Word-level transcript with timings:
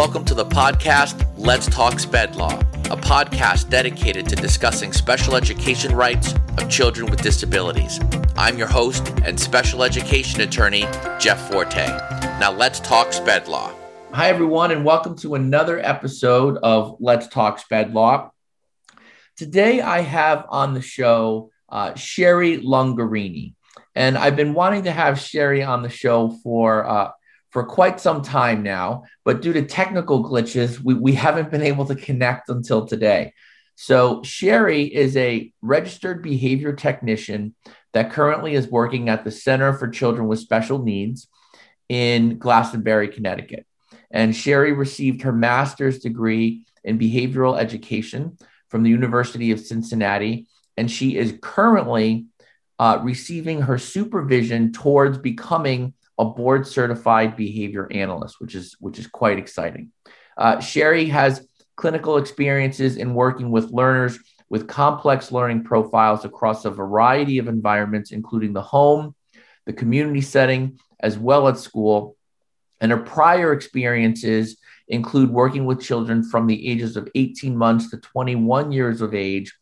Welcome 0.00 0.24
to 0.24 0.34
the 0.34 0.46
podcast 0.46 1.30
Let's 1.36 1.66
Talk 1.66 2.00
Sped 2.00 2.34
Law, 2.34 2.58
a 2.86 2.96
podcast 2.96 3.68
dedicated 3.68 4.26
to 4.30 4.34
discussing 4.34 4.94
special 4.94 5.36
education 5.36 5.94
rights 5.94 6.32
of 6.56 6.70
children 6.70 7.10
with 7.10 7.20
disabilities. 7.20 8.00
I'm 8.34 8.56
your 8.56 8.66
host 8.66 9.12
and 9.26 9.38
special 9.38 9.82
education 9.82 10.40
attorney, 10.40 10.86
Jeff 11.18 11.50
Forte. 11.50 11.86
Now 12.40 12.50
let's 12.50 12.80
talk 12.80 13.12
Sped 13.12 13.46
Law. 13.46 13.74
Hi, 14.12 14.30
everyone, 14.30 14.70
and 14.70 14.86
welcome 14.86 15.16
to 15.16 15.34
another 15.34 15.78
episode 15.78 16.56
of 16.62 16.96
Let's 16.98 17.28
Talk 17.28 17.58
Sped 17.58 17.92
Law. 17.92 18.30
Today, 19.36 19.82
I 19.82 20.00
have 20.00 20.46
on 20.48 20.72
the 20.72 20.80
show 20.80 21.50
uh, 21.68 21.94
Sherry 21.94 22.56
Lungarini. 22.56 23.52
And 23.94 24.16
I've 24.16 24.34
been 24.34 24.54
wanting 24.54 24.84
to 24.84 24.92
have 24.92 25.20
Sherry 25.20 25.62
on 25.62 25.82
the 25.82 25.90
show 25.90 26.30
for 26.42 26.88
uh, 26.88 27.10
for 27.50 27.64
quite 27.64 28.00
some 28.00 28.22
time 28.22 28.62
now, 28.62 29.04
but 29.24 29.42
due 29.42 29.52
to 29.52 29.62
technical 29.62 30.24
glitches, 30.24 30.78
we, 30.78 30.94
we 30.94 31.12
haven't 31.12 31.50
been 31.50 31.62
able 31.62 31.84
to 31.86 31.94
connect 31.94 32.48
until 32.48 32.86
today. 32.86 33.32
So, 33.74 34.22
Sherry 34.22 34.84
is 34.84 35.16
a 35.16 35.52
registered 35.62 36.22
behavior 36.22 36.74
technician 36.74 37.54
that 37.92 38.12
currently 38.12 38.54
is 38.54 38.68
working 38.68 39.08
at 39.08 39.24
the 39.24 39.30
Center 39.30 39.72
for 39.72 39.88
Children 39.88 40.28
with 40.28 40.38
Special 40.38 40.82
Needs 40.82 41.28
in 41.88 42.38
Glastonbury, 42.38 43.08
Connecticut. 43.08 43.66
And 44.10 44.36
Sherry 44.36 44.72
received 44.72 45.22
her 45.22 45.32
master's 45.32 45.98
degree 45.98 46.62
in 46.84 46.98
behavioral 46.98 47.58
education 47.58 48.36
from 48.68 48.82
the 48.82 48.90
University 48.90 49.50
of 49.50 49.60
Cincinnati. 49.60 50.46
And 50.76 50.90
she 50.90 51.16
is 51.16 51.38
currently 51.40 52.26
uh, 52.78 53.00
receiving 53.02 53.62
her 53.62 53.78
supervision 53.78 54.72
towards 54.72 55.18
becoming 55.18 55.94
a 56.20 56.24
board 56.26 56.66
certified 56.66 57.34
behavior 57.34 57.88
analyst, 57.90 58.36
which 58.40 58.54
is 58.54 58.76
which 58.78 58.98
is 58.98 59.06
quite 59.06 59.38
exciting. 59.38 59.90
Uh, 60.36 60.60
Sherry 60.60 61.06
has 61.06 61.48
clinical 61.76 62.18
experiences 62.18 62.98
in 62.98 63.14
working 63.14 63.50
with 63.50 63.70
learners 63.70 64.18
with 64.50 64.68
complex 64.68 65.32
learning 65.32 65.64
profiles 65.64 66.24
across 66.24 66.64
a 66.64 66.70
variety 66.70 67.38
of 67.38 67.48
environments, 67.48 68.10
including 68.10 68.52
the 68.52 68.60
home, 68.60 69.14
the 69.64 69.72
community 69.72 70.20
setting, 70.20 70.78
as 70.98 71.16
well 71.16 71.48
as 71.48 71.62
school. 71.62 72.16
And 72.80 72.90
her 72.92 72.98
prior 72.98 73.52
experiences 73.52 74.58
include 74.88 75.30
working 75.30 75.64
with 75.64 75.80
children 75.80 76.22
from 76.22 76.46
the 76.46 76.68
ages 76.68 76.96
of 76.96 77.08
18 77.14 77.56
months 77.56 77.90
to 77.90 77.96
21 77.98 78.72
years 78.72 79.00
of 79.00 79.14
age 79.14 79.54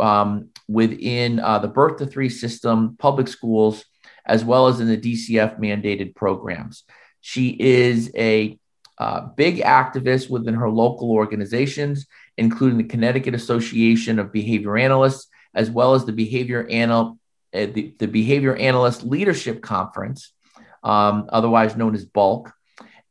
um, 0.00 0.48
within 0.66 1.38
uh, 1.38 1.58
the 1.58 1.68
birth 1.68 1.98
to 1.98 2.06
three 2.06 2.30
system, 2.30 2.96
public 2.98 3.28
schools, 3.28 3.84
as 4.26 4.44
well 4.44 4.68
as 4.68 4.80
in 4.80 4.88
the 4.88 4.96
DCF 4.96 5.58
mandated 5.58 6.14
programs. 6.14 6.84
She 7.20 7.50
is 7.50 8.10
a 8.16 8.58
uh, 8.98 9.22
big 9.36 9.58
activist 9.58 10.30
within 10.30 10.54
her 10.54 10.70
local 10.70 11.10
organizations, 11.10 12.06
including 12.36 12.78
the 12.78 12.84
Connecticut 12.84 13.34
Association 13.34 14.18
of 14.18 14.32
Behavior 14.32 14.76
Analysts, 14.76 15.28
as 15.54 15.70
well 15.70 15.94
as 15.94 16.04
the 16.04 16.12
Behavior 16.12 16.66
Anal- 16.68 17.18
uh, 17.54 17.66
the, 17.66 17.94
the 17.98 18.06
Behavior 18.06 18.56
Analyst 18.56 19.02
Leadership 19.02 19.60
Conference, 19.60 20.32
um, 20.82 21.26
otherwise 21.30 21.76
known 21.76 21.94
as 21.94 22.04
Bulk. 22.04 22.52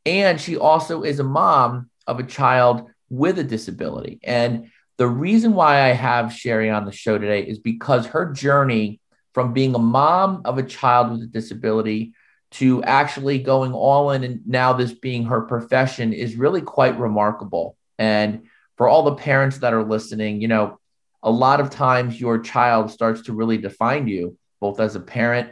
And 0.04 0.40
she 0.40 0.56
also 0.56 1.02
is 1.02 1.20
a 1.20 1.24
mom 1.24 1.90
of 2.06 2.18
a 2.18 2.24
child 2.24 2.90
with 3.08 3.38
a 3.38 3.44
disability. 3.44 4.18
And 4.24 4.70
the 4.96 5.06
reason 5.06 5.54
why 5.54 5.82
I 5.82 5.92
have 5.92 6.32
Sherry 6.32 6.70
on 6.70 6.86
the 6.86 6.92
show 6.92 7.18
today 7.18 7.42
is 7.42 7.58
because 7.58 8.06
her 8.06 8.32
journey 8.32 9.00
from 9.32 9.52
being 9.52 9.74
a 9.74 9.78
mom 9.78 10.42
of 10.44 10.58
a 10.58 10.62
child 10.62 11.12
with 11.12 11.22
a 11.22 11.26
disability 11.26 12.14
to 12.52 12.82
actually 12.82 13.38
going 13.38 13.72
all 13.72 14.10
in 14.10 14.24
and 14.24 14.40
now 14.46 14.74
this 14.74 14.92
being 14.92 15.24
her 15.24 15.40
profession 15.40 16.12
is 16.12 16.36
really 16.36 16.60
quite 16.60 16.98
remarkable. 16.98 17.76
And 17.98 18.42
for 18.76 18.88
all 18.88 19.04
the 19.04 19.14
parents 19.14 19.58
that 19.58 19.72
are 19.72 19.84
listening, 19.84 20.42
you 20.42 20.48
know, 20.48 20.78
a 21.22 21.30
lot 21.30 21.60
of 21.60 21.70
times 21.70 22.20
your 22.20 22.38
child 22.38 22.90
starts 22.90 23.22
to 23.22 23.32
really 23.32 23.56
define 23.56 24.06
you 24.06 24.36
both 24.60 24.80
as 24.80 24.96
a 24.96 25.00
parent 25.00 25.50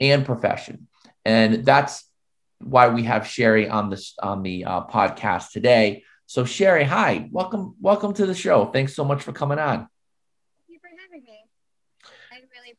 and 0.00 0.24
profession. 0.24 0.88
And 1.24 1.64
that's 1.64 2.08
why 2.58 2.88
we 2.88 3.02
have 3.02 3.26
Sherry 3.26 3.68
on 3.68 3.90
this 3.90 4.14
on 4.22 4.42
the 4.42 4.64
uh, 4.64 4.86
podcast 4.86 5.50
today. 5.50 6.04
So 6.26 6.44
Sherry, 6.44 6.84
hi, 6.84 7.28
welcome, 7.32 7.74
welcome 7.80 8.14
to 8.14 8.24
the 8.24 8.34
show. 8.34 8.66
Thanks 8.66 8.94
so 8.94 9.04
much 9.04 9.22
for 9.22 9.32
coming 9.32 9.58
on 9.58 9.89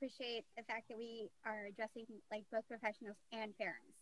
appreciate 0.01 0.45
the 0.57 0.63
fact 0.63 0.87
that 0.89 0.97
we 0.97 1.29
are 1.45 1.65
addressing 1.69 2.05
like 2.31 2.43
both 2.51 2.67
professionals 2.67 3.17
and 3.31 3.55
parents. 3.57 3.93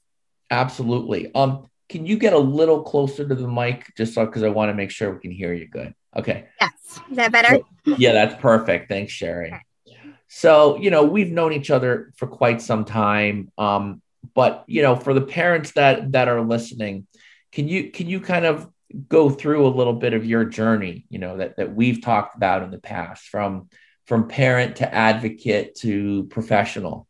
Absolutely. 0.49 1.29
Um, 1.35 1.67
can 1.89 2.05
you 2.05 2.17
get 2.17 2.31
a 2.31 2.37
little 2.37 2.83
closer 2.83 3.27
to 3.27 3.35
the 3.35 3.47
mic 3.47 3.91
just 3.97 4.13
so 4.13 4.25
because 4.25 4.43
I 4.43 4.49
want 4.49 4.69
to 4.69 4.73
make 4.73 4.91
sure 4.91 5.13
we 5.13 5.19
can 5.19 5.31
hear 5.31 5.53
you 5.53 5.67
good. 5.67 5.93
Okay. 6.15 6.45
Yes. 6.61 6.71
Is 7.09 7.17
that 7.17 7.31
better? 7.31 7.59
yeah, 7.85 8.13
that's 8.13 8.39
perfect. 8.41 8.87
Thanks, 8.87 9.11
Sherry. 9.11 9.47
Okay. 9.47 10.13
So, 10.27 10.77
you 10.77 10.89
know, 10.89 11.03
we've 11.03 11.31
known 11.31 11.51
each 11.51 11.69
other 11.69 12.13
for 12.15 12.27
quite 12.27 12.61
some 12.61 12.85
time. 12.85 13.51
Um, 13.57 14.01
but 14.33 14.63
you 14.67 14.81
know, 14.81 14.95
for 14.95 15.13
the 15.13 15.21
parents 15.21 15.71
that 15.73 16.13
that 16.13 16.29
are 16.29 16.41
listening, 16.41 17.07
can 17.51 17.67
you 17.67 17.91
can 17.91 18.07
you 18.07 18.21
kind 18.21 18.45
of 18.45 18.69
go 19.07 19.29
through 19.29 19.67
a 19.67 19.69
little 19.69 19.93
bit 19.93 20.13
of 20.13 20.25
your 20.25 20.45
journey, 20.45 21.05
you 21.09 21.19
know, 21.19 21.37
that 21.37 21.57
that 21.57 21.75
we've 21.75 22.01
talked 22.01 22.37
about 22.37 22.63
in 22.63 22.71
the 22.71 22.79
past 22.79 23.27
from 23.27 23.69
from 24.09 24.27
parent 24.27 24.77
to 24.77 24.91
advocate 24.91 25.75
to 25.75 26.23
professional? 26.31 27.07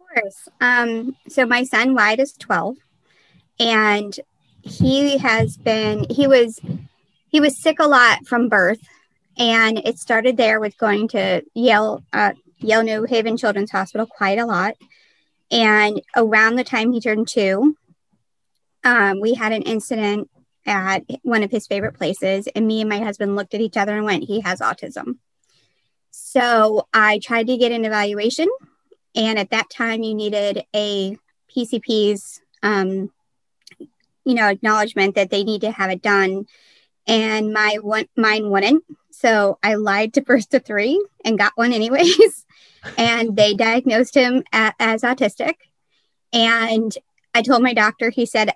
Of 0.00 0.06
course. 0.08 0.48
Um, 0.60 1.14
so 1.28 1.46
my 1.46 1.62
son 1.62 1.94
Wyatt 1.94 2.18
is 2.18 2.32
12 2.32 2.76
and 3.60 4.18
he 4.62 5.18
has 5.18 5.56
been 5.56 6.06
he 6.10 6.26
was 6.26 6.58
he 7.28 7.38
was 7.38 7.56
sick 7.56 7.78
a 7.78 7.86
lot 7.86 8.26
from 8.26 8.48
birth 8.48 8.80
and 9.38 9.78
it 9.84 9.96
started 10.00 10.36
there 10.36 10.58
with 10.58 10.76
going 10.76 11.06
to 11.06 11.44
Yale 11.54 12.02
uh, 12.12 12.32
Yale 12.58 12.82
New 12.82 13.04
Haven 13.04 13.36
Children's 13.36 13.70
Hospital 13.70 14.06
quite 14.06 14.40
a 14.40 14.46
lot. 14.46 14.74
And 15.52 16.02
around 16.16 16.56
the 16.56 16.64
time 16.64 16.90
he 16.90 17.00
turned 17.00 17.28
two, 17.28 17.76
um, 18.82 19.20
we 19.20 19.34
had 19.34 19.52
an 19.52 19.62
incident 19.62 20.30
at 20.66 21.04
one 21.22 21.44
of 21.44 21.52
his 21.52 21.68
favorite 21.68 21.94
places, 21.94 22.48
and 22.48 22.66
me 22.66 22.80
and 22.80 22.90
my 22.90 22.98
husband 22.98 23.36
looked 23.36 23.54
at 23.54 23.60
each 23.60 23.76
other 23.76 23.96
and 23.96 24.04
went, 24.04 24.24
"He 24.24 24.40
has 24.40 24.58
autism." 24.58 25.18
So 26.22 26.86
I 26.92 27.18
tried 27.18 27.48
to 27.48 27.56
get 27.56 27.72
an 27.72 27.84
evaluation, 27.84 28.48
and 29.16 29.38
at 29.38 29.50
that 29.50 29.68
time, 29.68 30.02
you 30.02 30.14
needed 30.14 30.64
a 30.74 31.16
PCP's, 31.54 32.40
um, 32.62 33.10
you 34.24 34.34
know, 34.34 34.46
acknowledgement 34.46 35.16
that 35.16 35.30
they 35.30 35.42
need 35.42 35.62
to 35.62 35.72
have 35.72 35.90
it 35.90 36.02
done, 36.02 36.46
and 37.06 37.52
my 37.52 37.78
one 37.80 38.06
mine 38.16 38.50
wouldn't. 38.50 38.84
So 39.10 39.58
I 39.62 39.74
lied 39.74 40.14
to 40.14 40.20
Birth 40.20 40.50
to 40.50 40.60
Three 40.60 41.04
and 41.24 41.38
got 41.38 41.52
one 41.56 41.72
anyways, 41.72 42.46
and 42.96 43.34
they 43.34 43.54
diagnosed 43.54 44.14
him 44.14 44.44
a- 44.52 44.74
as 44.78 45.02
autistic. 45.02 45.54
And 46.32 46.96
I 47.34 47.42
told 47.42 47.62
my 47.62 47.74
doctor, 47.74 48.10
he 48.10 48.24
said, 48.24 48.54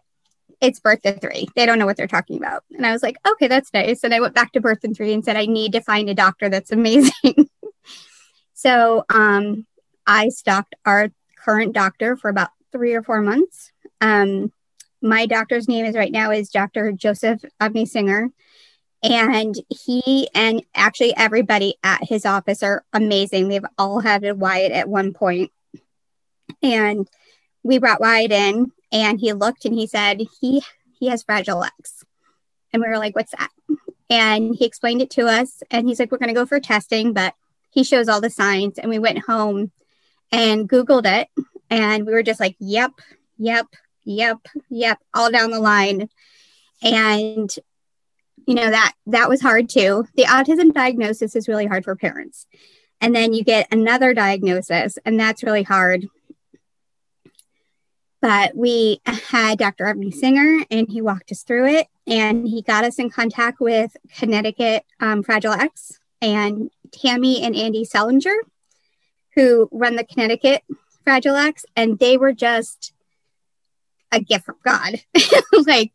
it's 0.61 0.81
birth 0.81 1.03
to 1.03 1.19
three. 1.19 1.47
They 1.57 1.67
don't 1.67 1.79
know 1.79 1.87
what 1.87 1.97
they're 1.97 2.07
talking 2.07 2.39
about. 2.39 2.65
And 2.75 2.87
I 2.87 2.93
was 2.93 3.03
like, 3.03 3.17
okay, 3.27 3.49
that's 3.49 3.73
nice. 3.75 4.03
And 4.05 4.15
I 4.15 4.21
went 4.21 4.35
back 4.35 4.53
to 4.53 4.61
birth 4.61 4.81
to 4.81 4.95
three 4.95 5.13
and 5.13 5.25
said, 5.25 5.37
I 5.37 5.47
need 5.47 5.73
to 5.73 5.81
find 5.81 6.09
a 6.09 6.15
doctor 6.15 6.49
that's 6.49 6.73
amazing. 6.73 7.51
So 8.65 9.05
um, 9.11 9.67
I 10.07 10.31
stalked 10.31 10.75
our 10.87 11.11
current 11.37 11.75
doctor 11.75 12.17
for 12.17 12.31
about 12.31 12.49
three 12.73 12.95
or 12.95 13.03
four 13.03 13.21
months. 13.21 13.73
Um, 14.01 14.53
my 15.03 15.27
doctor's 15.27 15.69
name 15.69 15.85
is 15.85 15.95
right 15.95 16.11
now 16.11 16.31
is 16.31 16.49
Dr. 16.49 16.93
Joseph 16.93 17.45
Avni 17.61 17.87
Singer. 17.87 18.31
And 19.03 19.55
he 19.69 20.31
and 20.35 20.63
actually 20.75 21.15
everybody 21.15 21.75
at 21.83 22.03
his 22.05 22.25
office 22.25 22.63
are 22.63 22.85
amazing. 22.95 23.49
They've 23.49 23.67
all 23.77 24.01
had 24.01 24.25
a 24.25 24.35
Wyatt 24.35 24.73
at 24.73 24.89
one 24.89 25.13
point. 25.13 25.53
And 26.63 27.07
we 27.63 27.79
brought 27.79 28.01
Wyatt 28.01 28.33
in 28.33 28.73
and 28.91 29.21
he 29.21 29.35
looked 29.35 29.67
and 29.67 29.75
he 29.75 29.87
said 29.87 30.23
he 30.41 30.63
he 30.99 31.09
has 31.09 31.23
fragile 31.23 31.65
X 31.65 32.03
and 32.73 32.83
we 32.83 32.89
were 32.89 32.99
like 32.99 33.15
what's 33.15 33.33
that 33.33 33.51
and 34.09 34.55
he 34.55 34.65
explained 34.65 35.03
it 35.03 35.11
to 35.11 35.27
us 35.27 35.63
and 35.71 35.87
he's 35.87 35.99
like 35.99 36.11
we're 36.11 36.19
going 36.19 36.29
to 36.29 36.35
go 36.35 36.47
for 36.47 36.61
testing 36.61 37.13
but 37.13 37.35
he 37.75 37.83
shows 37.83 38.09
all 38.09 38.21
the 38.21 38.31
signs 38.31 38.79
and 38.79 38.89
we 38.89 39.01
went 39.01 39.19
home 39.19 39.73
and 40.31 40.69
googled 40.69 41.07
it 41.07 41.29
and 41.69 42.07
we 42.07 42.13
were 42.13 42.23
just 42.23 42.41
like 42.41 42.57
yep 42.61 42.93
yep 43.37 43.67
yep 44.05 44.39
yep 44.71 44.99
all 45.13 45.31
down 45.31 45.51
the 45.51 45.61
line. 45.61 46.09
And 46.83 47.53
you 48.47 48.55
know 48.55 48.71
that 48.71 48.93
that 49.07 49.29
was 49.29 49.41
hard 49.41 49.69
too. 49.69 50.07
The 50.15 50.25
autism 50.25 50.73
diagnosis 50.73 51.35
is 51.35 51.49
really 51.49 51.67
hard 51.67 51.85
for 51.85 51.97
parents. 51.97 52.47
And 53.01 53.15
then 53.15 53.35
you 53.35 53.43
get 53.43 53.67
another 53.73 54.15
diagnosis 54.15 54.97
and 55.05 55.19
that's 55.19 55.43
really 55.43 55.65
hard. 55.65 56.07
But 58.23 58.57
we 58.57 59.01
had 59.05 59.59
Dr. 59.59 59.85
Avni 59.85 60.15
Singer 60.15 60.65
and 60.71 60.89
he 60.89 61.03
walked 61.03 61.31
us 61.33 61.43
through 61.43 61.67
it 61.67 61.89
and 62.07 62.47
he 62.47 62.63
got 62.63 62.85
us 62.85 62.99
in 62.99 63.11
contact 63.11 63.61
with 63.61 63.97
Connecticut 64.17 64.85
um, 65.01 65.23
Fragile 65.23 65.53
X 65.53 65.99
and 66.23 66.71
Tammy 66.95 67.43
and 67.43 67.55
Andy 67.57 67.85
Selinger, 67.85 68.37
who 69.35 69.69
run 69.73 69.97
the 69.97 70.05
Connecticut 70.05 70.63
Fragile 71.03 71.37
X, 71.37 71.65
and 71.77 71.99
they 71.99 72.17
were 72.17 72.33
just 72.33 72.93
a 74.13 74.21
gift 74.21 74.45
from 74.45 74.57
God. 74.65 75.01
like 75.67 75.93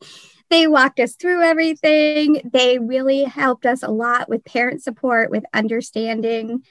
they 0.49 0.67
walked 0.67 0.99
us 0.99 1.15
through 1.15 1.41
everything. 1.41 2.41
They 2.51 2.79
really 2.79 3.23
helped 3.23 3.65
us 3.65 3.83
a 3.83 3.89
lot 3.89 4.29
with 4.29 4.45
parent 4.45 4.83
support, 4.83 5.29
with 5.29 5.45
understanding. 5.53 6.63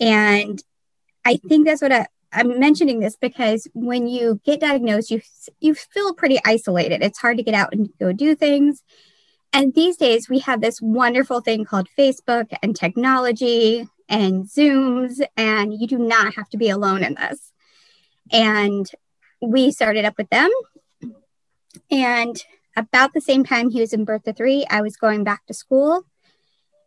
And 0.00 0.62
I 1.24 1.36
think 1.36 1.66
that's 1.66 1.82
what 1.82 1.92
I, 1.92 2.06
I'm 2.32 2.58
mentioning 2.58 3.00
this 3.00 3.16
because 3.16 3.68
when 3.74 4.08
you 4.08 4.40
get 4.44 4.60
diagnosed, 4.60 5.10
you 5.10 5.20
you 5.60 5.74
feel 5.74 6.14
pretty 6.14 6.38
isolated. 6.44 7.02
It's 7.02 7.18
hard 7.18 7.36
to 7.36 7.42
get 7.42 7.54
out 7.54 7.72
and 7.72 7.90
go 8.00 8.12
do 8.12 8.34
things. 8.34 8.82
And 9.54 9.72
these 9.72 9.96
days 9.96 10.28
we 10.28 10.40
have 10.40 10.60
this 10.60 10.82
wonderful 10.82 11.40
thing 11.40 11.64
called 11.64 11.88
Facebook 11.96 12.52
and 12.60 12.74
technology 12.74 13.88
and 14.08 14.44
Zooms, 14.44 15.22
and 15.36 15.72
you 15.72 15.86
do 15.86 15.96
not 15.96 16.34
have 16.34 16.48
to 16.50 16.56
be 16.56 16.68
alone 16.70 17.04
in 17.04 17.14
this. 17.14 17.52
And 18.32 18.90
we 19.40 19.70
started 19.70 20.04
up 20.04 20.18
with 20.18 20.28
them. 20.30 20.50
And 21.88 22.36
about 22.76 23.14
the 23.14 23.20
same 23.20 23.44
time 23.44 23.70
he 23.70 23.80
was 23.80 23.92
in 23.92 24.04
birth 24.04 24.24
to 24.24 24.32
three, 24.32 24.66
I 24.68 24.82
was 24.82 24.96
going 24.96 25.22
back 25.22 25.46
to 25.46 25.54
school 25.54 26.04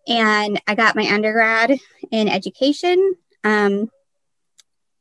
and 0.06 0.62
I 0.68 0.75
got 0.75 0.96
my 0.98 1.08
undergrad 1.10 1.80
in 2.12 2.28
education. 2.28 3.16
Um, 3.46 3.90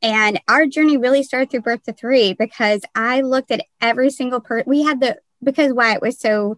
and 0.03 0.41
our 0.47 0.67
journey 0.67 0.99
really 0.99 1.25
started 1.25 1.51
through 1.51 1.63
birth 1.63 1.83
to 1.85 1.93
three 1.93 2.33
because 2.33 2.83
I 2.95 3.23
looked 3.23 3.51
at 3.51 3.65
every 3.81 4.11
single 4.11 4.41
person. 4.41 4.65
We 4.69 4.85
had 4.85 5.01
the, 5.01 5.19
because 5.43 5.73
Wyatt 5.73 6.01
was 6.01 6.21
so, 6.21 6.57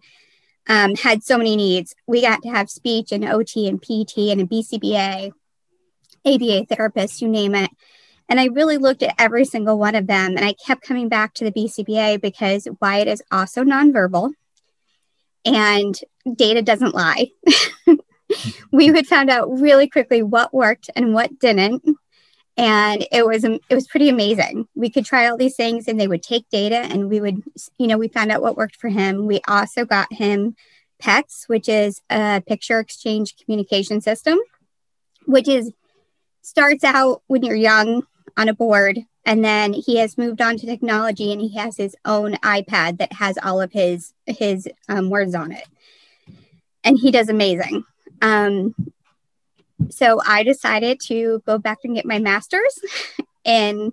um, 0.69 0.95
had 0.95 1.23
so 1.23 1.37
many 1.37 1.55
needs, 1.55 1.95
we 2.07 2.21
got 2.21 2.43
to 2.43 2.49
have 2.49 2.69
speech 2.69 3.11
and 3.11 3.25
OT 3.25 3.67
and 3.67 3.81
PT 3.81 4.29
and 4.29 4.41
a 4.41 4.45
BCBA, 4.45 5.31
ABA 6.25 6.65
therapist, 6.67 7.21
you 7.21 7.27
name 7.27 7.55
it. 7.55 7.71
And 8.29 8.39
I 8.39 8.45
really 8.45 8.77
looked 8.77 9.01
at 9.01 9.15
every 9.17 9.43
single 9.43 9.79
one 9.79 9.95
of 9.95 10.05
them. 10.05 10.37
And 10.37 10.45
I 10.45 10.53
kept 10.53 10.83
coming 10.83 11.09
back 11.09 11.33
to 11.33 11.43
the 11.43 11.51
BCBA 11.51 12.21
because 12.21 12.67
Wyatt 12.79 13.07
is 13.07 13.23
also 13.31 13.63
nonverbal 13.63 14.31
and 15.43 15.99
data 16.35 16.61
doesn't 16.61 16.93
lie. 16.93 17.31
we 18.71 18.91
would 18.91 19.07
find 19.07 19.31
out 19.31 19.49
really 19.49 19.89
quickly 19.89 20.21
what 20.21 20.53
worked 20.53 20.91
and 20.95 21.15
what 21.15 21.39
didn't. 21.39 21.83
And 22.59 23.07
it 23.09 23.25
was 23.25 23.45
it 23.45 23.61
was 23.69 23.87
pretty 23.87 24.09
amazing. 24.09 24.67
We 24.75 24.89
could 24.89 25.05
try 25.05 25.27
all 25.27 25.37
these 25.37 25.55
things 25.55 25.87
and 25.87 25.97
they 25.97 26.09
would 26.09 26.21
take 26.21 26.49
data 26.49 26.75
and 26.75 27.09
we 27.09 27.21
would, 27.21 27.41
you 27.77 27.87
know, 27.87 27.97
we 27.97 28.09
found 28.09 28.33
out 28.33 28.41
what 28.41 28.57
worked 28.57 28.75
for 28.75 28.89
him. 28.89 29.25
We 29.25 29.39
also 29.47 29.85
got 29.85 30.11
him 30.11 30.57
PECS, 31.01 31.47
which 31.47 31.69
is 31.69 32.01
a 32.09 32.43
picture 32.45 32.79
exchange 32.79 33.37
communication 33.37 34.01
system, 34.01 34.37
which 35.25 35.47
is 35.47 35.71
starts 36.41 36.83
out 36.83 37.21
when 37.27 37.43
you're 37.43 37.55
young 37.55 38.03
on 38.35 38.49
a 38.49 38.53
board 38.53 38.99
and 39.25 39.45
then 39.45 39.71
he 39.71 39.97
has 39.97 40.17
moved 40.17 40.41
on 40.41 40.57
to 40.57 40.65
technology 40.65 41.31
and 41.31 41.39
he 41.39 41.55
has 41.55 41.77
his 41.77 41.95
own 42.05 42.33
ipad 42.35 42.97
that 42.97 43.13
has 43.13 43.37
all 43.43 43.61
of 43.61 43.71
his 43.71 44.13
his 44.25 44.67
um, 44.87 45.09
words 45.09 45.35
on 45.35 45.51
it 45.51 45.67
and 46.83 46.97
he 46.97 47.11
does 47.11 47.29
amazing 47.29 47.83
um, 48.21 48.73
so 49.89 50.19
i 50.25 50.43
decided 50.43 50.99
to 50.99 51.41
go 51.45 51.57
back 51.57 51.79
and 51.83 51.95
get 51.95 52.05
my 52.05 52.19
master's 52.19 52.79
in 53.45 53.91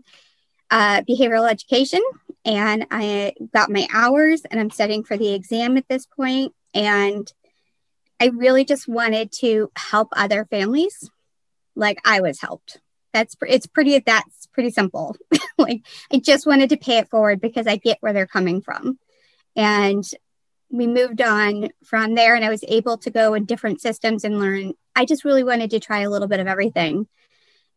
uh, 0.71 1.01
behavioral 1.03 1.49
education 1.51 2.01
and 2.45 2.87
i 2.91 3.33
got 3.55 3.71
my 3.71 3.87
hours 3.93 4.43
and 4.51 4.61
i'm 4.61 4.71
studying 4.71 5.05
for 5.05 5.17
the 5.17 5.33
exam 5.35 5.77
at 5.77 5.89
this 5.89 6.07
point. 6.07 6.53
and 6.75 7.33
i 8.21 8.27
really 8.27 8.65
just 8.65 8.89
wanted 8.89 9.31
to 9.31 9.71
help 9.77 10.09
other 10.13 10.45
families. 10.47 11.09
Like 11.75 11.99
i 12.05 12.21
was 12.21 12.41
helped. 12.41 12.79
That's 13.13 13.37
it's 13.43 13.67
pretty 13.67 13.99
that's 14.01 14.47
pretty 14.53 14.71
simple. 14.71 15.17
Like 15.59 15.81
i 16.13 16.19
just 16.19 16.47
wanted 16.47 16.69
to 16.71 16.77
pay 16.77 16.99
it 16.99 17.09
forward 17.09 17.41
because 17.41 17.67
i 17.67 17.77
get 17.77 17.99
where 18.01 18.13
they're 18.13 18.27
coming 18.27 18.61
from. 18.61 18.99
And 19.55 20.05
we 20.77 20.87
moved 20.87 21.21
on 21.21 21.69
from 21.85 22.15
there 22.15 22.35
and 22.35 22.45
i 22.45 22.51
was 22.51 22.65
able 22.69 22.99
to 22.99 23.11
go 23.11 23.35
in 23.35 23.45
different 23.45 23.81
systems 23.81 24.25
and 24.25 24.41
learn. 24.41 24.75
I 24.95 25.05
just 25.05 25.25
really 25.25 25.45
wanted 25.45 25.71
to 25.71 25.81
try 25.81 26.01
a 26.01 26.11
little 26.11 26.29
bit 26.29 26.41
of 26.41 26.47
everything 26.47 27.07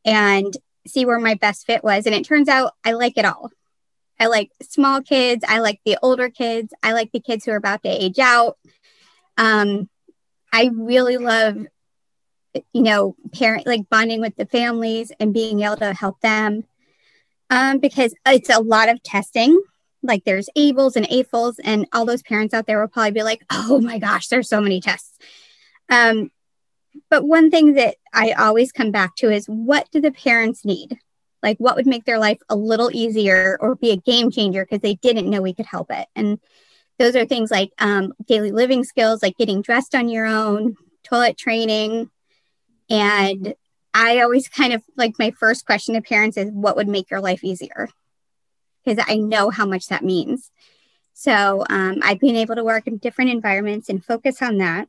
and 0.05 0.55
see 0.87 1.05
where 1.05 1.19
my 1.19 1.35
best 1.35 1.65
fit 1.65 1.83
was. 1.83 2.05
And 2.05 2.15
it 2.15 2.25
turns 2.25 2.47
out 2.47 2.73
i 2.83 2.93
like 2.93 3.17
it 3.17 3.25
all. 3.25 3.51
I 4.19 4.27
like 4.27 4.51
small 4.61 5.01
kids. 5.01 5.45
I 5.47 5.59
like 5.59 5.79
the 5.85 5.97
older 6.01 6.29
kids. 6.29 6.73
I 6.83 6.91
like 6.93 7.11
the 7.11 7.21
kids 7.21 7.45
who 7.45 7.51
are 7.51 7.57
about 7.57 7.83
to 7.83 7.89
age 7.89 8.19
out. 8.19 8.57
Um, 9.37 9.89
i 10.51 10.71
really 10.73 11.17
love 11.17 11.65
you 12.73 12.81
know, 12.81 13.15
parent 13.33 13.67
like 13.67 13.89
bonding 13.89 14.21
with 14.21 14.35
the 14.35 14.45
families 14.45 15.11
and 15.19 15.33
being 15.33 15.61
able 15.61 15.77
to 15.77 15.93
help 15.93 16.19
them. 16.21 16.63
Um, 17.49 17.79
because 17.79 18.13
it's 18.27 18.49
a 18.49 18.61
lot 18.61 18.89
of 18.89 19.01
testing. 19.01 19.59
Like 20.01 20.23
there's 20.23 20.49
ABLS 20.57 20.95
and 20.95 21.07
AFLs, 21.07 21.55
and 21.63 21.87
all 21.93 22.05
those 22.05 22.21
parents 22.21 22.53
out 22.53 22.65
there 22.65 22.79
will 22.79 22.87
probably 22.87 23.11
be 23.11 23.23
like, 23.23 23.43
oh 23.49 23.79
my 23.81 23.99
gosh, 23.99 24.27
there's 24.27 24.49
so 24.49 24.61
many 24.61 24.79
tests. 24.81 25.17
Um, 25.89 26.31
but 27.09 27.27
one 27.27 27.51
thing 27.51 27.73
that 27.73 27.95
I 28.13 28.31
always 28.31 28.71
come 28.71 28.91
back 28.91 29.15
to 29.17 29.31
is 29.31 29.45
what 29.45 29.89
do 29.91 30.01
the 30.01 30.11
parents 30.11 30.65
need? 30.65 30.97
Like, 31.41 31.57
what 31.57 31.75
would 31.75 31.87
make 31.87 32.05
their 32.05 32.19
life 32.19 32.39
a 32.49 32.55
little 32.55 32.89
easier 32.93 33.57
or 33.61 33.75
be 33.75 33.91
a 33.91 33.97
game 33.97 34.29
changer 34.31 34.65
because 34.65 34.81
they 34.81 34.95
didn't 34.95 35.29
know 35.29 35.41
we 35.41 35.53
could 35.53 35.65
help 35.65 35.91
it? 35.91 36.07
And 36.15 36.39
those 36.97 37.15
are 37.15 37.25
things 37.25 37.49
like 37.49 37.71
um, 37.79 38.13
daily 38.27 38.51
living 38.51 38.83
skills, 38.83 39.23
like 39.23 39.37
getting 39.37 39.61
dressed 39.61 39.95
on 39.95 40.09
your 40.09 40.25
own, 40.25 40.75
toilet 41.03 41.37
training, 41.37 42.09
and 42.89 43.53
I 43.93 44.21
always 44.21 44.47
kind 44.47 44.73
of 44.73 44.83
like 44.95 45.17
my 45.19 45.31
first 45.31 45.65
question 45.65 45.95
to 45.95 46.01
parents 46.01 46.37
is 46.37 46.51
what 46.51 46.75
would 46.75 46.87
make 46.87 47.09
your 47.09 47.21
life 47.21 47.43
easier? 47.43 47.89
Because 48.89 49.05
I 49.07 49.17
know 49.17 49.51
how 49.51 49.67
much 49.67 49.87
that 49.87 50.03
means. 50.03 50.49
So 51.13 51.63
um, 51.69 51.99
I've 52.01 52.19
been 52.19 52.35
able 52.35 52.55
to 52.55 52.63
work 52.63 52.87
in 52.87 52.97
different 52.97 53.29
environments 53.29 53.87
and 53.87 54.03
focus 54.03 54.41
on 54.41 54.57
that. 54.57 54.87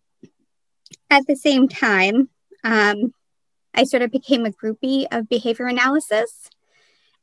At 1.11 1.27
the 1.27 1.37
same 1.37 1.69
time, 1.69 2.31
um, 2.65 3.13
I 3.75 3.85
sort 3.85 4.03
of 4.03 4.11
became 4.11 4.47
a 4.47 4.51
groupie 4.51 5.07
of 5.11 5.29
behavior 5.29 5.67
analysis. 5.67 6.49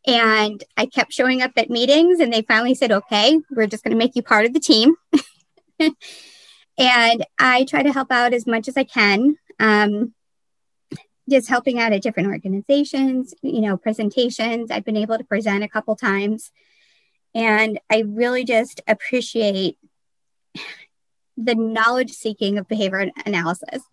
And 0.06 0.64
I 0.78 0.86
kept 0.86 1.14
showing 1.14 1.42
up 1.42 1.52
at 1.58 1.70
meetings, 1.70 2.20
and 2.20 2.32
they 2.32 2.44
finally 2.44 2.76
said, 2.76 2.92
okay, 2.92 3.40
we're 3.50 3.68
just 3.68 3.84
going 3.84 3.92
to 3.92 3.98
make 3.98 4.16
you 4.16 4.22
part 4.22 4.46
of 4.46 4.54
the 4.54 4.60
team. 4.60 4.96
and 5.80 7.26
I 7.40 7.66
try 7.66 7.82
to 7.82 7.92
help 7.92 8.12
out 8.12 8.34
as 8.34 8.46
much 8.46 8.68
as 8.68 8.78
I 8.78 8.84
can. 8.84 9.38
Um, 9.60 10.14
just 11.30 11.50
helping 11.50 11.80
out 11.80 11.92
at 11.92 12.02
different 12.02 12.30
organizations, 12.30 13.34
you 13.42 13.62
know, 13.62 13.78
presentations. 13.78 14.72
I've 14.72 14.86
been 14.86 14.98
able 14.98 15.18
to 15.18 15.24
present 15.24 15.64
a 15.64 15.68
couple 15.68 15.96
times. 15.96 16.52
And 17.36 17.80
I 17.90 18.04
really 18.08 18.44
just 18.44 18.82
appreciate 18.88 19.78
the 21.38 21.56
knowledge 21.56 22.12
seeking 22.12 22.58
of 22.58 22.68
behavior 22.68 23.12
analysis. 23.26 23.84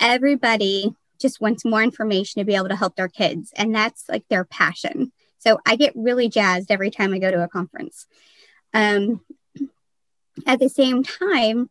Everybody 0.00 0.94
just 1.20 1.40
wants 1.40 1.64
more 1.64 1.82
information 1.82 2.40
to 2.40 2.44
be 2.44 2.56
able 2.56 2.68
to 2.68 2.76
help 2.76 2.96
their 2.96 3.08
kids, 3.08 3.52
and 3.56 3.74
that's 3.74 4.08
like 4.08 4.24
their 4.28 4.44
passion. 4.44 5.12
So 5.38 5.58
I 5.66 5.76
get 5.76 5.92
really 5.94 6.28
jazzed 6.28 6.70
every 6.70 6.90
time 6.90 7.14
I 7.14 7.18
go 7.18 7.30
to 7.30 7.44
a 7.44 7.48
conference. 7.48 8.06
Um, 8.74 9.20
at 10.46 10.58
the 10.58 10.68
same 10.68 11.02
time, 11.02 11.70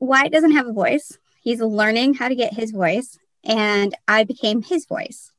Wyatt 0.00 0.32
doesn't 0.32 0.52
have 0.52 0.66
a 0.66 0.72
voice. 0.72 1.18
He's 1.42 1.60
learning 1.60 2.14
how 2.14 2.28
to 2.28 2.34
get 2.34 2.54
his 2.54 2.70
voice 2.70 3.18
and 3.44 3.94
I 4.06 4.24
became 4.24 4.62
his 4.62 4.86
voice. 4.86 5.32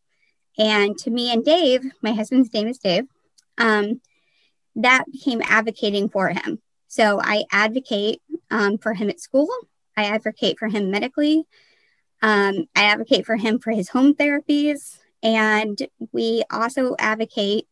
And 0.57 0.97
to 0.99 1.09
me 1.09 1.31
and 1.31 1.45
Dave, 1.45 1.83
my 2.01 2.13
husband's 2.13 2.53
name 2.53 2.67
is 2.67 2.79
Dave, 2.79 3.05
um, 3.57 4.01
that 4.81 5.05
became 5.11 5.41
advocating 5.43 6.09
for 6.09 6.29
him. 6.29 6.59
So 6.87 7.19
I 7.21 7.43
advocate 7.51 8.21
um, 8.49 8.77
for 8.77 8.93
him 8.93 9.09
at 9.09 9.19
school. 9.19 9.49
I 9.95 10.05
advocate 10.05 10.57
for 10.57 10.67
him 10.67 10.89
medically. 10.89 11.43
Um, 12.21 12.65
I 12.75 12.85
advocate 12.85 13.25
for 13.25 13.35
him 13.35 13.59
for 13.59 13.71
his 13.71 13.89
home 13.89 14.13
therapies. 14.13 14.97
And 15.21 15.77
we 16.11 16.43
also 16.49 16.95
advocate 16.97 17.67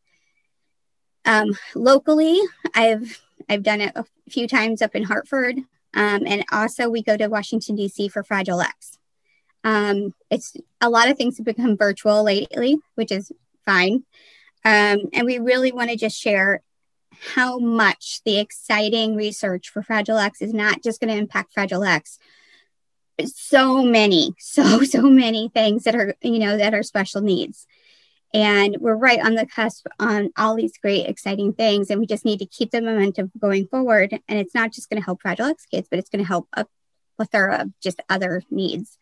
um, 1.25 1.57
locally. 1.75 2.39
I've 2.73 3.21
I've 3.49 3.63
done 3.63 3.81
it 3.81 3.93
a 3.95 4.05
few 4.29 4.47
times 4.47 4.81
up 4.81 4.95
in 4.95 5.03
Hartford, 5.03 5.57
um, 5.93 6.23
and 6.25 6.43
also 6.51 6.89
we 6.89 7.01
go 7.01 7.15
to 7.15 7.27
Washington 7.27 7.75
D.C. 7.75 8.09
for 8.09 8.23
Fragile 8.23 8.61
X. 8.61 8.97
Um, 9.63 10.13
it's 10.29 10.55
a 10.81 10.89
lot 10.89 11.09
of 11.09 11.17
things 11.17 11.37
have 11.37 11.45
become 11.45 11.77
virtual 11.77 12.23
lately, 12.23 12.77
which 12.95 13.11
is 13.11 13.31
fine. 13.65 14.03
Um, 14.65 14.99
and 15.13 15.25
we 15.25 15.39
really 15.39 15.71
want 15.71 15.89
to 15.89 15.95
just 15.95 16.19
share 16.19 16.61
how 17.19 17.59
much 17.59 18.21
the 18.25 18.39
exciting 18.39 19.15
research 19.15 19.69
for 19.69 19.81
Fragile 19.81 20.17
X 20.17 20.41
is 20.41 20.53
not 20.53 20.83
just 20.83 20.99
going 20.99 21.13
to 21.13 21.19
impact 21.19 21.53
Fragile 21.53 21.83
X. 21.83 22.19
So 23.25 23.83
many, 23.83 24.35
so, 24.39 24.83
so 24.83 25.03
many 25.03 25.49
things 25.49 25.83
that 25.83 25.95
are, 25.95 26.15
you 26.21 26.39
know, 26.39 26.57
that 26.57 26.73
are 26.73 26.83
special 26.83 27.21
needs. 27.21 27.65
And 28.33 28.77
we're 28.79 28.95
right 28.95 29.25
on 29.25 29.35
the 29.35 29.45
cusp 29.45 29.87
on 29.99 30.31
all 30.37 30.55
these 30.55 30.77
great, 30.77 31.07
exciting 31.07 31.53
things. 31.53 31.89
And 31.89 31.99
we 31.99 32.05
just 32.05 32.25
need 32.25 32.39
to 32.39 32.45
keep 32.45 32.71
the 32.71 32.81
momentum 32.81 33.31
going 33.39 33.67
forward. 33.67 34.19
And 34.27 34.39
it's 34.39 34.53
not 34.53 34.73
just 34.73 34.89
going 34.89 35.01
to 35.01 35.05
help 35.05 35.21
Fragile 35.21 35.47
X 35.47 35.65
kids, 35.65 35.87
but 35.89 35.97
it's 35.97 36.09
going 36.09 36.23
to 36.23 36.27
help 36.27 36.47
a 36.53 36.65
plethora 37.15 37.61
of 37.61 37.79
just 37.81 38.01
other 38.09 38.43
needs. 38.51 38.97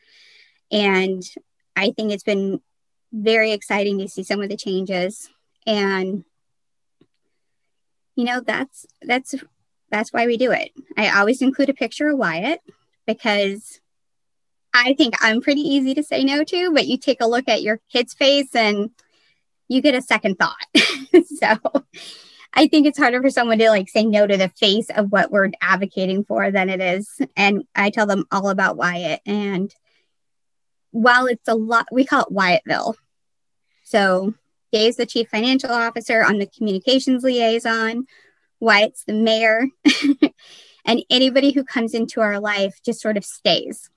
And 0.72 1.24
I 1.76 1.92
think 1.92 2.12
it's 2.12 2.24
been 2.24 2.62
very 3.12 3.52
exciting 3.52 3.98
to 4.00 4.08
see 4.08 4.24
some 4.24 4.42
of 4.42 4.50
the 4.50 4.58
changes. 4.58 5.30
And, 5.66 6.24
you 8.16 8.24
know, 8.24 8.42
that's, 8.42 8.86
that's 9.02 9.36
that's 9.92 10.12
why 10.12 10.26
we 10.26 10.38
do 10.38 10.52
it. 10.52 10.72
I 10.98 11.18
always 11.20 11.42
include 11.42 11.70
a 11.70 11.74
picture 11.74 12.10
of 12.10 12.18
Wyatt 12.18 12.60
because 13.06 13.80
I 14.74 14.94
think 14.94 15.16
I'm 15.22 15.42
pretty 15.42 15.62
easy 15.62 15.94
to 15.94 16.04
say 16.04 16.24
no 16.24 16.44
to, 16.44 16.74
but 16.74 16.88
you 16.88 16.98
take 16.98 17.22
a 17.22 17.28
look 17.28 17.48
at 17.48 17.62
your 17.62 17.80
kid's 17.92 18.14
face 18.14 18.54
and 18.56 18.90
you 19.68 19.82
get 19.82 19.96
a 19.96 20.02
second 20.02 20.38
thought. 20.38 20.66
so 21.40 21.86
I 22.54 22.68
think 22.68 22.88
it's 22.88 22.98
harder 22.98 23.22
for 23.22 23.30
someone 23.30 23.58
to 23.60 23.70
like 23.70 23.90
say 23.90 24.06
no 24.06 24.28
to 24.28 24.38
the 24.38 24.50
face 24.50 24.90
of 24.90 25.12
what 25.12 25.32
we're 25.32 25.52
advocating 25.62 26.24
for 26.26 26.52
than 26.52 26.70
it 26.70 26.82
is. 26.82 27.22
And 27.38 27.64
I 27.76 27.90
tell 27.90 28.06
them 28.06 28.26
all 28.32 28.50
about 28.50 28.78
Wyatt. 28.78 29.22
And 29.26 29.74
while 30.92 31.28
it's 31.28 31.48
a 31.48 31.56
lot, 31.56 31.88
we 31.92 32.06
call 32.06 32.24
it 32.24 32.34
Wyattville. 32.34 32.96
So 33.84 34.34
Dave's 34.72 34.98
the 34.98 35.06
chief 35.06 35.30
financial 35.30 35.72
officer, 35.72 36.24
I'm 36.24 36.40
the 36.40 36.48
communications 36.48 37.24
liaison, 37.24 38.06
Wyatt's 38.60 39.04
the 39.06 39.14
mayor. 39.14 39.68
and 40.86 41.04
anybody 41.10 41.52
who 41.52 41.64
comes 41.64 41.94
into 41.94 42.22
our 42.22 42.40
life 42.40 42.80
just 42.84 43.02
sort 43.02 43.18
of 43.18 43.26
stays 43.26 43.90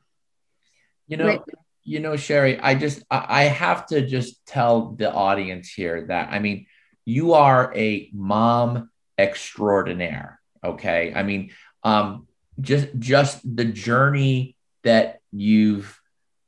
you 1.09 1.17
know, 1.17 1.45
you 1.83 2.01
know, 2.01 2.17
Sherry, 2.17 2.61
I 2.61 2.75
just 2.75 3.03
I 3.11 3.45
have 3.45 3.87
to 3.87 4.07
just 4.07 4.45
tell 4.47 4.93
the 4.93 5.11
audience 5.11 5.73
here 5.73 6.07
that 6.09 6.29
I 6.31 6.39
mean, 6.39 6.67
you 7.07 7.33
are 7.33 7.73
a 7.75 8.11
mom 8.13 8.91
extraordinaire. 9.17 10.39
Okay. 10.63 11.13
I 11.17 11.23
mean, 11.23 11.51
um, 11.83 12.29
just 12.61 12.89
just 12.99 13.57
the 13.57 13.65
journey 13.65 14.55
that 14.85 15.21
you've 15.33 15.99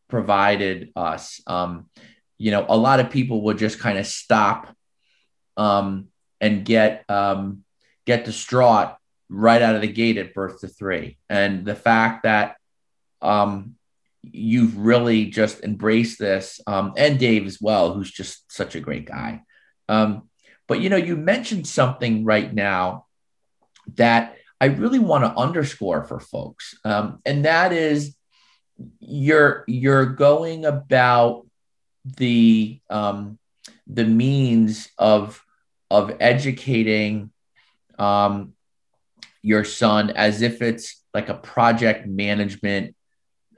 provided 0.08 0.92
us. 0.94 1.40
Um, 1.46 1.88
you 2.40 2.50
know, 2.50 2.64
a 2.66 2.76
lot 2.76 3.00
of 3.00 3.10
people 3.10 3.42
will 3.42 3.52
just 3.52 3.78
kind 3.78 3.98
of 3.98 4.06
stop 4.06 4.74
um, 5.58 6.08
and 6.40 6.64
get 6.64 7.04
um, 7.10 7.64
get 8.06 8.24
distraught 8.24 8.96
right 9.28 9.60
out 9.60 9.74
of 9.74 9.82
the 9.82 9.92
gate 9.92 10.16
at 10.16 10.32
birth 10.32 10.60
to 10.60 10.66
three, 10.66 11.18
and 11.28 11.66
the 11.66 11.74
fact 11.74 12.22
that 12.22 12.56
um, 13.20 13.74
you've 14.22 14.78
really 14.78 15.26
just 15.26 15.62
embraced 15.62 16.18
this, 16.18 16.62
um, 16.66 16.94
and 16.96 17.18
Dave 17.18 17.44
as 17.44 17.60
well, 17.60 17.92
who's 17.92 18.10
just 18.10 18.50
such 18.50 18.74
a 18.74 18.80
great 18.80 19.04
guy. 19.04 19.42
Um, 19.90 20.30
but 20.66 20.80
you 20.80 20.88
know, 20.88 20.96
you 20.96 21.16
mentioned 21.18 21.66
something 21.66 22.24
right 22.24 22.50
now 22.50 23.04
that 23.96 24.36
I 24.58 24.66
really 24.66 24.98
want 24.98 25.24
to 25.24 25.38
underscore 25.38 26.04
for 26.04 26.18
folks, 26.18 26.74
um, 26.86 27.20
and 27.26 27.44
that 27.44 27.74
is 27.74 28.16
you're 28.98 29.62
you're 29.66 30.06
going 30.06 30.64
about 30.64 31.44
the 32.04 32.80
um, 32.88 33.38
the 33.86 34.04
means 34.04 34.88
of 34.98 35.42
of 35.90 36.16
educating 36.20 37.30
um, 37.98 38.54
your 39.42 39.64
son 39.64 40.10
as 40.10 40.42
if 40.42 40.62
it's 40.62 41.02
like 41.12 41.28
a 41.28 41.34
project 41.34 42.06
management 42.06 42.94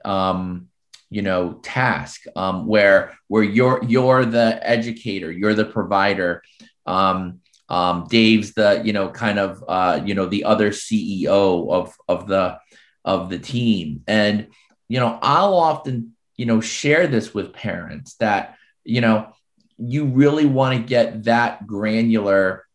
um, 0.03 0.67
you 1.09 1.21
know 1.21 1.53
task 1.63 2.23
um, 2.35 2.67
where 2.67 3.17
where 3.27 3.43
you're 3.43 3.83
you're 3.87 4.25
the 4.25 4.59
educator 4.61 5.31
you're 5.31 5.53
the 5.53 5.65
provider. 5.65 6.43
Um, 6.85 7.39
um, 7.69 8.07
dave's 8.09 8.53
the 8.53 8.81
you 8.83 8.93
know 8.93 9.09
kind 9.09 9.39
of 9.39 9.63
uh, 9.67 10.01
you 10.03 10.15
know 10.15 10.25
the 10.25 10.43
other 10.43 10.71
ceo 10.71 11.71
of 11.71 11.95
of 12.07 12.27
the 12.27 12.59
of 13.05 13.29
the 13.29 13.39
team. 13.39 14.03
And 14.07 14.47
you 14.89 14.99
know 14.99 15.17
i'll 15.21 15.55
often 15.55 16.12
you 16.35 16.45
know 16.45 16.61
share 16.61 17.07
this 17.07 17.33
with 17.33 17.53
parents 17.53 18.15
that 18.15 18.55
you 18.83 19.01
know 19.01 19.33
you 19.77 20.05
really 20.05 20.45
want 20.45 20.77
to 20.77 20.87
get 20.87 21.23
that 21.23 21.65
granular 21.65 22.65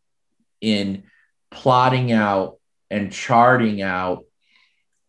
in 0.60 1.04
plotting 1.50 2.12
out 2.12 2.58
and 2.90 3.12
charting 3.12 3.82
out 3.82 4.24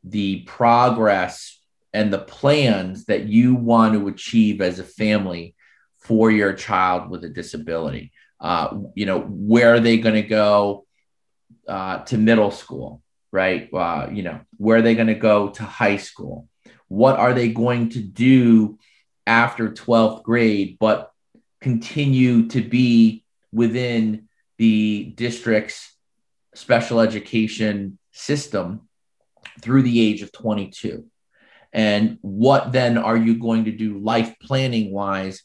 the 0.04 0.42
progress 0.42 1.60
and 1.94 2.14
the 2.14 2.20
plans 2.20 3.06
that 3.06 3.26
you 3.26 3.56
want 3.56 3.94
to 3.94 4.08
achieve 4.08 4.62
as 4.62 4.80
a 4.80 4.84
family 4.84 5.56
for 5.98 6.32
your 6.32 6.54
child 6.54 7.10
with 7.10 7.24
a 7.24 7.30
disability. 7.30 8.12
Uh, 8.40 8.78
you 8.96 9.06
know, 9.06 9.20
where 9.20 9.74
are 9.74 9.80
they 9.80 9.98
going 9.98 10.16
to 10.16 10.28
go 10.28 10.86
uh, 11.68 12.00
to 12.00 12.18
middle 12.18 12.52
school, 12.52 13.02
right? 13.32 13.70
Uh, 13.74 14.08
you 14.12 14.24
know, 14.24 14.40
where 14.58 14.78
are 14.78 14.82
they 14.82 14.96
going 14.96 15.08
to 15.08 15.16
go 15.16 15.50
to 15.50 15.64
high 15.64 15.98
school? 15.98 16.48
What 16.90 17.18
are 17.18 17.34
they 17.34 17.50
going 17.50 17.90
to 17.92 18.00
do 18.00 18.78
after 19.26 19.70
12th 19.70 20.24
grade, 20.24 20.78
but 20.80 21.12
continue 21.62 22.48
to 22.50 22.62
be 22.62 23.24
within 23.52 24.28
the 24.58 25.14
district's 25.16 25.96
special 26.54 27.00
education 27.00 27.98
system 28.12 28.88
through 29.62 29.84
the 29.84 30.02
age 30.02 30.22
of 30.22 30.32
22? 30.32 31.10
and 31.72 32.18
what 32.22 32.72
then 32.72 32.98
are 32.98 33.18
you 33.18 33.38
going 33.38 33.66
to 33.66 33.72
do 33.72 34.00
life 34.00 34.36
planning 34.42 34.92
wise 34.92 35.44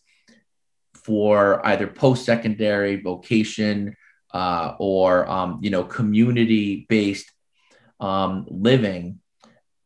for 0.95 1.65
either 1.67 1.87
post-secondary 1.87 3.01
vocation 3.01 3.95
uh, 4.33 4.75
or 4.79 5.29
um, 5.29 5.59
you 5.63 5.71
know 5.71 5.85
community-based 5.85 7.31
um, 8.01 8.47
living 8.49 9.21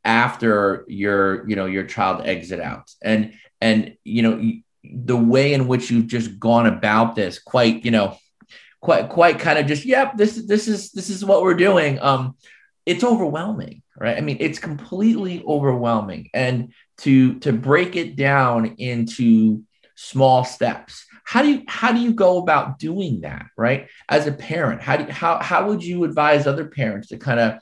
after 0.04 0.84
your 0.88 1.48
you 1.48 1.56
know 1.56 1.66
your 1.66 1.84
child 1.84 2.26
exit 2.26 2.60
out. 2.60 2.90
And 3.02 3.34
and 3.60 3.96
you 4.04 4.22
know 4.22 4.52
the 4.84 5.16
way 5.16 5.52
in 5.52 5.68
which 5.68 5.90
you've 5.90 6.06
just 6.06 6.38
gone 6.38 6.66
about 6.66 7.14
this 7.14 7.38
quite 7.38 7.84
you 7.84 7.90
know 7.90 8.16
quite 8.80 9.08
quite 9.08 9.38
kind 9.38 9.58
of 9.58 9.66
just 9.66 9.84
yep 9.84 10.16
this 10.16 10.36
this 10.46 10.68
is 10.68 10.92
this 10.92 11.10
is 11.10 11.24
what 11.24 11.42
we're 11.42 11.52
doing 11.52 11.98
um 12.00 12.36
it's 12.86 13.04
overwhelming 13.04 13.82
right? 13.98 14.16
I 14.16 14.20
mean 14.20 14.38
it's 14.40 14.58
completely 14.58 15.42
overwhelming. 15.46 16.30
And 16.32 16.72
to 16.98 17.38
to 17.40 17.52
break 17.52 17.96
it 17.96 18.16
down 18.16 18.76
into 18.78 19.62
small 19.96 20.44
steps 20.44 21.04
how 21.24 21.42
do 21.42 21.48
you 21.48 21.62
how 21.66 21.92
do 21.92 21.98
you 21.98 22.12
go 22.12 22.38
about 22.38 22.78
doing 22.78 23.22
that 23.22 23.46
right? 23.56 23.88
As 24.08 24.26
a 24.26 24.32
parent 24.32 24.80
how 24.80 24.96
do 24.96 25.04
you, 25.04 25.12
how 25.12 25.42
how 25.42 25.66
would 25.68 25.82
you 25.82 26.04
advise 26.04 26.46
other 26.46 26.66
parents 26.66 27.08
to 27.08 27.18
kind 27.18 27.40
of 27.40 27.60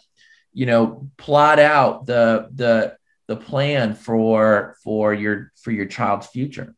you 0.57 0.65
know 0.65 1.07
plot 1.19 1.59
out 1.59 2.07
the 2.07 2.49
the 2.55 2.97
the 3.29 3.37
plan 3.37 3.95
for 3.95 4.75
for 4.83 5.13
your 5.13 5.53
for 5.63 5.71
your 5.71 5.85
child's 5.85 6.27
future 6.29 6.75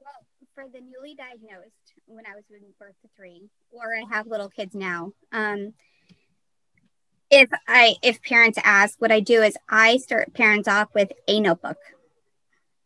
well 0.00 0.12
for 0.54 0.64
the 0.72 0.80
newly 0.80 1.16
diagnosed 1.16 1.92
when 2.06 2.24
i 2.24 2.36
was 2.36 2.44
giving 2.48 2.68
birth 2.78 2.94
to 3.02 3.08
three 3.16 3.50
or 3.72 3.94
i 3.96 4.14
have 4.14 4.28
little 4.28 4.48
kids 4.48 4.76
now 4.76 5.12
um 5.32 5.74
if 7.30 7.50
I 7.66 7.96
if 8.02 8.22
parents 8.22 8.58
ask, 8.62 9.00
what 9.00 9.10
I 9.10 9.18
do 9.18 9.42
is 9.42 9.56
I 9.68 9.96
start 9.96 10.34
parents 10.34 10.68
off 10.68 10.88
with 10.94 11.10
a 11.26 11.40
notebook, 11.40 11.78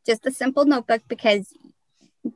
just 0.07 0.25
a 0.25 0.31
simple 0.31 0.65
notebook 0.65 1.03
because 1.07 1.53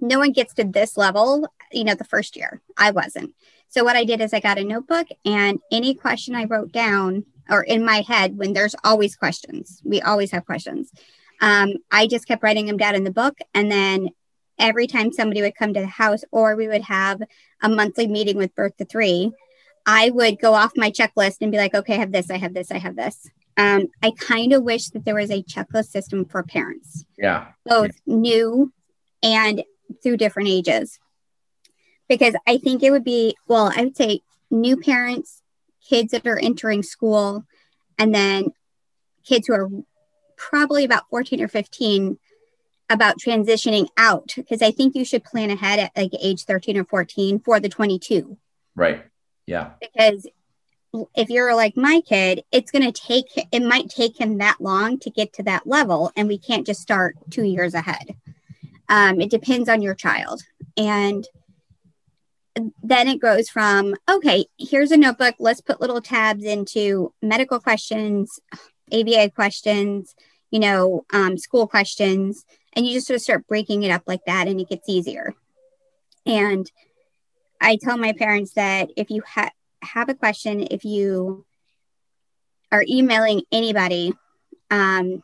no 0.01 0.19
one 0.19 0.33
gets 0.33 0.53
to 0.55 0.65
this 0.65 0.99
level, 0.99 1.49
you 1.71 1.85
know, 1.85 1.95
the 1.95 2.05
first 2.05 2.37
year. 2.37 2.61
I 2.77 2.91
wasn't. 2.91 3.35
So 3.69 3.83
what 3.83 3.97
I 3.97 4.05
did 4.05 4.21
is 4.21 4.35
I 4.35 4.41
got 4.41 4.59
a 4.59 4.65
notebook 4.65 5.07
and 5.25 5.61
any 5.71 5.95
question 5.95 6.35
I 6.35 6.45
wrote 6.45 6.73
down 6.73 7.25
or 7.49 7.63
in 7.63 7.85
my 7.85 8.01
head 8.01 8.37
when 8.37 8.53
there's 8.53 8.77
always 8.85 9.17
questions, 9.17 9.81
we 9.85 10.01
always 10.01 10.31
have 10.31 10.47
questions. 10.47 10.93
Um, 11.41 11.75
I 11.91 12.07
just 12.07 12.29
kept 12.29 12.43
writing 12.43 12.67
them 12.67 12.77
down 12.77 12.95
in 12.95 13.05
the 13.05 13.11
book 13.11 13.39
and 13.55 13.71
then 13.71 14.11
every 14.59 14.87
time 14.87 15.13
somebody 15.13 15.43
would 15.43 15.57
come 15.57 15.75
to 15.75 15.81
the 15.81 15.87
house 15.87 16.23
or 16.31 16.55
we 16.55 16.69
would 16.69 16.83
have 16.83 17.21
a 17.63 17.69
monthly 17.69 18.07
meeting 18.07 18.37
with 18.37 18.55
birth 18.55 18.77
to 18.77 18.85
three 18.85 19.33
I 19.87 20.11
would 20.11 20.41
go 20.41 20.55
off 20.55 20.73
my 20.77 20.91
checklist 20.91 21.39
and 21.41 21.51
be 21.51 21.59
like, 21.59 21.75
okay, 21.75 21.95
I 21.95 21.99
have 21.99 22.13
this, 22.13 22.31
I 22.31 22.37
have 22.37 22.55
this, 22.55 22.71
I 22.71 22.79
have 22.79 22.97
this. 22.97 23.29
Um, 23.57 23.89
I 24.03 24.13
kind 24.13 24.53
of 24.53 24.63
wish 24.63 24.89
that 24.89 25.05
there 25.05 25.15
was 25.15 25.31
a 25.31 25.43
checklist 25.43 25.89
system 25.89 26.25
for 26.25 26.43
parents. 26.43 27.05
Yeah. 27.19 27.49
Both 27.65 27.93
yeah. 28.07 28.15
new 28.15 28.73
and 29.23 29.63
through 30.03 30.17
different 30.17 30.49
ages. 30.49 30.99
Because 32.09 32.35
I 32.47 32.59
think 32.59 32.83
it 32.83 32.91
would 32.91 33.05
be, 33.05 33.37
well, 33.47 33.73
I 33.75 33.85
would 33.85 33.97
say 33.97 34.21
new 34.51 34.77
parents, 34.77 35.42
kids 35.89 36.13
that 36.13 36.27
are 36.27 36.39
entering 36.39 36.83
school, 36.83 37.45
and 37.99 38.15
then 38.15 38.47
kids 39.25 39.47
who 39.47 39.55
are 39.55 39.69
probably 40.37 40.85
about 40.85 41.09
14 41.11 41.41
or 41.41 41.49
15 41.49 42.19
about 42.91 43.19
transitioning 43.19 43.89
out. 43.97 44.33
Because 44.37 44.63
I 44.63 44.71
think 44.71 44.95
you 44.95 45.05
should 45.05 45.25
plan 45.25 45.51
ahead 45.51 45.79
at 45.79 45.97
like 45.97 46.13
age 46.21 46.45
13 46.45 46.77
or 46.77 46.85
14 46.85 47.41
for 47.41 47.61
the 47.61 47.69
22. 47.69 48.37
Right. 48.75 49.05
Yeah. 49.47 49.71
Because 49.81 50.27
if 51.15 51.31
you're 51.31 51.55
like 51.55 51.77
my 51.77 52.03
kid, 52.07 52.43
it's 52.53 52.71
going 52.71 52.91
to 52.91 52.93
take, 52.93 53.27
it 53.51 53.63
might 53.63 53.89
take 53.89 54.21
him 54.21 54.39
that 54.39 54.61
long 54.61 54.99
to 55.01 55.11
get 55.11 55.33
to 55.35 55.43
that 55.45 55.67
level. 55.67 56.13
And 56.17 56.29
we 56.29 56.39
can't 56.39 56.67
just 56.67 56.81
start 56.81 57.17
two 57.31 57.45
years 57.45 57.75
ahead. 57.75 58.15
Um, 58.89 59.21
it 59.21 59.31
depends 59.31 59.69
on 59.69 59.81
your 59.81 59.95
child. 59.95 60.43
And 60.77 61.27
then 62.83 63.09
it 63.09 63.21
goes 63.21 63.49
from, 63.49 63.95
okay, 64.11 64.47
here's 64.59 64.91
a 64.91 64.97
notebook. 64.97 65.37
Let's 65.39 65.61
put 65.61 65.81
little 65.81 66.01
tabs 66.01 66.45
into 66.45 67.13
medical 67.23 67.59
questions, 67.61 68.41
ABA 68.93 69.31
questions, 69.31 70.15
you 70.51 70.61
know, 70.61 71.05
um, 71.13 71.39
school 71.39 71.67
questions. 71.67 72.45
And 72.75 72.87
you 72.87 72.95
just 72.95 73.07
sort 73.07 73.17
of 73.17 73.23
start 73.23 73.47
breaking 73.47 73.83
it 73.83 73.91
up 73.91 74.03
like 74.07 74.25
that 74.27 74.49
and 74.49 74.61
it 74.61 74.69
gets 74.69 74.89
easier. 74.89 75.35
And 76.27 76.71
I 77.61 77.77
tell 77.77 77.97
my 77.97 78.13
parents 78.13 78.53
that 78.55 78.91
if 78.97 79.11
you 79.11 79.23
ha- 79.27 79.51
have 79.83 80.09
a 80.09 80.15
question, 80.15 80.67
if 80.71 80.85
you 80.85 81.45
are 82.71 82.85
emailing 82.89 83.43
anybody, 83.51 84.15
um, 84.71 85.23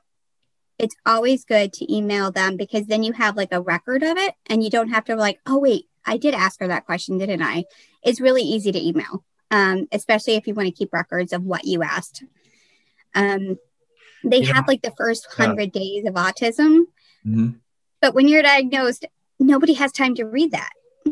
it's 0.79 0.97
always 1.05 1.45
good 1.45 1.73
to 1.75 1.93
email 1.93 2.31
them 2.31 2.57
because 2.57 2.87
then 2.87 3.03
you 3.03 3.13
have 3.13 3.37
like 3.37 3.53
a 3.53 3.61
record 3.61 4.03
of 4.03 4.17
it 4.17 4.35
and 4.47 4.63
you 4.63 4.71
don't 4.71 4.91
have 4.91 5.05
to 5.07 5.17
like, 5.17 5.41
oh, 5.47 5.59
wait, 5.59 5.88
I 6.09 6.17
did 6.17 6.35
ask 6.35 6.59
her 6.61 6.69
that 6.69 6.87
question, 6.87 7.19
didn't 7.19 7.43
I? 7.43 7.65
It's 8.03 8.21
really 8.21 8.43
easy 8.43 8.73
to 8.73 8.87
email, 8.87 9.25
um, 9.51 9.87
especially 9.93 10.35
if 10.35 10.47
you 10.47 10.55
want 10.55 10.67
to 10.67 10.73
keep 10.73 10.93
records 10.93 11.33
of 11.33 11.45
what 11.45 11.65
you 11.65 11.83
asked. 11.83 12.25
Um, 13.15 13.59
they 14.25 14.41
yeah. 14.41 14.55
have 14.55 14.67
like 14.67 14.83
the 14.83 14.95
first 14.97 15.27
hundred 15.31 15.71
yeah. 15.75 15.81
days 15.81 16.07
of 16.07 16.15
autism, 16.15 16.85
mm-hmm. 17.27 17.51
but 18.01 18.15
when 18.15 18.27
you're 18.27 18.43
diagnosed, 18.43 19.05
nobody 19.39 19.75
has 19.75 19.93
time 19.93 20.15
to 20.17 20.25
read 20.25 20.53
that. 20.53 20.71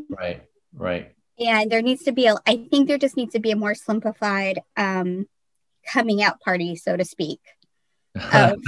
Right, 0.09 0.43
right. 0.73 1.13
And 1.39 1.71
there 1.71 1.83
needs 1.83 2.05
to 2.05 2.13
be 2.13 2.27
a, 2.27 2.37
I 2.47 2.67
think 2.71 2.89
there 2.89 2.99
just 2.99 3.17
needs 3.17 3.35
to 3.35 3.41
be 3.41 3.51
a 3.51 3.57
more 3.57 3.75
simplified 3.75 4.61
um, 4.77 5.29
coming 5.87 6.23
out 6.23 6.41
party, 6.41 6.77
so 6.77 6.97
to 6.97 7.05
speak. 7.05 7.41
Of, 8.33 8.63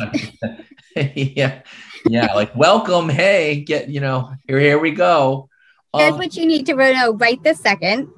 yeah, 0.96 1.62
yeah, 2.06 2.34
like 2.34 2.54
welcome, 2.54 3.08
hey, 3.08 3.62
get 3.62 3.88
you 3.88 4.00
know, 4.00 4.32
here, 4.46 4.60
here 4.60 4.78
we 4.78 4.90
go. 4.90 5.47
Here's 5.96 6.12
um, 6.12 6.18
what 6.18 6.36
you 6.36 6.46
need 6.46 6.66
to 6.66 6.74
know 6.74 7.14
right 7.14 7.42
this 7.42 7.60
second. 7.60 8.08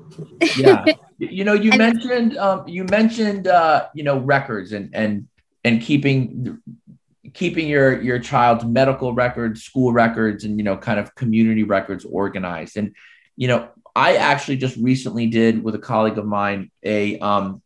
yeah, 0.57 0.85
you 1.19 1.45
know, 1.45 1.53
you 1.53 1.71
and, 1.71 1.79
mentioned 1.79 2.37
um, 2.37 2.67
you 2.67 2.85
mentioned 2.85 3.47
uh, 3.47 3.87
you 3.95 4.03
know 4.03 4.19
records 4.19 4.73
and 4.73 4.95
and 4.95 5.29
and 5.65 5.81
keeping 5.81 6.61
keeping 7.33 7.69
your 7.69 8.01
your 8.01 8.19
child's 8.19 8.65
medical 8.65 9.15
records, 9.15 9.63
school 9.63 9.93
records, 9.93 10.45
and 10.45 10.59
you 10.59 10.65
know, 10.65 10.77
kind 10.77 10.99
of 10.99 11.15
community 11.15 11.63
records 11.63 12.05
organized. 12.05 12.77
And 12.77 12.95
you 13.37 13.49
know, 13.49 13.69
I 13.95 14.17
actually 14.17 14.57
just 14.57 14.77
recently 14.77 15.27
did 15.27 15.63
with 15.63 15.75
a 15.75 15.79
colleague 15.79 16.19
of 16.19 16.27
mine 16.27 16.71
a 16.83 17.19
um, 17.19 17.63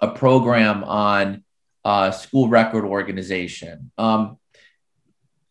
a 0.00 0.08
program 0.08 0.84
on 0.84 1.44
uh, 1.84 2.10
school 2.10 2.48
record 2.48 2.84
organization. 2.84 3.90
Um, 3.96 4.38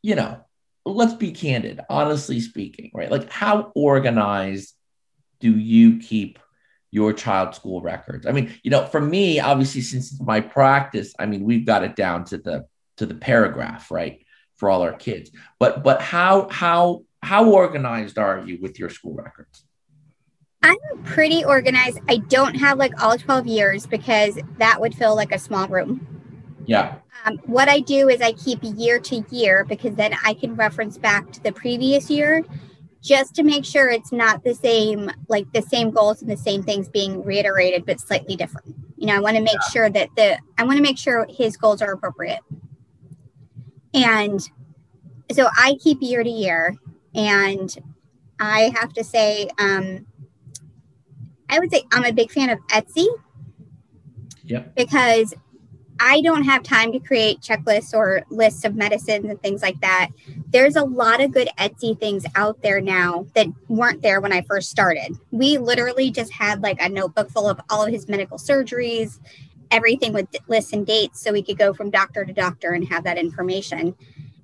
you 0.02 0.16
know, 0.16 0.44
let's 0.86 1.14
be 1.14 1.32
candid, 1.32 1.80
honestly 1.90 2.40
speaking, 2.40 2.92
right? 2.94 3.12
Like, 3.12 3.30
how 3.30 3.72
organized 3.76 4.74
do 5.40 5.58
you 5.58 6.00
keep 6.00 6.40
your 6.92 7.14
child's 7.14 7.58
school 7.58 7.82
records? 7.82 8.26
I 8.26 8.32
mean, 8.32 8.54
you 8.64 8.72
know, 8.72 8.86
for 8.86 9.02
me, 9.02 9.40
obviously, 9.40 9.82
since 9.82 10.20
my 10.20 10.42
practice, 10.42 11.14
I 11.20 11.26
mean, 11.26 11.44
we've 11.44 11.66
got 11.66 11.84
it 11.84 11.96
down 11.96 12.26
to 12.26 12.38
the 12.38 12.66
to 12.98 13.06
the 13.06 13.16
paragraph, 13.16 13.92
right, 13.92 14.26
for 14.58 14.70
all 14.70 14.82
our 14.82 14.94
kids. 14.94 15.32
But 15.60 15.84
but 15.84 16.02
how 16.02 16.50
how 16.50 17.04
how 17.22 17.52
organized 17.52 18.18
are 18.18 18.40
you 18.46 18.60
with 18.62 18.80
your 18.80 18.90
school 18.90 19.14
records? 19.14 19.64
I'm 20.62 20.78
pretty 21.06 21.46
organized. 21.46 22.00
I 22.10 22.18
don't 22.18 22.56
have 22.56 22.78
like 22.78 23.02
all 23.02 23.18
12 23.18 23.48
years 23.48 23.88
because 23.88 24.38
that 24.58 24.82
would 24.82 24.94
feel 24.94 25.16
like 25.16 25.32
a 25.32 25.40
small 25.40 25.68
room. 25.68 26.19
Yeah. 26.70 26.98
Um, 27.26 27.40
what 27.48 27.68
I 27.68 27.80
do 27.80 28.10
is 28.10 28.22
I 28.22 28.32
keep 28.34 28.60
year 28.62 29.00
to 29.00 29.26
year 29.32 29.66
because 29.66 29.96
then 29.96 30.14
I 30.24 30.36
can 30.36 30.56
reference 30.56 31.00
back 31.00 31.32
to 31.32 31.42
the 31.42 31.52
previous 31.52 32.12
year 32.12 32.46
just 33.02 33.34
to 33.36 33.44
make 33.44 33.66
sure 33.66 33.90
it's 33.90 34.12
not 34.12 34.44
the 34.44 34.54
same, 34.54 35.10
like 35.30 35.52
the 35.52 35.64
same 35.64 35.90
goals 35.90 36.22
and 36.22 36.30
the 36.30 36.38
same 36.38 36.62
things 36.62 36.88
being 36.88 37.24
reiterated, 37.24 37.88
but 37.88 38.00
slightly 38.00 38.36
different. 38.36 38.76
You 38.98 39.08
know, 39.08 39.16
I 39.16 39.20
want 39.20 39.36
to 39.36 39.42
make 39.42 39.54
yeah. 39.54 39.70
sure 39.72 39.90
that 39.90 40.10
the, 40.16 40.38
I 40.60 40.64
want 40.64 40.78
to 40.78 40.84
make 40.84 41.00
sure 41.00 41.26
his 41.28 41.58
goals 41.58 41.82
are 41.82 41.92
appropriate. 41.92 42.42
And 43.96 44.40
so 45.32 45.50
I 45.58 45.76
keep 45.82 46.04
year 46.04 46.24
to 46.24 46.30
year. 46.30 46.76
And 47.16 47.76
I 48.40 48.72
have 48.80 48.94
to 48.94 49.04
say, 49.04 49.50
um, 49.58 50.06
I 51.50 51.58
would 51.58 51.72
say 51.72 51.82
I'm 51.92 52.06
a 52.06 52.14
big 52.14 52.30
fan 52.30 52.52
of 52.52 52.60
Etsy. 52.68 53.08
Yep. 54.44 54.76
Because 54.76 55.34
I 56.00 56.22
don't 56.22 56.44
have 56.44 56.64
time 56.64 56.94
to 56.94 57.00
create 57.00 57.42
checklists 57.42 57.94
or 57.94 58.24
lists 58.30 58.64
of 58.64 58.76
medicines 58.76 59.26
and 59.26 59.42
things 59.42 59.62
like 59.62 59.80
that. 59.82 60.10
There's 60.48 60.78
a 60.78 60.84
lot 60.84 61.20
of 61.20 61.32
good 61.32 61.50
Etsy 61.58 62.00
things 62.00 62.26
out 62.36 62.62
there 62.62 62.80
now 62.80 63.28
that 63.36 63.48
weren't 63.68 64.02
there 64.02 64.22
when 64.22 64.32
I 64.32 64.42
first 64.44 64.70
started. 64.70 65.18
We 65.32 65.58
literally 65.58 66.10
just 66.10 66.32
had 66.32 66.64
like 66.64 66.82
a 66.82 66.88
notebook 66.88 67.30
full 67.30 67.50
of 67.50 67.60
all 67.70 67.86
of 67.86 67.92
his 67.92 68.08
medical 68.08 68.38
surgeries, 68.38 69.20
everything 69.72 70.14
with 70.14 70.28
lists 70.48 70.72
and 70.72 70.88
dates 70.88 71.22
so 71.22 71.34
we 71.34 71.44
could 71.44 71.58
go 71.58 71.74
from 71.74 71.90
doctor 71.90 72.24
to 72.24 72.34
doctor 72.34 72.72
and 72.72 72.88
have 72.88 73.04
that 73.04 73.18
information. 73.18 73.94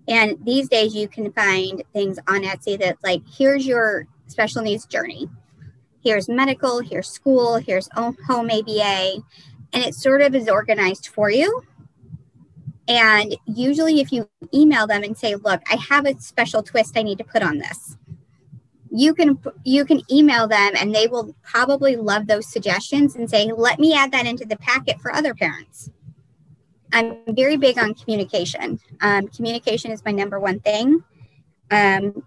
And 0.08 0.38
these 0.44 0.68
days 0.68 0.94
you 0.94 1.08
can 1.08 1.32
find 1.32 1.84
things 1.94 2.20
on 2.28 2.44
Etsy 2.44 2.78
that 2.80 2.98
like 3.02 3.22
here's 3.28 3.66
your 3.66 4.08
special 4.28 4.62
needs 4.62 4.86
journey. 4.86 5.30
Here's 6.04 6.30
medical, 6.30 6.82
here's 6.82 7.10
school, 7.10 7.56
here's 7.56 7.90
home 7.96 8.16
ABA 8.28 9.24
and 9.76 9.84
it 9.84 9.94
sort 9.94 10.22
of 10.22 10.34
is 10.34 10.48
organized 10.48 11.08
for 11.08 11.30
you. 11.30 11.62
And 12.88 13.36
usually, 13.46 14.00
if 14.00 14.12
you 14.12 14.30
email 14.54 14.88
them 14.88 15.04
and 15.04 15.18
say, 15.18 15.36
"Look, 15.36 15.62
I 15.72 15.76
have 15.76 16.06
a 16.06 16.20
special 16.20 16.64
twist 16.64 16.98
I 16.98 17.04
need 17.04 17.18
to 17.18 17.24
put 17.24 17.44
on 17.44 17.58
this," 17.58 17.98
you 18.90 19.14
can 19.14 19.38
you 19.64 19.84
can 19.86 20.02
email 20.10 20.48
them, 20.48 20.72
and 20.78 20.96
they 20.96 21.08
will 21.08 21.36
probably 21.44 21.96
love 21.96 22.28
those 22.28 22.48
suggestions 22.48 23.16
and 23.16 23.30
say, 23.30 23.52
"Let 23.52 23.80
me 23.80 23.94
add 23.94 24.12
that 24.14 24.26
into 24.26 24.46
the 24.46 24.56
packet 24.58 25.02
for 25.02 25.14
other 25.14 25.34
parents." 25.34 25.90
I'm 26.94 27.18
very 27.36 27.58
big 27.58 27.78
on 27.78 27.96
communication. 27.96 28.80
Um, 29.02 29.28
communication 29.28 29.92
is 29.92 30.06
my 30.06 30.12
number 30.12 30.40
one 30.40 30.60
thing, 30.62 31.04
um, 31.72 32.24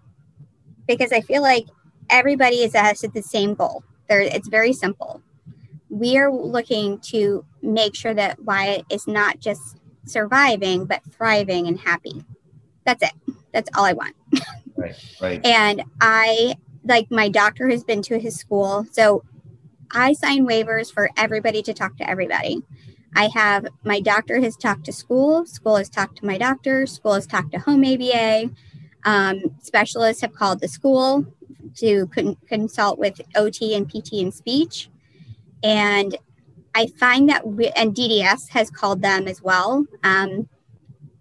because 0.87 1.11
I 1.11 1.21
feel 1.21 1.41
like 1.41 1.65
everybody 2.09 2.57
is 2.57 2.75
at 2.75 2.97
the 3.13 3.23
same 3.23 3.55
goal. 3.55 3.83
There, 4.07 4.21
it's 4.21 4.49
very 4.49 4.73
simple 4.73 5.23
we 5.89 6.17
are 6.17 6.31
looking 6.31 6.99
to 6.99 7.45
make 7.61 7.95
sure 7.95 8.13
that 8.13 8.41
Wyatt 8.43 8.85
is 8.89 9.07
not 9.07 9.39
just 9.39 9.77
surviving, 10.05 10.85
but 10.85 11.01
thriving 11.11 11.67
and 11.67 11.79
happy. 11.79 12.23
That's 12.85 13.03
it. 13.03 13.13
That's 13.53 13.69
all 13.75 13.85
I 13.85 13.93
want. 13.93 14.15
right, 14.75 14.95
right. 15.21 15.45
And 15.45 15.83
I, 16.01 16.55
like, 16.83 17.09
my 17.11 17.29
doctor 17.29 17.67
has 17.69 17.83
been 17.83 18.01
to 18.03 18.19
his 18.19 18.35
school. 18.35 18.85
So 18.91 19.23
I 19.91 20.13
sign 20.13 20.47
waivers 20.47 20.93
for 20.93 21.09
everybody 21.17 21.61
to 21.63 21.73
talk 21.73 21.97
to 21.97 22.09
everybody. 22.09 22.63
I 23.15 23.29
have 23.33 23.67
my 23.83 23.99
doctor 23.99 24.39
has 24.39 24.55
talked 24.55 24.85
to 24.85 24.93
school, 24.93 25.45
school 25.45 25.77
has 25.77 25.89
talked 25.89 26.19
to 26.19 26.25
my 26.25 26.37
doctor, 26.37 26.85
school 26.85 27.15
has 27.15 27.25
talked 27.25 27.51
to 27.53 27.59
home 27.59 27.83
ABA. 27.83 28.51
Um, 29.05 29.41
specialists 29.61 30.21
have 30.21 30.33
called 30.33 30.59
the 30.59 30.67
school 30.67 31.25
to 31.77 32.07
con- 32.07 32.37
consult 32.47 32.99
with 32.99 33.19
OT 33.35 33.73
and 33.73 33.89
PT 33.89 34.13
and 34.13 34.33
speech. 34.33 34.89
And 35.63 36.15
I 36.75 36.87
find 36.87 37.29
that, 37.29 37.45
we, 37.47 37.67
and 37.69 37.93
DDS 37.95 38.49
has 38.49 38.69
called 38.69 39.01
them 39.01 39.27
as 39.27 39.41
well. 39.41 39.85
Um, 40.03 40.47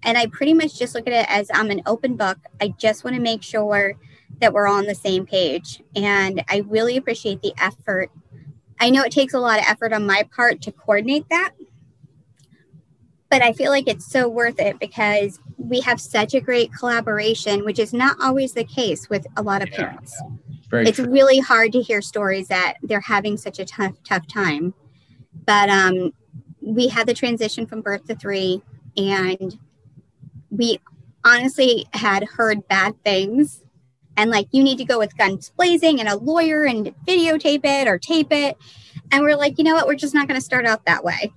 and 0.02 0.16
I 0.16 0.26
pretty 0.26 0.54
much 0.54 0.78
just 0.78 0.94
look 0.94 1.06
at 1.06 1.12
it 1.12 1.26
as 1.28 1.50
I'm 1.52 1.70
an 1.70 1.82
open 1.86 2.16
book. 2.16 2.38
I 2.60 2.68
just 2.78 3.04
want 3.04 3.16
to 3.16 3.22
make 3.22 3.42
sure 3.42 3.94
that 4.40 4.52
we're 4.52 4.68
on 4.68 4.84
the 4.84 4.94
same 4.94 5.26
page. 5.26 5.82
And 5.96 6.44
I 6.48 6.58
really 6.66 6.96
appreciate 6.96 7.42
the 7.42 7.52
effort. 7.58 8.10
I 8.80 8.90
know 8.90 9.02
it 9.02 9.12
takes 9.12 9.34
a 9.34 9.40
lot 9.40 9.58
of 9.58 9.64
effort 9.68 9.92
on 9.92 10.06
my 10.06 10.28
part 10.34 10.62
to 10.62 10.72
coordinate 10.72 11.28
that, 11.30 11.52
but 13.28 13.42
I 13.42 13.52
feel 13.52 13.70
like 13.70 13.88
it's 13.88 14.06
so 14.06 14.28
worth 14.28 14.60
it 14.60 14.78
because 14.78 15.40
we 15.56 15.80
have 15.80 16.00
such 16.00 16.34
a 16.34 16.40
great 16.40 16.72
collaboration, 16.72 17.64
which 17.64 17.78
is 17.78 17.92
not 17.92 18.16
always 18.22 18.52
the 18.52 18.64
case 18.64 19.10
with 19.10 19.26
a 19.36 19.42
lot 19.42 19.62
of 19.62 19.70
parents. 19.70 20.16
Very 20.70 20.86
it's 20.86 20.96
true. 20.96 21.10
really 21.10 21.38
hard 21.38 21.72
to 21.72 21.82
hear 21.82 22.02
stories 22.02 22.48
that 22.48 22.74
they're 22.82 23.00
having 23.00 23.36
such 23.36 23.58
a 23.58 23.64
tough, 23.64 23.94
tough 24.04 24.26
time. 24.26 24.74
But 25.46 25.70
um, 25.70 26.12
we 26.60 26.88
had 26.88 27.06
the 27.06 27.14
transition 27.14 27.66
from 27.66 27.80
birth 27.80 28.06
to 28.06 28.14
three, 28.14 28.62
and 28.96 29.58
we 30.50 30.80
honestly 31.24 31.86
had 31.92 32.24
heard 32.24 32.68
bad 32.68 33.02
things. 33.04 33.62
And 34.16 34.30
like, 34.30 34.48
you 34.50 34.62
need 34.62 34.78
to 34.78 34.84
go 34.84 34.98
with 34.98 35.16
guns 35.16 35.50
blazing 35.56 36.00
and 36.00 36.08
a 36.08 36.16
lawyer 36.16 36.64
and 36.64 36.94
videotape 37.06 37.64
it 37.64 37.86
or 37.86 37.98
tape 37.98 38.32
it. 38.32 38.56
And 39.12 39.22
we're 39.22 39.36
like, 39.36 39.58
you 39.58 39.64
know 39.64 39.74
what? 39.74 39.86
We're 39.86 39.94
just 39.94 40.14
not 40.14 40.26
going 40.26 40.38
to 40.38 40.44
start 40.44 40.66
out 40.66 40.84
that 40.86 41.04
way. 41.04 41.32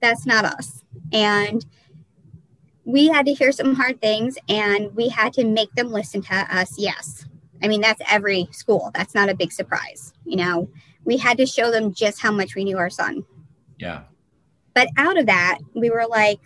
That's 0.00 0.26
not 0.26 0.44
us. 0.44 0.82
And 1.12 1.64
we 2.84 3.08
had 3.08 3.26
to 3.26 3.34
hear 3.34 3.52
some 3.52 3.74
hard 3.74 4.00
things 4.00 4.38
and 4.48 4.94
we 4.96 5.08
had 5.08 5.32
to 5.34 5.44
make 5.44 5.72
them 5.74 5.92
listen 5.92 6.22
to 6.22 6.34
us. 6.34 6.78
Yes. 6.78 7.26
I 7.62 7.68
mean, 7.68 7.80
that's 7.80 8.02
every 8.10 8.48
school. 8.50 8.90
That's 8.94 9.14
not 9.14 9.28
a 9.28 9.34
big 9.34 9.52
surprise. 9.52 10.12
You 10.24 10.36
know, 10.36 10.68
we 11.04 11.16
had 11.16 11.36
to 11.38 11.46
show 11.46 11.70
them 11.70 11.92
just 11.92 12.20
how 12.20 12.32
much 12.32 12.54
we 12.54 12.64
knew 12.64 12.78
our 12.78 12.90
son. 12.90 13.24
Yeah. 13.78 14.02
But 14.74 14.88
out 14.96 15.18
of 15.18 15.26
that, 15.26 15.58
we 15.74 15.90
were 15.90 16.06
like, 16.08 16.40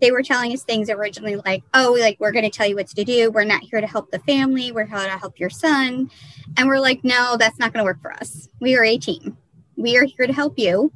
they 0.00 0.10
were 0.10 0.22
telling 0.22 0.52
us 0.52 0.62
things 0.62 0.88
originally 0.88 1.36
like, 1.36 1.62
oh, 1.74 1.96
like, 1.98 2.18
we're 2.18 2.32
going 2.32 2.44
to 2.44 2.50
tell 2.50 2.66
you 2.66 2.76
what 2.76 2.88
to 2.88 3.04
do. 3.04 3.30
We're 3.30 3.44
not 3.44 3.62
here 3.62 3.80
to 3.80 3.86
help 3.86 4.10
the 4.10 4.18
family. 4.20 4.72
We're 4.72 4.86
here 4.86 4.98
to 4.98 5.18
help 5.18 5.38
your 5.38 5.50
son. 5.50 6.10
And 6.56 6.68
we're 6.68 6.80
like, 6.80 7.04
no, 7.04 7.36
that's 7.36 7.58
not 7.58 7.72
going 7.72 7.84
to 7.84 7.88
work 7.88 8.00
for 8.00 8.12
us. 8.12 8.48
We 8.60 8.76
are 8.76 8.84
a 8.84 8.96
team. 8.96 9.36
We 9.76 9.96
are 9.98 10.04
here 10.04 10.26
to 10.26 10.32
help 10.32 10.58
you. 10.58 10.92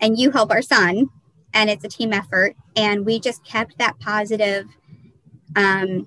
And 0.00 0.18
you 0.18 0.30
help 0.30 0.50
our 0.50 0.62
son. 0.62 1.08
And 1.52 1.70
it's 1.70 1.84
a 1.84 1.88
team 1.88 2.12
effort. 2.12 2.56
And 2.74 3.06
we 3.06 3.20
just 3.20 3.44
kept 3.44 3.78
that 3.78 3.98
positive 4.00 4.66
um, 5.56 6.06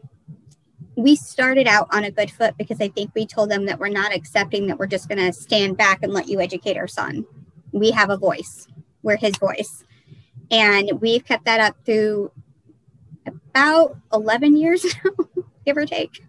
we 0.97 1.15
started 1.15 1.67
out 1.67 1.87
on 1.91 2.03
a 2.03 2.11
good 2.11 2.31
foot 2.31 2.57
because 2.57 2.81
I 2.81 2.87
think 2.87 3.11
we 3.13 3.27
told 3.27 3.51
them 3.51 3.67
that 3.67 3.79
we're 3.79 3.87
not 3.87 4.13
accepting 4.13 4.65
that 4.67 4.79
we're 4.79 4.87
just 4.87 5.07
going 5.07 5.23
to 5.23 5.31
stand 5.31 5.77
back 5.77 5.99
and 6.01 6.11
let 6.11 6.27
you 6.27 6.41
educate 6.41 6.75
our 6.75 6.87
son. 6.87 7.23
We 7.71 7.91
have 7.91 8.09
a 8.09 8.17
voice. 8.17 8.67
We're 9.03 9.17
his 9.17 9.37
voice. 9.37 9.83
And 10.49 10.99
we've 10.99 11.23
kept 11.23 11.45
that 11.45 11.59
up 11.59 11.75
through 11.85 12.31
about 13.27 13.95
11 14.11 14.57
years 14.57 14.85
now, 15.05 15.11
give 15.67 15.77
or 15.77 15.85
take. 15.85 16.19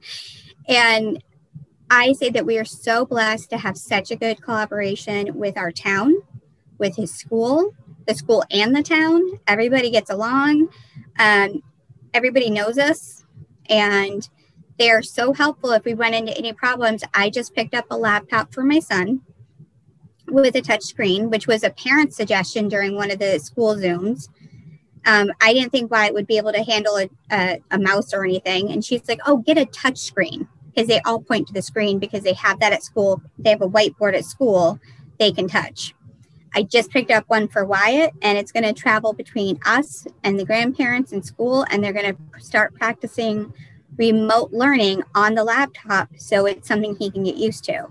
And 0.68 1.24
I 1.88 2.12
say 2.12 2.28
that 2.28 2.44
we 2.44 2.58
are 2.58 2.66
so 2.66 3.06
blessed 3.06 3.48
to 3.50 3.56
have 3.56 3.78
such 3.78 4.10
a 4.10 4.16
good 4.16 4.42
collaboration 4.42 5.34
with 5.34 5.56
our 5.56 5.72
town, 5.72 6.14
with 6.76 6.94
his 6.94 7.14
school, 7.14 7.72
the 8.06 8.14
school 8.14 8.44
and 8.50 8.76
the 8.76 8.82
town. 8.82 9.22
Everybody 9.46 9.90
gets 9.90 10.10
along. 10.10 10.68
Um, 11.18 11.62
everybody 12.12 12.50
knows 12.50 12.76
us. 12.76 13.24
And 13.70 14.28
they 14.78 14.90
are 14.90 15.02
so 15.02 15.32
helpful 15.32 15.72
if 15.72 15.84
we 15.84 15.94
run 15.94 16.14
into 16.14 16.36
any 16.36 16.52
problems. 16.52 17.02
I 17.14 17.30
just 17.30 17.54
picked 17.54 17.74
up 17.74 17.86
a 17.90 17.96
laptop 17.96 18.54
for 18.54 18.62
my 18.62 18.78
son 18.78 19.22
with 20.26 20.56
a 20.56 20.62
touch 20.62 20.82
screen, 20.82 21.30
which 21.30 21.46
was 21.46 21.64
a 21.64 21.70
parent 21.70 22.14
suggestion 22.14 22.68
during 22.68 22.94
one 22.94 23.10
of 23.10 23.18
the 23.18 23.38
school 23.38 23.74
Zooms. 23.74 24.28
Um, 25.06 25.30
I 25.40 25.52
didn't 25.52 25.72
think 25.72 25.90
Wyatt 25.90 26.14
would 26.14 26.26
be 26.26 26.36
able 26.36 26.52
to 26.52 26.62
handle 26.62 26.96
a, 26.96 27.08
a, 27.30 27.60
a 27.70 27.78
mouse 27.78 28.12
or 28.12 28.24
anything. 28.24 28.70
And 28.70 28.84
she's 28.84 29.08
like, 29.08 29.20
oh, 29.26 29.38
get 29.38 29.58
a 29.58 29.66
touch 29.66 29.98
screen 29.98 30.46
because 30.66 30.86
they 30.86 31.00
all 31.00 31.20
point 31.20 31.46
to 31.48 31.52
the 31.52 31.62
screen 31.62 31.98
because 31.98 32.22
they 32.22 32.34
have 32.34 32.60
that 32.60 32.72
at 32.72 32.82
school. 32.82 33.22
They 33.38 33.50
have 33.50 33.62
a 33.62 33.68
whiteboard 33.68 34.14
at 34.14 34.24
school 34.24 34.78
they 35.18 35.32
can 35.32 35.48
touch. 35.48 35.94
I 36.54 36.62
just 36.62 36.90
picked 36.90 37.10
up 37.10 37.24
one 37.28 37.48
for 37.48 37.64
Wyatt, 37.64 38.12
and 38.22 38.38
it's 38.38 38.52
going 38.52 38.64
to 38.64 38.72
travel 38.72 39.12
between 39.12 39.58
us 39.66 40.06
and 40.24 40.38
the 40.38 40.44
grandparents 40.44 41.12
in 41.12 41.22
school, 41.22 41.66
and 41.70 41.82
they're 41.82 41.92
going 41.92 42.14
to 42.14 42.40
start 42.40 42.74
practicing 42.74 43.52
remote 43.98 44.52
learning 44.52 45.02
on 45.14 45.34
the 45.34 45.44
laptop 45.44 46.08
so 46.16 46.46
it's 46.46 46.66
something 46.66 46.96
he 46.96 47.10
can 47.10 47.24
get 47.24 47.36
used 47.36 47.64
to. 47.64 47.88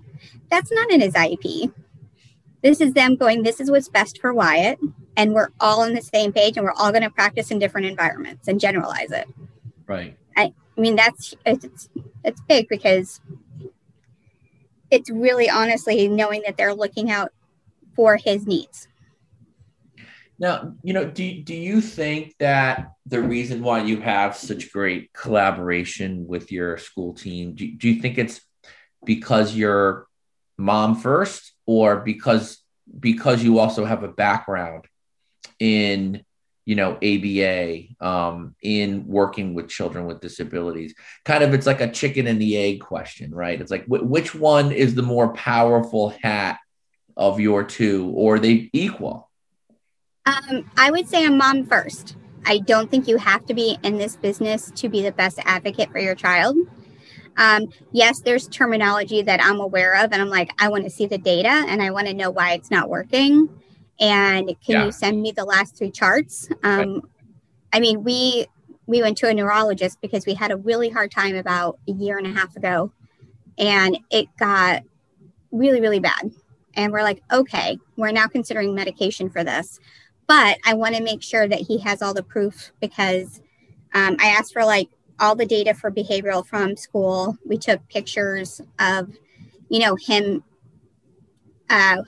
That's 0.49 0.71
not 0.71 0.89
in 0.89 1.01
his 1.01 1.13
IEP. 1.13 1.71
This 2.63 2.81
is 2.81 2.93
them 2.93 3.15
going, 3.15 3.43
this 3.43 3.59
is 3.59 3.69
what's 3.69 3.89
best 3.89 4.19
for 4.19 4.33
Wyatt, 4.33 4.79
and 5.15 5.33
we're 5.33 5.49
all 5.59 5.81
on 5.81 5.93
the 5.93 6.01
same 6.01 6.33
page 6.33 6.57
and 6.57 6.65
we're 6.65 6.73
all 6.73 6.91
going 6.91 7.03
to 7.03 7.09
practice 7.09 7.51
in 7.51 7.59
different 7.59 7.87
environments 7.87 8.47
and 8.47 8.59
generalize 8.59 9.11
it. 9.11 9.27
Right. 9.85 10.17
I, 10.35 10.53
I 10.77 10.81
mean, 10.81 10.95
that's 10.95 11.35
it's, 11.45 11.89
it's 12.23 12.41
big 12.47 12.67
because 12.67 13.21
it's 14.89 15.09
really 15.09 15.49
honestly 15.49 16.07
knowing 16.07 16.43
that 16.45 16.57
they're 16.57 16.73
looking 16.73 17.11
out 17.11 17.31
for 17.95 18.15
his 18.15 18.47
needs. 18.47 18.87
Now, 20.39 20.73
you 20.83 20.93
know, 20.93 21.05
do, 21.05 21.41
do 21.41 21.55
you 21.55 21.81
think 21.81 22.35
that 22.39 22.91
the 23.05 23.21
reason 23.21 23.63
why 23.63 23.83
you 23.83 24.01
have 24.01 24.35
such 24.35 24.71
great 24.71 25.11
collaboration 25.13 26.27
with 26.27 26.51
your 26.51 26.77
school 26.77 27.13
team, 27.13 27.55
do, 27.55 27.71
do 27.71 27.89
you 27.89 28.01
think 28.01 28.17
it's 28.17 28.41
because 29.03 29.55
you're 29.55 30.05
mom 30.57 30.95
first 30.95 31.53
or 31.65 31.97
because 31.97 32.59
because 32.99 33.43
you 33.43 33.59
also 33.59 33.83
have 33.83 34.03
a 34.03 34.07
background 34.07 34.85
in 35.59 36.23
you 36.65 36.75
know 36.75 36.97
aba 37.01 37.83
um, 37.99 38.55
in 38.61 39.07
working 39.07 39.55
with 39.55 39.69
children 39.69 40.05
with 40.05 40.21
disabilities? 40.21 40.93
Kind 41.25 41.43
of 41.43 41.53
it's 41.55 41.65
like 41.65 41.81
a 41.81 41.91
chicken 41.91 42.27
and 42.27 42.39
the 42.39 42.57
egg 42.57 42.81
question 42.81 43.33
right? 43.33 43.59
It's 43.59 43.71
like 43.71 43.85
wh- 43.85 44.07
which 44.07 44.35
one 44.35 44.71
is 44.71 44.93
the 44.93 45.01
more 45.01 45.33
powerful 45.33 46.09
hat 46.21 46.59
of 47.15 47.39
your 47.39 47.63
two 47.63 48.11
or 48.15 48.37
they 48.37 48.69
equal 48.71 49.26
um, 50.27 50.69
I 50.77 50.91
would 50.91 51.07
say 51.07 51.25
a 51.25 51.31
mom 51.31 51.65
first. 51.65 52.17
I 52.45 52.59
don't 52.59 52.91
think 52.91 53.07
you 53.07 53.17
have 53.17 53.45
to 53.45 53.53
be 53.53 53.77
in 53.83 53.97
this 53.97 54.15
business 54.15 54.71
to 54.75 54.89
be 54.89 55.01
the 55.01 55.11
best 55.11 55.39
advocate 55.45 55.91
for 55.91 55.99
your 55.99 56.15
child. 56.15 56.57
Um, 57.37 57.67
yes, 57.91 58.21
there's 58.21 58.47
terminology 58.47 59.21
that 59.21 59.43
I'm 59.43 59.59
aware 59.59 59.93
of, 60.03 60.11
and 60.11 60.21
I'm 60.21 60.29
like, 60.29 60.51
I 60.59 60.69
want 60.69 60.83
to 60.83 60.89
see 60.89 61.05
the 61.05 61.17
data 61.17 61.49
and 61.49 61.81
I 61.81 61.91
want 61.91 62.07
to 62.07 62.13
know 62.13 62.29
why 62.29 62.53
it's 62.53 62.71
not 62.71 62.89
working. 62.89 63.47
And 63.99 64.47
can 64.47 64.75
yeah. 64.75 64.85
you 64.85 64.91
send 64.91 65.21
me 65.21 65.31
the 65.31 65.45
last 65.45 65.77
three 65.77 65.91
charts? 65.91 66.49
Um, 66.63 66.93
right. 66.93 67.01
I 67.73 67.79
mean, 67.79 68.03
we 68.03 68.47
we 68.85 69.01
went 69.01 69.17
to 69.17 69.27
a 69.27 69.33
neurologist 69.33 69.99
because 70.01 70.25
we 70.25 70.33
had 70.33 70.51
a 70.51 70.57
really 70.57 70.89
hard 70.89 71.11
time 71.11 71.35
about 71.35 71.79
a 71.87 71.91
year 71.91 72.17
and 72.17 72.27
a 72.27 72.31
half 72.31 72.55
ago, 72.55 72.91
and 73.57 73.97
it 74.09 74.27
got 74.37 74.83
really 75.51 75.81
really 75.81 75.99
bad. 75.99 76.31
And 76.75 76.91
we're 76.91 77.03
like, 77.03 77.23
okay, 77.31 77.77
we're 77.97 78.11
now 78.11 78.27
considering 78.27 78.75
medication 78.75 79.29
for 79.29 79.43
this 79.43 79.79
but 80.27 80.57
I 80.65 80.73
want 80.73 80.95
to 80.95 81.03
make 81.03 81.23
sure 81.23 81.47
that 81.47 81.61
he 81.61 81.79
has 81.79 82.01
all 82.01 82.13
the 82.13 82.23
proof 82.23 82.71
because 82.81 83.41
um, 83.93 84.17
I 84.19 84.27
asked 84.27 84.53
for 84.53 84.65
like 84.65 84.89
all 85.19 85.35
the 85.35 85.45
data 85.45 85.73
for 85.73 85.89
behavioral 85.89 86.45
from 86.45 86.75
school. 86.75 87.37
We 87.45 87.57
took 87.57 87.87
pictures 87.89 88.61
of, 88.79 89.11
you 89.69 89.79
know, 89.79 89.95
him. 89.95 90.43
Uh, 91.69 92.03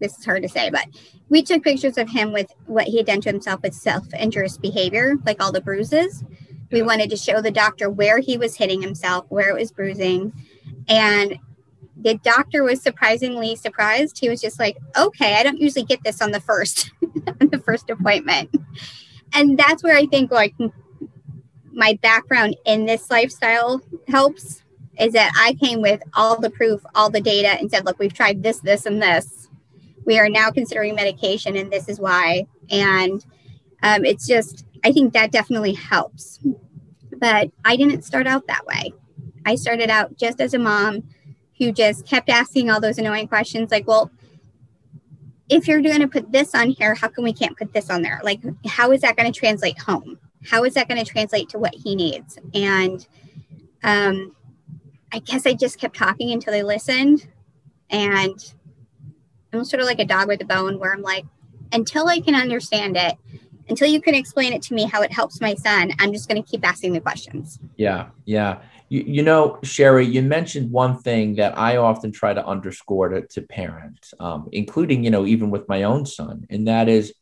this 0.00 0.18
is 0.18 0.24
hard 0.24 0.42
to 0.42 0.48
say, 0.48 0.70
but 0.70 0.86
we 1.28 1.42
took 1.42 1.62
pictures 1.62 1.98
of 1.98 2.08
him 2.08 2.32
with 2.32 2.50
what 2.66 2.86
he 2.86 2.96
had 2.96 3.06
done 3.06 3.20
to 3.20 3.30
himself 3.30 3.62
with 3.62 3.74
self 3.74 4.12
injurious 4.14 4.56
behavior, 4.56 5.16
like 5.26 5.42
all 5.42 5.52
the 5.52 5.60
bruises. 5.60 6.24
We 6.72 6.82
wanted 6.82 7.10
to 7.10 7.16
show 7.16 7.42
the 7.42 7.50
doctor 7.50 7.90
where 7.90 8.18
he 8.18 8.38
was 8.38 8.56
hitting 8.56 8.80
himself, 8.80 9.26
where 9.28 9.50
it 9.50 9.58
was 9.58 9.72
bruising. 9.72 10.32
And 10.88 11.38
the 12.02 12.14
doctor 12.22 12.62
was 12.62 12.82
surprisingly 12.82 13.56
surprised. 13.56 14.18
He 14.18 14.28
was 14.28 14.40
just 14.40 14.58
like, 14.58 14.76
okay, 14.96 15.34
I 15.34 15.42
don't 15.42 15.60
usually 15.60 15.84
get 15.84 16.02
this 16.04 16.22
on 16.22 16.30
the 16.30 16.40
first, 16.40 16.90
the 17.00 17.62
first 17.64 17.90
appointment. 17.90 18.54
And 19.34 19.58
that's 19.58 19.82
where 19.82 19.96
I 19.96 20.06
think 20.06 20.30
like 20.30 20.54
my 21.72 21.98
background 22.02 22.56
in 22.64 22.86
this 22.86 23.10
lifestyle 23.10 23.80
helps 24.08 24.62
is 24.98 25.12
that 25.12 25.32
I 25.36 25.54
came 25.54 25.80
with 25.80 26.02
all 26.14 26.38
the 26.38 26.50
proof, 26.50 26.82
all 26.94 27.10
the 27.10 27.20
data, 27.20 27.48
and 27.48 27.70
said, 27.70 27.86
look, 27.86 27.98
we've 27.98 28.12
tried 28.12 28.42
this, 28.42 28.60
this, 28.60 28.86
and 28.86 29.00
this. 29.00 29.48
We 30.04 30.18
are 30.18 30.28
now 30.28 30.50
considering 30.50 30.94
medication, 30.94 31.56
and 31.56 31.70
this 31.70 31.88
is 31.88 32.00
why. 32.00 32.46
And 32.70 33.24
um, 33.82 34.04
it's 34.04 34.26
just, 34.26 34.66
I 34.84 34.92
think 34.92 35.12
that 35.12 35.32
definitely 35.32 35.72
helps. 35.72 36.40
But 37.16 37.50
I 37.64 37.76
didn't 37.76 38.02
start 38.04 38.26
out 38.26 38.46
that 38.48 38.66
way. 38.66 38.92
I 39.46 39.54
started 39.54 39.88
out 39.88 40.18
just 40.18 40.40
as 40.40 40.52
a 40.52 40.58
mom 40.58 41.04
who 41.60 41.70
just 41.70 42.06
kept 42.06 42.30
asking 42.30 42.70
all 42.70 42.80
those 42.80 42.98
annoying 42.98 43.28
questions 43.28 43.70
like, 43.70 43.86
well, 43.86 44.10
if 45.50 45.68
you're 45.68 45.82
going 45.82 46.00
to 46.00 46.08
put 46.08 46.32
this 46.32 46.54
on 46.54 46.70
here, 46.70 46.94
how 46.94 47.08
come 47.08 47.22
we 47.22 47.34
can't 47.34 47.56
put 47.56 47.72
this 47.74 47.90
on 47.90 48.02
there? 48.02 48.18
Like, 48.24 48.40
how 48.66 48.92
is 48.92 49.02
that 49.02 49.16
going 49.16 49.30
to 49.30 49.38
translate 49.38 49.78
home? 49.78 50.18
How 50.48 50.64
is 50.64 50.74
that 50.74 50.88
going 50.88 51.04
to 51.04 51.08
translate 51.08 51.50
to 51.50 51.58
what 51.58 51.74
he 51.74 51.94
needs? 51.94 52.38
And 52.54 53.06
um, 53.82 54.34
I 55.12 55.18
guess 55.18 55.46
I 55.46 55.52
just 55.52 55.78
kept 55.78 55.96
talking 55.96 56.30
until 56.30 56.52
they 56.52 56.62
listened. 56.62 57.28
And 57.90 58.38
I'm 59.52 59.64
sort 59.64 59.82
of 59.82 59.86
like 59.86 59.98
a 59.98 60.04
dog 60.06 60.28
with 60.28 60.40
a 60.40 60.46
bone 60.46 60.78
where 60.78 60.94
I'm 60.94 61.02
like, 61.02 61.26
until 61.72 62.08
I 62.08 62.20
can 62.20 62.34
understand 62.34 62.96
it, 62.96 63.16
until 63.68 63.88
you 63.88 64.00
can 64.00 64.14
explain 64.14 64.54
it 64.54 64.62
to 64.62 64.74
me 64.74 64.84
how 64.84 65.02
it 65.02 65.12
helps 65.12 65.40
my 65.40 65.54
son, 65.56 65.92
I'm 65.98 66.12
just 66.12 66.28
going 66.28 66.42
to 66.42 66.48
keep 66.48 66.66
asking 66.66 66.94
the 66.94 67.00
questions. 67.00 67.58
Yeah. 67.76 68.08
Yeah. 68.24 68.60
You, 68.90 69.04
you 69.06 69.22
know, 69.22 69.58
Sherry, 69.62 70.04
you 70.04 70.20
mentioned 70.20 70.70
one 70.70 70.98
thing 70.98 71.36
that 71.36 71.56
I 71.56 71.78
often 71.78 72.12
try 72.12 72.34
to 72.34 72.44
underscore 72.44 73.08
to, 73.08 73.22
to 73.28 73.40
parents, 73.40 74.12
um, 74.20 74.50
including, 74.52 75.04
you 75.04 75.10
know, 75.10 75.24
even 75.24 75.50
with 75.50 75.66
my 75.68 75.84
own 75.84 76.04
son, 76.04 76.46
and 76.50 76.68
that 76.68 76.88
is 76.88 77.14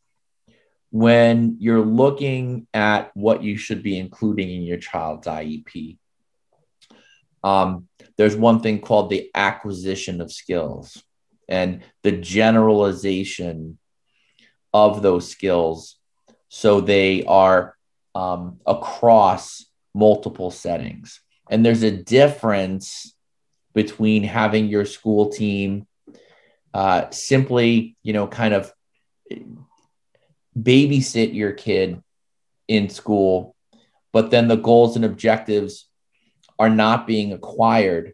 when 0.91 1.55
you're 1.59 1.85
looking 1.85 2.67
at 2.73 3.11
what 3.15 3.43
you 3.43 3.55
should 3.55 3.83
be 3.83 3.97
including 3.97 4.49
in 4.49 4.63
your 4.63 4.79
child's 4.79 5.27
IEP. 5.27 5.97
Um, 7.43 7.87
there's 8.17 8.35
one 8.35 8.59
thing 8.59 8.81
called 8.81 9.09
the 9.09 9.29
acquisition 9.33 10.19
of 10.19 10.31
skills 10.31 11.01
and 11.47 11.83
the 12.03 12.11
generalization 12.11 13.77
of 14.73 15.01
those 15.01 15.29
skills 15.29 15.99
so 16.49 16.81
they 16.81 17.23
are 17.23 17.75
um, 18.15 18.59
across 18.65 19.65
multiple 19.93 20.51
settings. 20.51 21.21
And 21.49 21.65
there's 21.65 21.83
a 21.83 21.91
difference 21.91 23.15
between 23.73 24.23
having 24.23 24.67
your 24.67 24.85
school 24.85 25.29
team 25.29 25.87
uh, 26.73 27.09
simply, 27.09 27.97
you 28.03 28.13
know, 28.13 28.27
kind 28.27 28.53
of 28.53 28.71
babysit 30.57 31.33
your 31.33 31.53
kid 31.53 32.01
in 32.67 32.89
school, 32.89 33.55
but 34.11 34.31
then 34.31 34.47
the 34.47 34.55
goals 34.55 34.95
and 34.95 35.05
objectives 35.05 35.87
are 36.57 36.69
not 36.69 37.07
being 37.07 37.33
acquired 37.33 38.13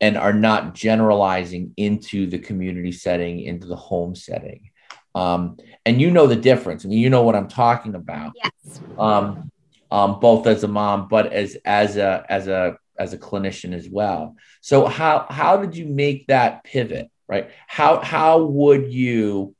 and 0.00 0.16
are 0.16 0.32
not 0.32 0.74
generalizing 0.74 1.72
into 1.76 2.26
the 2.26 2.38
community 2.38 2.92
setting, 2.92 3.40
into 3.40 3.66
the 3.66 3.76
home 3.76 4.14
setting. 4.14 4.70
Um, 5.14 5.56
and 5.86 6.00
you 6.00 6.10
know 6.10 6.26
the 6.26 6.36
difference. 6.36 6.84
I 6.84 6.88
mean, 6.88 6.98
you 6.98 7.08
know 7.08 7.22
what 7.22 7.34
I'm 7.34 7.48
talking 7.48 7.94
about. 7.94 8.32
Yes. 8.36 8.80
Um, 8.98 9.50
um, 9.90 10.20
both 10.20 10.46
as 10.46 10.64
a 10.64 10.68
mom, 10.68 11.08
but 11.08 11.32
as 11.32 11.56
as 11.64 11.96
a 11.96 12.24
as 12.28 12.48
a 12.48 12.76
as 12.98 13.12
a 13.12 13.18
clinician 13.18 13.74
as 13.74 13.88
well. 13.88 14.36
So 14.60 14.86
how 14.86 15.26
how 15.28 15.58
did 15.58 15.76
you 15.76 15.86
make 15.86 16.26
that 16.28 16.64
pivot? 16.64 17.10
Right? 17.28 17.50
How 17.66 18.00
how 18.00 18.44
would 18.44 18.92
you 18.92 19.54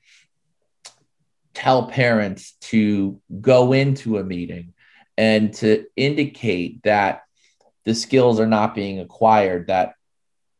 tell 1.54 1.86
parents 1.86 2.52
to 2.60 3.20
go 3.40 3.72
into 3.72 4.18
a 4.18 4.24
meeting 4.24 4.74
and 5.16 5.54
to 5.54 5.86
indicate 5.96 6.82
that 6.82 7.22
the 7.84 7.94
skills 7.94 8.38
are 8.40 8.46
not 8.46 8.74
being 8.74 9.00
acquired 9.00 9.68
that 9.68 9.94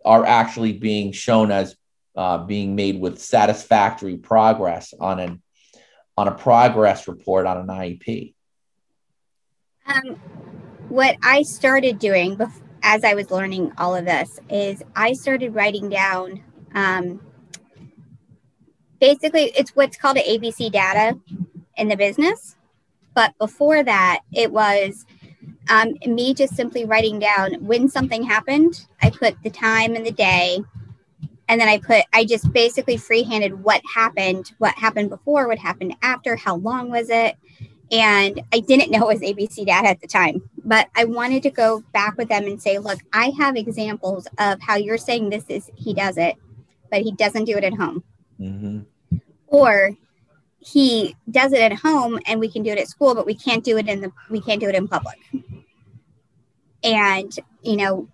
are 0.04 0.24
actually 0.24 0.72
being 0.72 1.12
shown 1.12 1.50
as 1.50 1.76
uh, 2.16 2.38
being 2.38 2.74
made 2.76 2.98
with 2.98 3.20
satisfactory 3.20 4.16
progress 4.16 4.94
on 4.98 5.20
an 5.20 5.42
on 6.16 6.28
a 6.28 6.34
progress 6.34 7.08
report 7.08 7.46
on 7.46 7.58
an 7.58 7.66
IEP? 7.66 8.35
Um, 9.86 10.16
what 10.88 11.16
I 11.22 11.42
started 11.42 11.98
doing 11.98 12.38
as 12.82 13.04
I 13.04 13.14
was 13.14 13.30
learning 13.30 13.72
all 13.78 13.94
of 13.94 14.04
this 14.04 14.38
is 14.48 14.82
I 14.94 15.12
started 15.12 15.54
writing 15.54 15.88
down 15.88 16.42
um, 16.74 17.20
basically 19.00 19.52
it's 19.56 19.74
what's 19.74 19.96
called 19.96 20.16
an 20.16 20.24
ABC 20.24 20.70
data 20.70 21.18
in 21.76 21.88
the 21.88 21.96
business. 21.96 22.56
But 23.14 23.36
before 23.38 23.82
that, 23.82 24.20
it 24.32 24.52
was 24.52 25.06
um, 25.70 25.94
me 26.06 26.34
just 26.34 26.54
simply 26.54 26.84
writing 26.84 27.18
down 27.18 27.54
when 27.64 27.88
something 27.88 28.22
happened. 28.22 28.86
I 29.02 29.10
put 29.10 29.42
the 29.42 29.50
time 29.50 29.96
and 29.96 30.04
the 30.04 30.12
day, 30.12 30.60
and 31.48 31.60
then 31.60 31.68
I 31.68 31.78
put 31.78 32.04
I 32.12 32.24
just 32.24 32.52
basically 32.52 32.96
freehanded 32.96 33.62
what 33.62 33.80
happened, 33.94 34.52
what 34.58 34.74
happened 34.74 35.10
before, 35.10 35.48
what 35.48 35.58
happened 35.58 35.96
after, 36.02 36.36
how 36.36 36.56
long 36.56 36.90
was 36.90 37.08
it, 37.10 37.36
and 37.92 38.42
I 38.52 38.60
didn't 38.60 38.90
know 38.90 39.08
it 39.08 39.14
was 39.14 39.22
ABC 39.22 39.64
data 39.66 39.88
at 39.88 40.00
the 40.00 40.08
time, 40.08 40.42
but 40.64 40.88
I 40.96 41.04
wanted 41.04 41.42
to 41.44 41.50
go 41.50 41.82
back 41.92 42.16
with 42.16 42.28
them 42.28 42.44
and 42.44 42.60
say, 42.60 42.78
look, 42.78 42.98
I 43.12 43.32
have 43.38 43.56
examples 43.56 44.26
of 44.38 44.60
how 44.60 44.76
you're 44.76 44.98
saying 44.98 45.30
this 45.30 45.44
is 45.48 45.70
he 45.76 45.94
does 45.94 46.16
it, 46.16 46.36
but 46.90 47.02
he 47.02 47.12
doesn't 47.12 47.44
do 47.44 47.56
it 47.56 47.64
at 47.64 47.74
home. 47.74 48.02
Mm-hmm. 48.40 48.80
Or 49.46 49.96
he 50.58 51.14
does 51.30 51.52
it 51.52 51.60
at 51.60 51.72
home 51.74 52.18
and 52.26 52.40
we 52.40 52.50
can 52.50 52.64
do 52.64 52.70
it 52.70 52.78
at 52.78 52.88
school, 52.88 53.14
but 53.14 53.24
we 53.24 53.34
can't 53.34 53.62
do 53.62 53.78
it 53.78 53.88
in 53.88 54.00
the 54.00 54.12
we 54.30 54.40
can't 54.40 54.60
do 54.60 54.68
it 54.68 54.74
in 54.74 54.88
public. 54.88 55.18
And 56.82 57.32
you 57.62 57.76
know, 57.76 58.08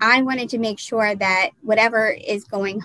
I 0.00 0.22
wanted 0.22 0.48
to 0.50 0.58
make 0.58 0.80
sure 0.80 1.14
that 1.14 1.50
whatever 1.62 2.08
is 2.08 2.44
going 2.44 2.82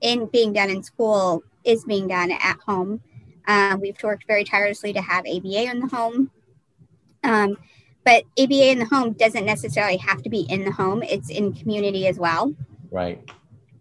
in 0.00 0.26
being 0.26 0.52
done 0.52 0.70
in 0.70 0.82
school 0.84 1.42
is 1.64 1.84
being 1.84 2.06
done 2.08 2.30
at 2.30 2.58
home. 2.64 3.00
Um, 3.46 3.80
we've 3.80 4.00
worked 4.02 4.26
very 4.26 4.44
tirelessly 4.44 4.92
to 4.92 5.00
have 5.00 5.24
ABA 5.26 5.70
in 5.70 5.80
the 5.80 5.88
home. 5.88 6.30
Um, 7.24 7.56
but 8.04 8.24
ABA 8.38 8.70
in 8.70 8.78
the 8.78 8.84
home 8.84 9.12
doesn't 9.12 9.44
necessarily 9.44 9.96
have 9.98 10.22
to 10.22 10.28
be 10.28 10.40
in 10.48 10.64
the 10.64 10.72
home, 10.72 11.02
it's 11.02 11.30
in 11.30 11.52
community 11.52 12.06
as 12.06 12.18
well. 12.18 12.54
Right. 12.90 13.28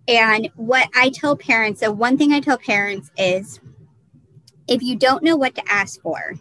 And 0.08 0.50
what 0.56 0.89
I 0.95 1.10
tell 1.10 1.36
parents, 1.36 1.80
so 1.80 1.91
one 1.91 2.17
thing 2.17 2.34
I 2.34 2.39
tell 2.39 2.58
parents 2.58 3.12
is 3.17 3.60
if 4.67 4.82
you 4.82 4.95
don't 4.95 5.24
know 5.24 5.36
what 5.36 5.56
to 5.56 5.71
ask 5.71 6.02
for, 6.02 6.36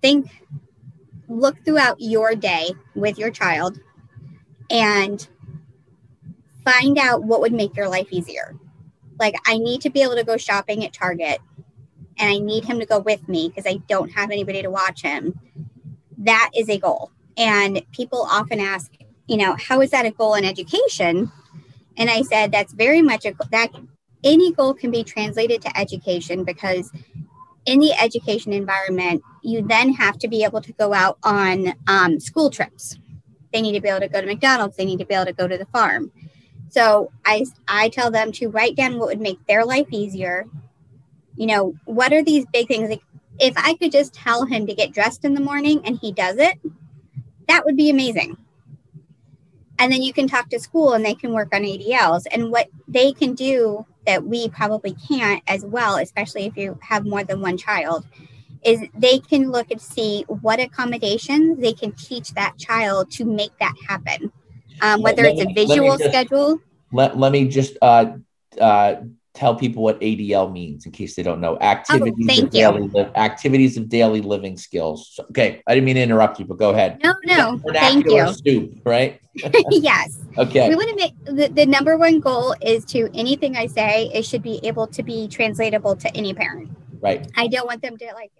think, 0.00 0.28
look 1.28 1.64
throughout 1.64 1.96
your 2.00 2.34
day 2.34 2.70
with 2.94 3.18
your 3.18 3.30
child 3.30 3.78
and 4.70 5.26
find 6.64 6.98
out 6.98 7.24
what 7.24 7.40
would 7.40 7.52
make 7.52 7.76
your 7.76 7.88
life 7.88 8.08
easier. 8.10 8.54
Like, 9.22 9.36
I 9.46 9.56
need 9.56 9.80
to 9.82 9.90
be 9.90 10.02
able 10.02 10.16
to 10.16 10.24
go 10.24 10.36
shopping 10.36 10.84
at 10.84 10.92
Target 10.92 11.38
and 12.18 12.28
I 12.28 12.38
need 12.38 12.64
him 12.64 12.80
to 12.80 12.86
go 12.86 12.98
with 12.98 13.28
me 13.28 13.48
because 13.48 13.72
I 13.72 13.78
don't 13.88 14.10
have 14.10 14.32
anybody 14.32 14.62
to 14.62 14.70
watch 14.70 15.02
him. 15.02 15.38
That 16.18 16.50
is 16.56 16.68
a 16.68 16.76
goal. 16.76 17.12
And 17.36 17.82
people 17.92 18.26
often 18.28 18.58
ask, 18.58 18.92
you 19.28 19.36
know, 19.36 19.56
how 19.56 19.80
is 19.80 19.90
that 19.90 20.06
a 20.06 20.10
goal 20.10 20.34
in 20.34 20.44
education? 20.44 21.30
And 21.96 22.10
I 22.10 22.22
said, 22.22 22.50
that's 22.50 22.72
very 22.72 23.00
much 23.00 23.24
a 23.24 23.34
that 23.52 23.70
any 24.24 24.52
goal 24.52 24.74
can 24.74 24.90
be 24.90 25.04
translated 25.04 25.62
to 25.62 25.78
education 25.78 26.42
because 26.42 26.90
in 27.64 27.78
the 27.78 27.92
education 27.92 28.52
environment, 28.52 29.22
you 29.42 29.62
then 29.62 29.92
have 29.92 30.18
to 30.18 30.28
be 30.28 30.42
able 30.42 30.60
to 30.62 30.72
go 30.72 30.92
out 30.92 31.18
on 31.22 31.74
um, 31.86 32.18
school 32.18 32.50
trips. 32.50 32.98
They 33.52 33.62
need 33.62 33.74
to 33.74 33.80
be 33.80 33.88
able 33.88 34.00
to 34.00 34.08
go 34.08 34.20
to 34.20 34.26
McDonald's. 34.26 34.76
They 34.76 34.84
need 34.84 34.98
to 34.98 35.06
be 35.06 35.14
able 35.14 35.26
to 35.26 35.32
go 35.32 35.46
to 35.46 35.58
the 35.58 35.66
farm. 35.66 36.10
So 36.72 37.12
I, 37.24 37.44
I 37.68 37.88
tell 37.90 38.10
them 38.10 38.32
to 38.32 38.48
write 38.48 38.76
down 38.76 38.98
what 38.98 39.08
would 39.08 39.20
make 39.20 39.46
their 39.46 39.64
life 39.64 39.86
easier. 39.90 40.46
You 41.36 41.46
know, 41.46 41.74
what 41.84 42.12
are 42.12 42.22
these 42.22 42.46
big 42.52 42.66
things? 42.66 42.88
Like 42.88 43.02
if 43.38 43.54
I 43.56 43.74
could 43.74 43.92
just 43.92 44.14
tell 44.14 44.44
him 44.46 44.66
to 44.66 44.74
get 44.74 44.92
dressed 44.92 45.24
in 45.24 45.34
the 45.34 45.40
morning 45.40 45.80
and 45.84 45.98
he 46.00 46.12
does 46.12 46.38
it, 46.38 46.58
that 47.46 47.64
would 47.64 47.76
be 47.76 47.90
amazing 47.90 48.36
and 49.82 49.92
then 49.92 50.00
you 50.00 50.12
can 50.12 50.28
talk 50.28 50.48
to 50.48 50.60
school 50.60 50.92
and 50.92 51.04
they 51.04 51.14
can 51.14 51.32
work 51.32 51.52
on 51.52 51.62
ADLs 51.62 52.22
and 52.30 52.52
what 52.52 52.68
they 52.86 53.12
can 53.12 53.34
do 53.34 53.84
that 54.06 54.24
we 54.24 54.48
probably 54.48 54.94
can't 55.08 55.42
as 55.48 55.64
well, 55.64 55.96
especially 55.96 56.44
if 56.44 56.56
you 56.56 56.78
have 56.80 57.04
more 57.04 57.24
than 57.24 57.40
one 57.40 57.56
child, 57.56 58.06
is 58.64 58.80
they 58.96 59.18
can 59.18 59.50
look 59.50 59.72
and 59.72 59.80
see 59.80 60.24
what 60.28 60.60
accommodations 60.60 61.58
they 61.58 61.72
can 61.72 61.90
teach 61.92 62.32
that 62.34 62.56
child 62.58 63.10
to 63.10 63.24
make 63.24 63.50
that 63.58 63.74
happen. 63.88 64.30
Um, 64.80 65.02
whether 65.02 65.22
let, 65.22 65.34
it's 65.36 65.42
a 65.42 65.52
visual 65.52 65.96
just, 65.96 66.10
schedule. 66.10 66.60
Let, 66.92 67.18
let 67.18 67.32
me 67.32 67.48
just 67.48 67.76
uh, 67.82 68.16
uh, 68.60 68.96
tell 69.34 69.54
people 69.54 69.82
what 69.82 70.00
ADL 70.00 70.52
means 70.52 70.84
in 70.86 70.92
case 70.92 71.16
they 71.16 71.22
don't 71.22 71.40
know. 71.40 71.58
Activities 71.58 72.38
oh, 72.38 72.44
of 72.44 72.50
daily 72.50 72.88
li- 72.88 73.10
activities 73.16 73.76
of 73.76 73.88
daily 73.88 74.20
living 74.20 74.56
skills. 74.56 75.18
Okay, 75.30 75.62
I 75.66 75.74
didn't 75.74 75.86
mean 75.86 75.96
to 75.96 76.02
interrupt 76.02 76.38
you, 76.38 76.44
but 76.44 76.58
go 76.58 76.70
ahead. 76.70 77.00
No, 77.02 77.14
no, 77.24 77.60
thank 77.72 78.06
you. 78.06 78.32
Soup, 78.46 78.72
right? 78.84 79.20
yes. 79.70 80.18
Okay. 80.36 80.68
We 80.68 80.74
want 80.74 80.90
to 80.90 80.96
make 80.96 81.24
the, 81.24 81.48
the 81.48 81.66
number 81.66 81.96
one 81.96 82.20
goal 82.20 82.54
is 82.60 82.84
to 82.86 83.08
anything 83.14 83.56
I 83.56 83.66
say 83.66 84.10
it 84.12 84.24
should 84.24 84.42
be 84.42 84.60
able 84.62 84.86
to 84.88 85.02
be 85.02 85.28
translatable 85.28 85.96
to 85.96 86.14
any 86.16 86.34
parent. 86.34 86.70
Right. 87.00 87.26
I 87.36 87.48
don't 87.48 87.66
want 87.66 87.82
them 87.82 87.96
to 87.96 88.04
like. 88.14 88.32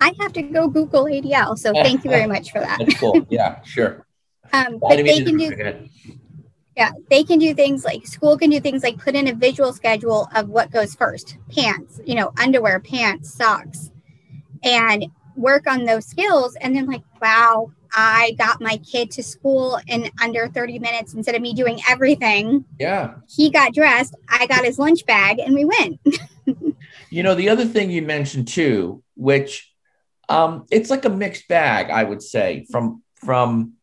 I 0.00 0.12
have 0.20 0.32
to 0.34 0.42
go 0.42 0.68
Google 0.68 1.04
ADL, 1.04 1.58
so 1.58 1.72
thank 1.72 2.04
you 2.04 2.10
very 2.10 2.26
much 2.34 2.52
for 2.52 2.60
that. 2.60 2.78
That's 2.78 2.98
cool. 2.98 3.26
Yeah, 3.30 3.62
sure. 3.62 4.06
Um, 4.54 4.78
but 4.78 4.96
they 4.96 5.24
can 5.24 5.36
do. 5.36 5.88
Yeah, 6.76 6.90
they 7.08 7.22
can 7.22 7.38
do 7.38 7.54
things 7.54 7.84
like 7.84 8.06
school 8.06 8.36
can 8.36 8.50
do 8.50 8.58
things 8.58 8.82
like 8.82 8.98
put 8.98 9.14
in 9.14 9.28
a 9.28 9.34
visual 9.34 9.72
schedule 9.72 10.28
of 10.34 10.48
what 10.48 10.72
goes 10.72 10.94
first 10.94 11.38
pants, 11.50 12.00
you 12.04 12.16
know, 12.16 12.32
underwear, 12.36 12.80
pants, 12.80 13.32
socks, 13.32 13.92
and 14.64 15.06
work 15.36 15.68
on 15.68 15.84
those 15.84 16.04
skills. 16.06 16.56
And 16.56 16.74
then, 16.74 16.86
like, 16.86 17.02
wow, 17.22 17.70
I 17.92 18.32
got 18.38 18.60
my 18.60 18.78
kid 18.78 19.12
to 19.12 19.22
school 19.22 19.78
in 19.86 20.10
under 20.20 20.48
30 20.48 20.80
minutes 20.80 21.14
instead 21.14 21.36
of 21.36 21.42
me 21.42 21.54
doing 21.54 21.80
everything. 21.88 22.64
Yeah. 22.80 23.14
He 23.28 23.50
got 23.50 23.72
dressed, 23.72 24.16
I 24.28 24.46
got 24.46 24.64
his 24.64 24.78
lunch 24.78 25.06
bag, 25.06 25.38
and 25.38 25.54
we 25.54 25.64
went. 25.64 26.00
you 27.10 27.22
know, 27.22 27.36
the 27.36 27.50
other 27.50 27.64
thing 27.64 27.90
you 27.90 28.02
mentioned 28.02 28.48
too, 28.48 29.02
which 29.14 29.72
um, 30.28 30.66
it's 30.72 30.90
like 30.90 31.04
a 31.04 31.10
mixed 31.10 31.46
bag, 31.46 31.90
I 31.90 32.02
would 32.02 32.22
say, 32.22 32.66
from 32.70 33.02
from 33.14 33.74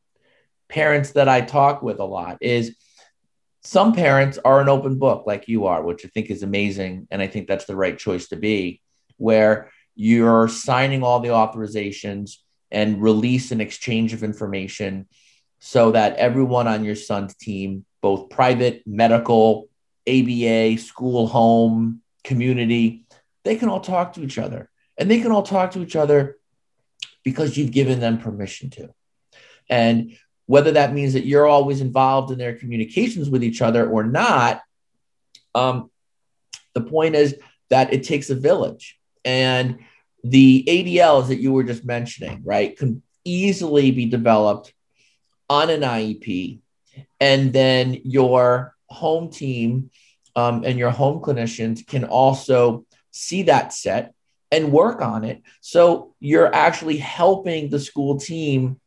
parents 0.71 1.11
that 1.11 1.27
I 1.27 1.41
talk 1.41 1.83
with 1.83 1.99
a 1.99 2.05
lot 2.05 2.37
is 2.41 2.75
some 3.61 3.93
parents 3.93 4.39
are 4.43 4.61
an 4.61 4.69
open 4.69 4.97
book 4.97 5.25
like 5.27 5.47
you 5.47 5.67
are, 5.67 5.83
which 5.83 6.05
I 6.05 6.07
think 6.07 6.31
is 6.31 6.41
amazing. 6.41 7.07
And 7.11 7.21
I 7.21 7.27
think 7.27 7.47
that's 7.47 7.65
the 7.65 7.75
right 7.75 7.97
choice 7.97 8.29
to 8.29 8.37
be, 8.37 8.81
where 9.17 9.69
you're 9.95 10.47
signing 10.47 11.03
all 11.03 11.19
the 11.19 11.29
authorizations 11.29 12.37
and 12.71 13.01
release 13.01 13.51
an 13.51 13.61
exchange 13.61 14.13
of 14.13 14.23
information 14.23 15.07
so 15.59 15.91
that 15.91 16.15
everyone 16.15 16.67
on 16.67 16.85
your 16.85 16.95
son's 16.95 17.35
team, 17.35 17.85
both 18.01 18.29
private, 18.29 18.81
medical, 18.87 19.69
ABA, 20.07 20.77
school, 20.77 21.27
home, 21.27 22.01
community, 22.23 23.05
they 23.43 23.57
can 23.57 23.69
all 23.69 23.81
talk 23.81 24.13
to 24.13 24.23
each 24.23 24.37
other. 24.37 24.69
And 24.97 25.11
they 25.11 25.19
can 25.19 25.31
all 25.31 25.43
talk 25.43 25.71
to 25.71 25.81
each 25.81 25.95
other 25.95 26.37
because 27.23 27.57
you've 27.57 27.71
given 27.71 27.99
them 27.99 28.17
permission 28.17 28.69
to. 28.71 28.89
And 29.69 30.17
whether 30.51 30.73
that 30.73 30.93
means 30.93 31.13
that 31.13 31.25
you're 31.25 31.47
always 31.47 31.79
involved 31.79 32.29
in 32.29 32.37
their 32.37 32.57
communications 32.57 33.29
with 33.29 33.41
each 33.41 33.61
other 33.61 33.89
or 33.89 34.03
not. 34.03 34.61
Um, 35.55 35.89
the 36.73 36.81
point 36.81 37.15
is 37.15 37.37
that 37.69 37.93
it 37.93 38.03
takes 38.03 38.29
a 38.29 38.35
village. 38.35 38.99
And 39.23 39.79
the 40.25 40.65
ADLs 40.67 41.29
that 41.29 41.39
you 41.39 41.53
were 41.53 41.63
just 41.63 41.85
mentioning, 41.85 42.41
right, 42.43 42.77
can 42.77 43.01
easily 43.23 43.91
be 43.91 44.07
developed 44.07 44.73
on 45.49 45.69
an 45.69 45.83
IEP. 45.83 46.59
And 47.21 47.53
then 47.53 48.01
your 48.03 48.75
home 48.89 49.29
team 49.29 49.89
um, 50.35 50.65
and 50.65 50.77
your 50.77 50.91
home 50.91 51.21
clinicians 51.21 51.87
can 51.87 52.03
also 52.03 52.85
see 53.11 53.43
that 53.43 53.71
set 53.71 54.13
and 54.51 54.73
work 54.73 55.01
on 55.01 55.23
it. 55.23 55.43
So 55.61 56.13
you're 56.19 56.53
actually 56.53 56.97
helping 56.97 57.69
the 57.69 57.79
school 57.79 58.19
team 58.19 58.81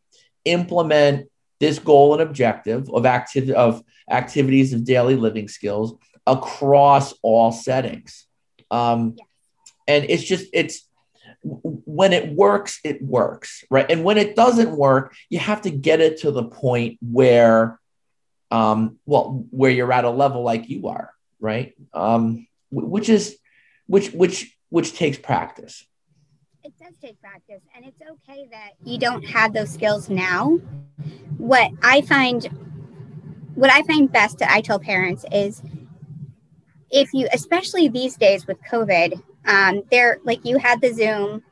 implement 0.44 1.30
this 1.60 1.78
goal 1.78 2.12
and 2.14 2.22
objective 2.22 2.90
of 2.90 3.06
active 3.06 3.50
of 3.50 3.82
activities 4.10 4.72
of 4.72 4.84
daily 4.84 5.16
living 5.16 5.48
skills 5.48 5.94
across 6.26 7.14
all 7.22 7.52
settings. 7.52 8.26
Um, 8.70 9.16
And 9.86 10.06
it's 10.08 10.24
just 10.24 10.46
it's 10.52 10.88
when 11.44 12.12
it 12.14 12.32
works, 12.32 12.80
it 12.84 13.02
works, 13.02 13.64
right? 13.70 13.90
And 13.90 14.02
when 14.02 14.16
it 14.16 14.34
doesn't 14.34 14.74
work, 14.76 15.14
you 15.28 15.38
have 15.38 15.62
to 15.62 15.70
get 15.70 16.00
it 16.00 16.20
to 16.20 16.30
the 16.30 16.44
point 16.44 16.98
where, 17.02 17.78
um, 18.50 18.98
well, 19.04 19.44
where 19.50 19.70
you're 19.70 19.92
at 19.92 20.04
a 20.04 20.10
level 20.10 20.42
like 20.42 20.70
you 20.70 20.88
are, 20.88 21.12
right? 21.40 21.74
Um, 21.92 22.46
which 22.70 23.08
is 23.10 23.36
which 23.86 24.08
which 24.12 24.56
which 24.70 24.96
takes 24.96 25.18
practice 25.18 25.86
it 26.64 26.72
does 26.82 26.94
take 27.00 27.20
practice 27.20 27.60
and 27.76 27.84
it's 27.84 28.00
okay 28.10 28.46
that 28.50 28.70
you 28.82 28.98
don't 28.98 29.22
have 29.22 29.52
those 29.52 29.70
skills 29.70 30.08
now 30.08 30.58
what 31.36 31.70
i 31.82 32.00
find 32.00 32.48
what 33.54 33.70
i 33.70 33.82
find 33.82 34.10
best 34.10 34.38
to 34.38 34.50
i 34.50 34.60
tell 34.60 34.78
parents 34.78 35.24
is 35.30 35.62
if 36.90 37.12
you 37.12 37.28
especially 37.32 37.88
these 37.88 38.16
days 38.16 38.46
with 38.46 38.58
covid 38.62 39.20
Um, 39.46 39.82
there, 39.90 40.18
like 40.24 40.44
you 40.44 40.58
had 40.58 40.80
the 40.80 40.92
Zoom, 40.92 41.42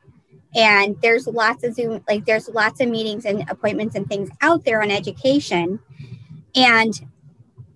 and 0.55 0.95
there's 1.01 1.27
lots 1.27 1.63
of 1.63 1.75
Zoom, 1.75 2.03
like 2.07 2.25
there's 2.25 2.49
lots 2.49 2.81
of 2.81 2.89
meetings 2.89 3.25
and 3.25 3.47
appointments 3.49 3.95
and 3.95 4.07
things 4.07 4.29
out 4.41 4.65
there 4.65 4.81
on 4.81 4.91
education, 4.91 5.79
and 6.55 6.99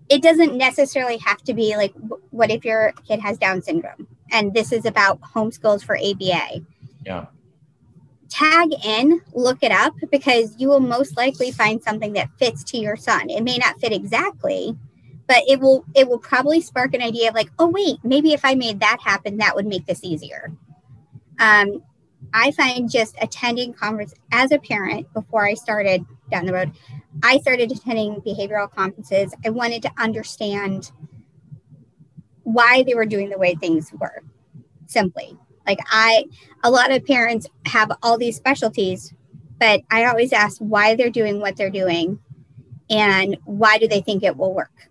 it 0.10 0.22
doesn't 0.24 0.56
necessarily 0.58 1.18
have 1.18 1.42
to 1.44 1.54
be 1.54 1.76
like, 1.76 1.94
what 2.32 2.50
if 2.50 2.66
your 2.66 2.94
kid 3.08 3.20
has 3.20 3.38
Down 3.38 3.62
syndrome, 3.62 4.08
and 4.32 4.54
this 4.54 4.72
is 4.72 4.86
about 4.86 5.22
homeschools 5.22 5.84
for 5.84 5.98
ABA. 5.98 6.66
Yeah 7.08 7.28
tag 8.30 8.70
in, 8.84 9.22
look 9.34 9.60
it 9.62 9.72
up 9.72 9.94
because 10.12 10.56
you 10.58 10.68
will 10.68 10.80
most 10.80 11.18
likely 11.18 11.52
find 11.52 11.82
something 11.82 12.14
that 12.14 12.30
fits 12.38 12.64
to 12.66 12.78
your 12.78 12.96
son. 12.96 13.30
It 13.30 13.44
may 13.44 13.58
not 13.58 13.80
fit 13.80 13.92
exactly, 13.92 14.78
but 15.28 15.44
it 15.48 15.60
will 15.60 15.86
it 15.96 16.08
will 16.08 16.20
probably 16.20 16.62
spark 16.62 16.94
an 16.94 17.02
idea 17.02 17.30
of 17.30 17.36
like, 17.36 17.50
oh 17.60 17.68
wait, 17.68 17.98
maybe 18.04 18.34
if 18.34 18.44
I 18.44 18.56
made 18.56 18.80
that 18.80 19.00
happen, 19.02 19.38
that 19.38 19.56
would 19.56 19.66
make 19.66 19.86
this 19.86 20.04
easier. 20.04 20.52
Um, 21.40 21.84
I 22.34 22.52
find 22.52 22.90
just 22.90 23.16
attending 23.22 23.74
conference 23.74 24.14
as 24.32 24.52
a 24.52 24.60
parent 24.60 25.12
before 25.14 25.46
I 25.46 25.54
started 25.54 26.06
down 26.30 26.46
the 26.46 26.54
road, 26.54 26.72
I 27.24 27.38
started 27.40 27.72
attending 27.72 28.22
behavioral 28.22 28.72
conferences. 28.72 29.34
I 29.46 29.50
wanted 29.50 29.82
to 29.84 29.92
understand 29.98 30.92
why 32.44 32.84
they 32.84 32.96
were 32.96 33.06
doing 33.06 33.30
the 33.30 33.38
way 33.38 33.56
things 33.56 33.92
were 33.94 34.24
simply 34.88 35.38
like 35.68 35.80
I, 35.92 36.26
a 36.64 36.72
lot 36.72 36.92
of 36.92 37.06
parents 37.06 37.48
have 37.66 37.92
all 38.02 38.18
these 38.18 38.38
specialties, 38.38 39.14
but 39.60 39.82
I 39.92 40.06
always 40.06 40.34
ask 40.34 40.58
why 40.60 40.96
they're 40.96 41.10
doing 41.10 41.40
what 41.40 41.58
they're 41.58 41.70
doing 41.70 42.20
and 42.90 43.38
why 43.46 43.78
do 43.78 43.88
they 43.88 44.02
think 44.02 44.24
it 44.24 44.38
will 44.38 44.54
work. 44.54 44.88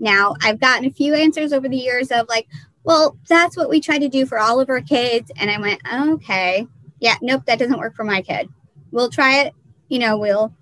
Now, 0.00 0.34
I've 0.42 0.60
gotten 0.60 0.86
a 0.86 0.90
few 0.90 1.14
answers 1.14 1.52
over 1.52 1.68
the 1.68 1.76
years 1.76 2.10
of 2.10 2.28
like, 2.28 2.48
well, 2.82 3.18
that's 3.28 3.56
what 3.56 3.70
we 3.70 3.80
try 3.80 3.98
to 3.98 4.08
do 4.08 4.26
for 4.26 4.38
all 4.38 4.60
of 4.60 4.68
our 4.68 4.80
kids. 4.80 5.30
And 5.36 5.50
I 5.50 5.58
went, 5.58 5.80
okay, 5.92 6.66
yeah, 7.00 7.16
nope, 7.22 7.44
that 7.46 7.58
doesn't 7.58 7.78
work 7.78 7.94
for 7.94 8.04
my 8.04 8.22
kid. 8.22 8.48
We'll 8.90 9.10
try 9.10 9.40
it. 9.40 9.54
You 9.88 9.98
know, 9.98 10.18
we'll, 10.18 10.54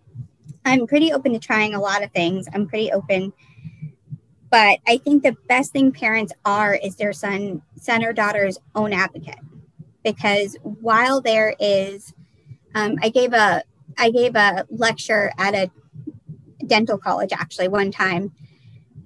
I'm 0.64 0.87
pretty 0.87 1.12
open 1.12 1.32
to 1.32 1.38
trying 1.38 1.74
a 1.74 1.80
lot 1.80 2.02
of 2.02 2.12
things. 2.12 2.46
I'm 2.52 2.68
pretty 2.68 2.92
open 2.92 3.32
but 4.53 4.81
I 4.87 4.99
think 4.99 5.23
the 5.23 5.35
best 5.49 5.73
thing 5.73 5.93
parents 5.93 6.31
are 6.45 6.75
is 6.75 6.97
their 6.97 7.15
son, 7.15 7.62
son 7.81 8.05
or 8.05 8.12
daughter's 8.12 8.59
own 8.75 8.93
advocate. 8.93 9.38
Because 10.05 10.59
while 10.62 11.23
there 11.23 11.57
is, 11.59 12.12
um, 12.75 12.97
I 13.03 13.09
gave 13.09 13.33
a 13.33 13.65
I 13.99 14.11
gave 14.11 14.37
a 14.37 14.67
lecture 14.71 15.33
at 15.38 15.55
a 15.55 15.71
dental 16.67 16.99
college 16.99 17.33
actually 17.33 17.69
one 17.69 17.91
time, 17.91 18.31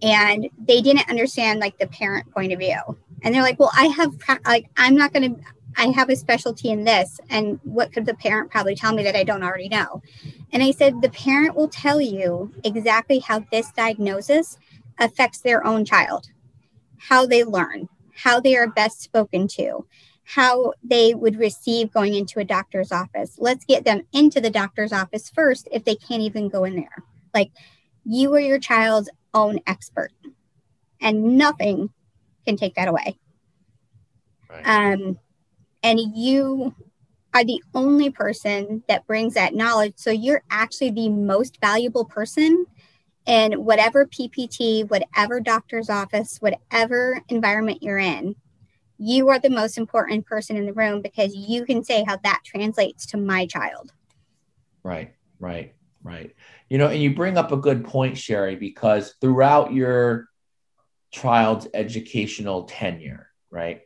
and 0.03 0.49
they 0.59 0.81
didn't 0.81 1.09
understand 1.09 1.61
like 1.61 1.79
the 1.79 1.87
parent 1.87 2.31
point 2.33 2.53
of 2.53 2.59
view. 2.59 2.81
And 3.23 3.33
they're 3.33 3.43
like, 3.43 3.61
"Well, 3.61 3.73
I 3.77 3.87
have 3.87 4.15
like 4.45 4.69
I'm 4.77 4.97
not 4.97 5.13
going 5.13 5.37
to 5.37 5.41
I 5.77 5.89
have 5.89 6.11
a 6.11 6.17
specialty 6.17 6.71
in 6.71 6.83
this, 6.83 7.21
and 7.31 7.61
what 7.63 7.93
could 7.93 8.07
the 8.07 8.15
parent 8.15 8.51
probably 8.51 8.75
tell 8.75 8.93
me 8.95 9.05
that 9.05 9.15
I 9.15 9.23
don't 9.23 9.45
already 9.45 9.69
know?" 9.69 10.03
And 10.53 10.61
I 10.61 10.73
said, 10.73 11.03
"The 11.03 11.11
parent 11.11 11.55
will 11.55 11.69
tell 11.69 12.01
you 12.01 12.53
exactly 12.65 13.21
how 13.21 13.45
this 13.53 13.71
diagnosis 13.71 14.59
affects 14.99 15.41
their 15.41 15.67
own 15.67 15.85
child, 15.85 16.29
how 16.99 17.27
they 17.27 17.45
learn, 17.45 17.89
how 18.15 18.41
they 18.41 18.57
are 18.57 18.69
best 18.69 19.01
spoken 19.01 19.47
to, 19.49 19.87
how 20.25 20.73
they 20.83 21.15
would 21.15 21.39
receive 21.39 21.93
going 21.93 22.15
into 22.15 22.41
a 22.41 22.45
doctor's 22.45 22.91
office. 22.91 23.37
Let's 23.39 23.65
get 23.65 23.85
them 23.85 24.03
into 24.13 24.41
the 24.41 24.51
doctor's 24.51 24.93
office 24.93 25.31
first 25.31 25.69
if 25.71 25.85
they 25.85 25.95
can't 25.95 26.23
even 26.23 26.49
go 26.49 26.65
in 26.65 26.75
there. 26.75 27.05
Like 27.33 27.51
you 28.05 28.33
are 28.35 28.41
your 28.41 28.59
child's 28.59 29.11
own 29.35 29.61
expert, 29.67 30.13
and 31.01 31.37
nothing 31.37 31.91
can 32.47 32.57
take 32.57 32.75
that 32.77 32.89
away. 32.89 33.19
Right. 34.49 34.93
Um, 34.95 35.19
and 35.83 36.01
you 36.15 36.75
are 37.35 37.45
the 37.45 37.63
only 37.75 38.11
person 38.11 38.83
that 38.89 39.07
brings 39.07 39.35
that 39.35 39.55
knowledge. 39.55 39.95
So 39.97 40.11
you're 40.11 40.43
actually 40.51 40.91
the 40.91 41.11
most 41.11 41.61
valuable 41.61 42.05
person 42.05 42.67
in 43.27 43.65
whatever 43.65 44.07
PPT, 44.07 44.89
whatever 44.89 45.41
doctor's 45.41 45.91
office, 45.91 46.39
whatever 46.39 47.21
environment 47.29 47.83
you're 47.83 47.99
in, 47.99 48.37
you 48.99 49.29
are 49.29 49.39
the 49.39 49.51
most 49.51 49.77
important 49.77 50.27
person 50.27 50.57
in 50.57 50.65
the 50.65 50.73
room 50.73 51.03
because 51.03 51.35
you 51.35 51.65
can 51.65 51.85
say 51.85 52.05
how 52.07 52.17
that 52.19 52.41
translates 52.45 53.07
to 53.07 53.17
my 53.17 53.47
child. 53.47 53.93
Right, 54.83 55.15
right, 55.39 55.75
right. 56.03 56.35
You 56.71 56.79
know, 56.79 56.89
and 56.89 57.03
you 57.03 57.15
bring 57.15 57.37
up 57.37 57.53
a 57.53 57.57
good 57.57 57.85
point, 57.85 58.17
Sherry, 58.17 58.57
because 58.57 59.15
throughout 59.21 59.73
your 59.73 60.29
child's 61.11 61.67
educational 61.75 62.65
tenure, 62.65 63.29
right, 63.51 63.83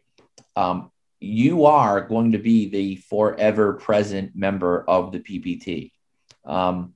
um, 0.55 0.90
you 1.18 1.64
are 1.66 2.00
going 2.03 2.33
to 2.33 2.38
be 2.38 2.68
the 2.68 2.96
forever 2.96 3.74
present 3.74 4.35
member 4.35 4.85
of 4.88 5.12
the 5.12 5.20
PPT. 5.20 5.92
Um, 6.44 6.94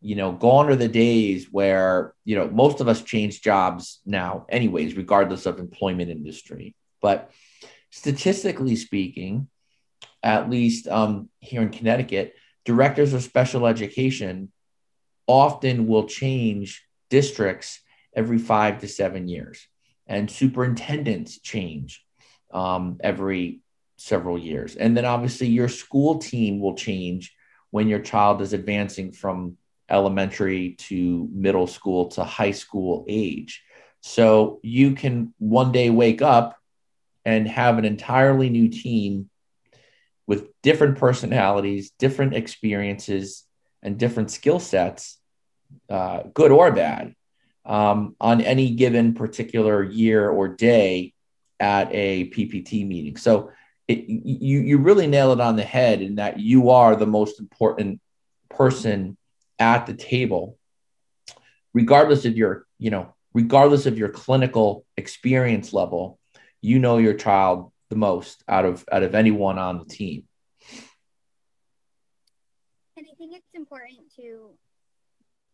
you 0.00 0.14
know, 0.14 0.32
gone 0.32 0.68
are 0.68 0.76
the 0.76 0.88
days 0.88 1.48
where, 1.50 2.14
you 2.24 2.36
know, 2.36 2.48
most 2.48 2.80
of 2.80 2.88
us 2.88 3.02
change 3.02 3.42
jobs 3.42 4.00
now, 4.06 4.46
anyways, 4.48 4.96
regardless 4.96 5.46
of 5.46 5.58
employment 5.58 6.10
industry. 6.10 6.74
But 7.02 7.30
statistically 7.90 8.76
speaking, 8.76 9.48
at 10.22 10.50
least 10.50 10.86
um, 10.88 11.28
here 11.40 11.62
in 11.62 11.70
Connecticut, 11.70 12.34
directors 12.64 13.12
of 13.12 13.22
special 13.22 13.66
education 13.66 14.52
often 15.26 15.86
will 15.86 16.06
change 16.06 16.84
districts 17.10 17.80
every 18.14 18.38
five 18.38 18.80
to 18.80 18.88
seven 18.88 19.28
years, 19.28 19.66
and 20.06 20.30
superintendents 20.30 21.38
change 21.40 22.04
um, 22.52 22.98
every 23.00 23.60
several 23.96 24.38
years. 24.38 24.76
And 24.76 24.96
then 24.96 25.04
obviously 25.04 25.48
your 25.48 25.68
school 25.68 26.18
team 26.18 26.60
will 26.60 26.74
change 26.76 27.34
when 27.70 27.88
your 27.88 28.00
child 28.00 28.40
is 28.42 28.52
advancing 28.52 29.12
from 29.12 29.56
elementary 29.90 30.72
to 30.78 31.28
middle 31.32 31.66
school 31.66 32.08
to 32.08 32.24
high 32.24 32.50
school 32.50 33.04
age. 33.08 33.62
So 34.00 34.60
you 34.62 34.94
can 34.94 35.34
one 35.38 35.72
day 35.72 35.90
wake 35.90 36.22
up 36.22 36.56
and 37.24 37.46
have 37.48 37.78
an 37.78 37.84
entirely 37.84 38.48
new 38.48 38.68
team 38.68 39.28
with 40.26 40.48
different 40.62 40.98
personalities, 40.98 41.90
different 41.98 42.34
experiences, 42.34 43.44
and 43.82 43.98
different 43.98 44.30
skill 44.30 44.60
sets, 44.60 45.18
uh, 45.90 46.22
good 46.34 46.52
or 46.52 46.72
bad, 46.72 47.14
um, 47.66 48.16
on 48.20 48.40
any 48.40 48.70
given 48.70 49.14
particular 49.14 49.82
year 49.82 50.28
or 50.28 50.48
day 50.48 51.12
at 51.60 51.88
a 51.92 52.30
PPT 52.30 52.86
meeting. 52.86 53.16
So 53.16 53.50
it, 53.86 54.08
you 54.08 54.60
you 54.60 54.78
really 54.78 55.06
nail 55.06 55.32
it 55.32 55.40
on 55.40 55.56
the 55.56 55.62
head 55.62 56.00
in 56.00 56.16
that 56.16 56.38
you 56.38 56.70
are 56.70 56.96
the 56.96 57.06
most 57.06 57.40
important 57.40 58.00
person 58.48 59.17
at 59.58 59.86
the 59.86 59.94
table, 59.94 60.58
regardless 61.74 62.24
of 62.24 62.36
your, 62.36 62.66
you 62.78 62.90
know, 62.90 63.14
regardless 63.34 63.86
of 63.86 63.98
your 63.98 64.08
clinical 64.08 64.84
experience 64.96 65.72
level, 65.72 66.18
you 66.60 66.78
know 66.78 66.98
your 66.98 67.14
child 67.14 67.72
the 67.88 67.96
most 67.96 68.44
out 68.48 68.64
of 68.64 68.84
out 68.90 69.02
of 69.02 69.14
anyone 69.14 69.58
on 69.58 69.78
the 69.78 69.84
team. 69.84 70.24
And 72.96 73.06
I 73.10 73.14
think 73.16 73.34
it's 73.34 73.54
important 73.54 74.12
to 74.16 74.50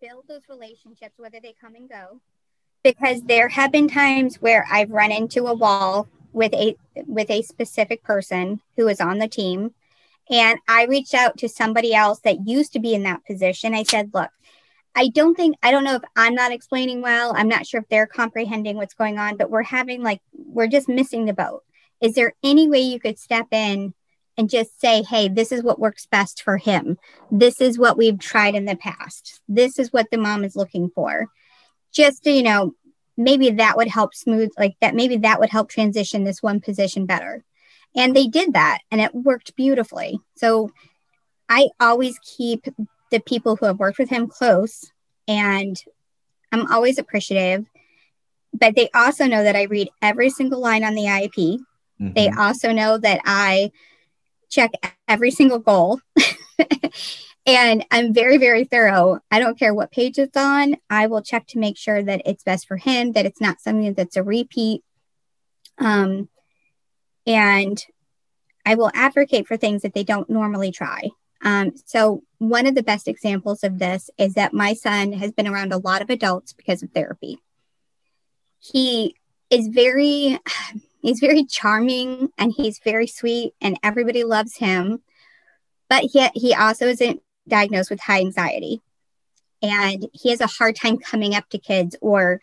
build 0.01 0.25
those 0.29 0.43
relationships, 0.49 1.15
whether 1.19 1.41
they 1.41 1.55
come 1.61 1.75
and 1.75 1.89
go, 1.89 2.21
because 2.83 3.23
there 3.23 3.49
have 3.49 3.71
been 3.71 3.89
times 3.89 4.37
where 4.37 4.67
I've 4.71 4.91
run 4.91 5.13
into 5.13 5.47
a 5.47 5.55
wall 5.55 6.09
with 6.33 6.53
a 6.55 6.77
with 7.07 7.31
a 7.31 7.43
specific 7.43 8.03
person 8.03 8.61
who 8.77 8.89
is 8.89 9.01
on 9.01 9.19
the 9.19 9.29
team 9.29 9.75
and 10.31 10.59
I 10.69 10.85
reached 10.85 11.15
out 11.15 11.39
to 11.39 11.49
somebody 11.49 11.95
else 11.95 12.21
that 12.21 12.47
used 12.47 12.73
to 12.73 12.81
be 12.81 12.95
in 12.95 13.03
that 13.03 13.25
position. 13.25 13.75
I 13.75 13.83
said, 13.83 14.11
look, 14.15 14.31
I 14.95 15.09
don't 15.09 15.35
think, 15.35 15.57
I 15.63 15.71
don't 15.71 15.85
know 15.85 15.97
if 15.97 16.03
I'm 16.17 16.35
not 16.35 16.53
explaining 16.53 17.03
well. 17.03 17.33
I'm 17.37 17.49
not 17.49 17.67
sure 17.67 17.81
if 17.81 17.89
they're 17.89 18.07
comprehending 18.07 18.77
what's 18.77 18.95
going 18.95 19.19
on, 19.19 19.37
but 19.37 19.51
we're 19.51 19.63
having 19.63 20.03
like, 20.03 20.21
we're 20.33 20.69
just 20.69 20.89
missing 20.89 21.25
the 21.25 21.33
boat. 21.33 21.63
Is 22.01 22.15
there 22.15 22.35
any 22.43 22.69
way 22.69 22.81
you 22.81 23.01
could 23.01 23.19
step 23.19 23.49
in 23.51 23.93
and 24.37 24.51
just 24.51 24.81
say, 24.81 25.03
hey, 25.03 25.29
this 25.29 25.53
is 25.53 25.63
what 25.63 25.79
works 25.79 26.07
best 26.07 26.43
for 26.43 26.57
him? 26.57 26.99
This 27.31 27.61
is 27.61 27.79
what 27.79 27.97
we've 27.97 28.19
tried 28.19 28.55
in 28.55 28.65
the 28.65 28.77
past. 28.77 29.41
This 29.49 29.79
is 29.79 29.93
what 29.93 30.11
the 30.11 30.19
mom 30.19 30.45
is 30.45 30.57
looking 30.57 30.91
for. 30.91 31.27
Just 31.93 32.25
to, 32.25 32.31
you 32.31 32.43
know, 32.43 32.75
maybe 33.17 33.51
that 33.51 33.77
would 33.77 33.89
help 33.89 34.15
smooth, 34.15 34.51
like 34.59 34.75
that, 34.81 34.95
maybe 34.95 35.19
that 35.19 35.39
would 35.39 35.51
help 35.51 35.69
transition 35.69 36.25
this 36.25 36.43
one 36.43 36.61
position 36.61 37.07
better. 37.07 37.45
And 37.97 38.15
they 38.15 38.27
did 38.27 38.55
that 38.55 38.79
and 38.91 39.01
it 39.01 39.15
worked 39.15 39.55
beautifully. 39.57 40.19
So 40.37 40.71
I 41.49 41.69
always 41.79 42.19
keep 42.19 42.67
the 43.11 43.21
people 43.21 43.57
who 43.57 43.67
have 43.67 43.79
worked 43.79 43.99
with 43.99 44.11
him 44.11 44.27
close 44.27 44.91
and 45.29 45.77
I'm 46.53 46.71
always 46.73 46.99
appreciative. 46.99 47.67
But 48.53 48.77
they 48.77 48.89
also 48.95 49.27
know 49.27 49.43
that 49.43 49.57
I 49.57 49.65
read 49.65 49.89
every 50.01 50.31
single 50.31 50.61
line 50.61 50.85
on 50.85 50.95
the 50.95 51.03
IEP. 51.03 51.59
Mm-hmm. 52.01 52.13
They 52.13 52.29
also 52.31 52.73
know 52.73 52.99
that 52.99 53.21
I 53.25 53.73
check 54.49 54.71
every 55.09 55.33
single 55.33 55.59
goal. 55.59 56.01
and 57.47 57.85
I'm 57.91 58.15
very, 58.15 58.39
very 58.39 58.65
thorough. 58.65 59.21
I 59.31 59.41
don't 59.41 59.59
care 59.59 59.75
what 59.75 59.91
page 59.91 60.19
it's 60.19 60.37
on. 60.37 60.77
I 60.89 61.09
will 61.09 61.23
check 61.23 61.47
to 61.49 61.59
make 61.59 61.77
sure 61.77 62.03
that 62.03 62.23
it's 62.25 62.45
best 62.45 62.67
for 62.69 62.77
him, 62.77 63.13
that 63.13 63.27
it's 63.27 63.41
not 63.41 63.61
something 63.61 63.95
that's 63.95 64.17
a 64.17 64.23
repeat. 64.23 64.83
Um, 65.79 66.29
and 67.27 67.83
I 68.67 68.75
will 68.75 68.91
advocate 68.95 69.47
for 69.47 69.57
things 69.57 69.83
that 69.83 69.95
they 69.95 70.05
don't 70.05 70.31
normally 70.31 70.73
try. 70.73 71.11
Um, 71.43 71.73
so, 71.85 72.23
one 72.39 72.67
of 72.67 72.75
the 72.75 72.83
best 72.83 73.07
examples 73.07 73.63
of 73.65 73.79
this 73.79 74.11
is 74.19 74.35
that 74.35 74.55
my 74.55 74.75
son 74.75 75.13
has 75.13 75.33
been 75.33 75.47
around 75.47 75.73
a 75.73 75.79
lot 75.79 76.03
of 76.03 76.11
adults 76.11 76.53
because 76.53 76.83
of 76.83 76.91
therapy. 76.91 77.39
He 78.59 79.15
is 79.51 79.69
very, 79.69 80.39
he's 81.03 81.21
very 81.21 81.45
charming 81.45 82.31
and 82.39 82.53
he's 82.57 82.79
very 82.79 83.07
sweet, 83.07 83.55
and 83.61 83.79
everybody 83.83 84.25
loves 84.25 84.57
him. 84.57 85.03
But 85.89 86.05
he, 86.05 86.27
he 86.35 86.55
also 86.55 86.87
isn't 86.87 87.21
diagnosed 87.47 87.91
with 87.91 88.01
high 88.01 88.21
anxiety. 88.21 88.81
And 89.63 90.09
he 90.13 90.31
has 90.31 90.41
a 90.41 90.47
hard 90.47 90.77
time 90.77 90.99
coming 90.99 91.35
up 91.35 91.49
to 91.51 91.59
kids 91.59 91.97
or 92.01 92.41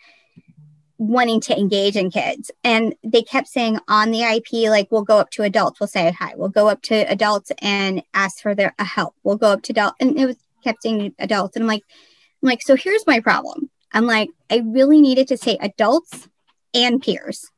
wanting 1.02 1.42
to 1.42 1.58
engage 1.58 1.96
in 1.96 2.12
kids. 2.12 2.52
And 2.64 2.94
they 3.04 3.24
kept 3.24 3.48
saying 3.48 3.80
on 3.88 4.12
the 4.12 4.20
IEP, 4.20 4.70
like, 4.70 4.92
we'll 4.92 5.02
go 5.02 5.18
up 5.18 5.32
to 5.32 5.42
adults, 5.42 5.80
we'll 5.80 5.88
say 5.88 6.12
hi. 6.12 6.34
We'll 6.36 6.50
go 6.50 6.70
up 6.70 6.84
to 6.84 6.96
adults 7.12 7.52
and 7.60 8.04
ask 8.14 8.40
for 8.40 8.54
their 8.54 8.76
help. 8.78 9.16
We'll 9.24 9.38
go 9.38 9.52
up 9.52 9.64
to 9.64 9.74
adults. 9.74 9.96
And 10.00 10.16
it 10.20 10.28
was 10.28 10.38
kept 10.64 10.84
saying 10.84 11.16
adults. 11.18 11.56
And 11.56 11.64
I'm 11.64 11.68
like, 11.68 11.82
I'm 12.44 12.50
like, 12.50 12.62
so 12.62 12.76
here's 12.76 13.08
my 13.08 13.20
problem. 13.20 13.72
I'm 13.92 14.06
like, 14.06 14.30
I 14.52 14.62
really 14.64 15.02
needed 15.02 15.28
to 15.30 15.38
say 15.38 15.58
adults 15.60 16.30
and 16.76 17.02
peers. 17.02 17.50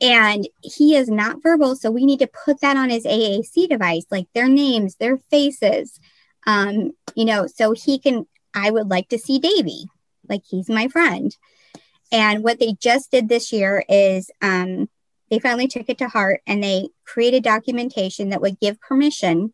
And 0.00 0.48
he 0.62 0.96
is 0.96 1.10
not 1.10 1.42
verbal. 1.42 1.76
So 1.76 1.90
we 1.90 2.06
need 2.06 2.20
to 2.20 2.30
put 2.46 2.62
that 2.62 2.78
on 2.78 2.88
his 2.88 3.04
AAC 3.04 3.68
device, 3.68 4.06
like 4.10 4.28
their 4.34 4.48
names, 4.48 4.96
their 4.96 5.18
faces. 5.30 6.00
Um, 6.46 6.92
you 7.14 7.26
know, 7.26 7.46
so 7.46 7.72
he 7.72 7.98
can, 7.98 8.26
I 8.54 8.70
would 8.70 8.88
like 8.88 9.10
to 9.10 9.18
see 9.18 9.38
Davy 9.38 9.90
like 10.30 10.42
he's 10.48 10.68
my 10.68 10.88
friend. 10.88 11.36
And 12.12 12.42
what 12.42 12.58
they 12.58 12.74
just 12.80 13.10
did 13.10 13.28
this 13.28 13.52
year 13.52 13.84
is 13.88 14.30
um, 14.40 14.88
they 15.30 15.38
finally 15.38 15.68
took 15.68 15.88
it 15.88 15.98
to 15.98 16.08
heart 16.08 16.42
and 16.46 16.62
they 16.62 16.88
created 17.04 17.44
documentation 17.44 18.30
that 18.30 18.40
would 18.40 18.60
give 18.60 18.80
permission 18.80 19.52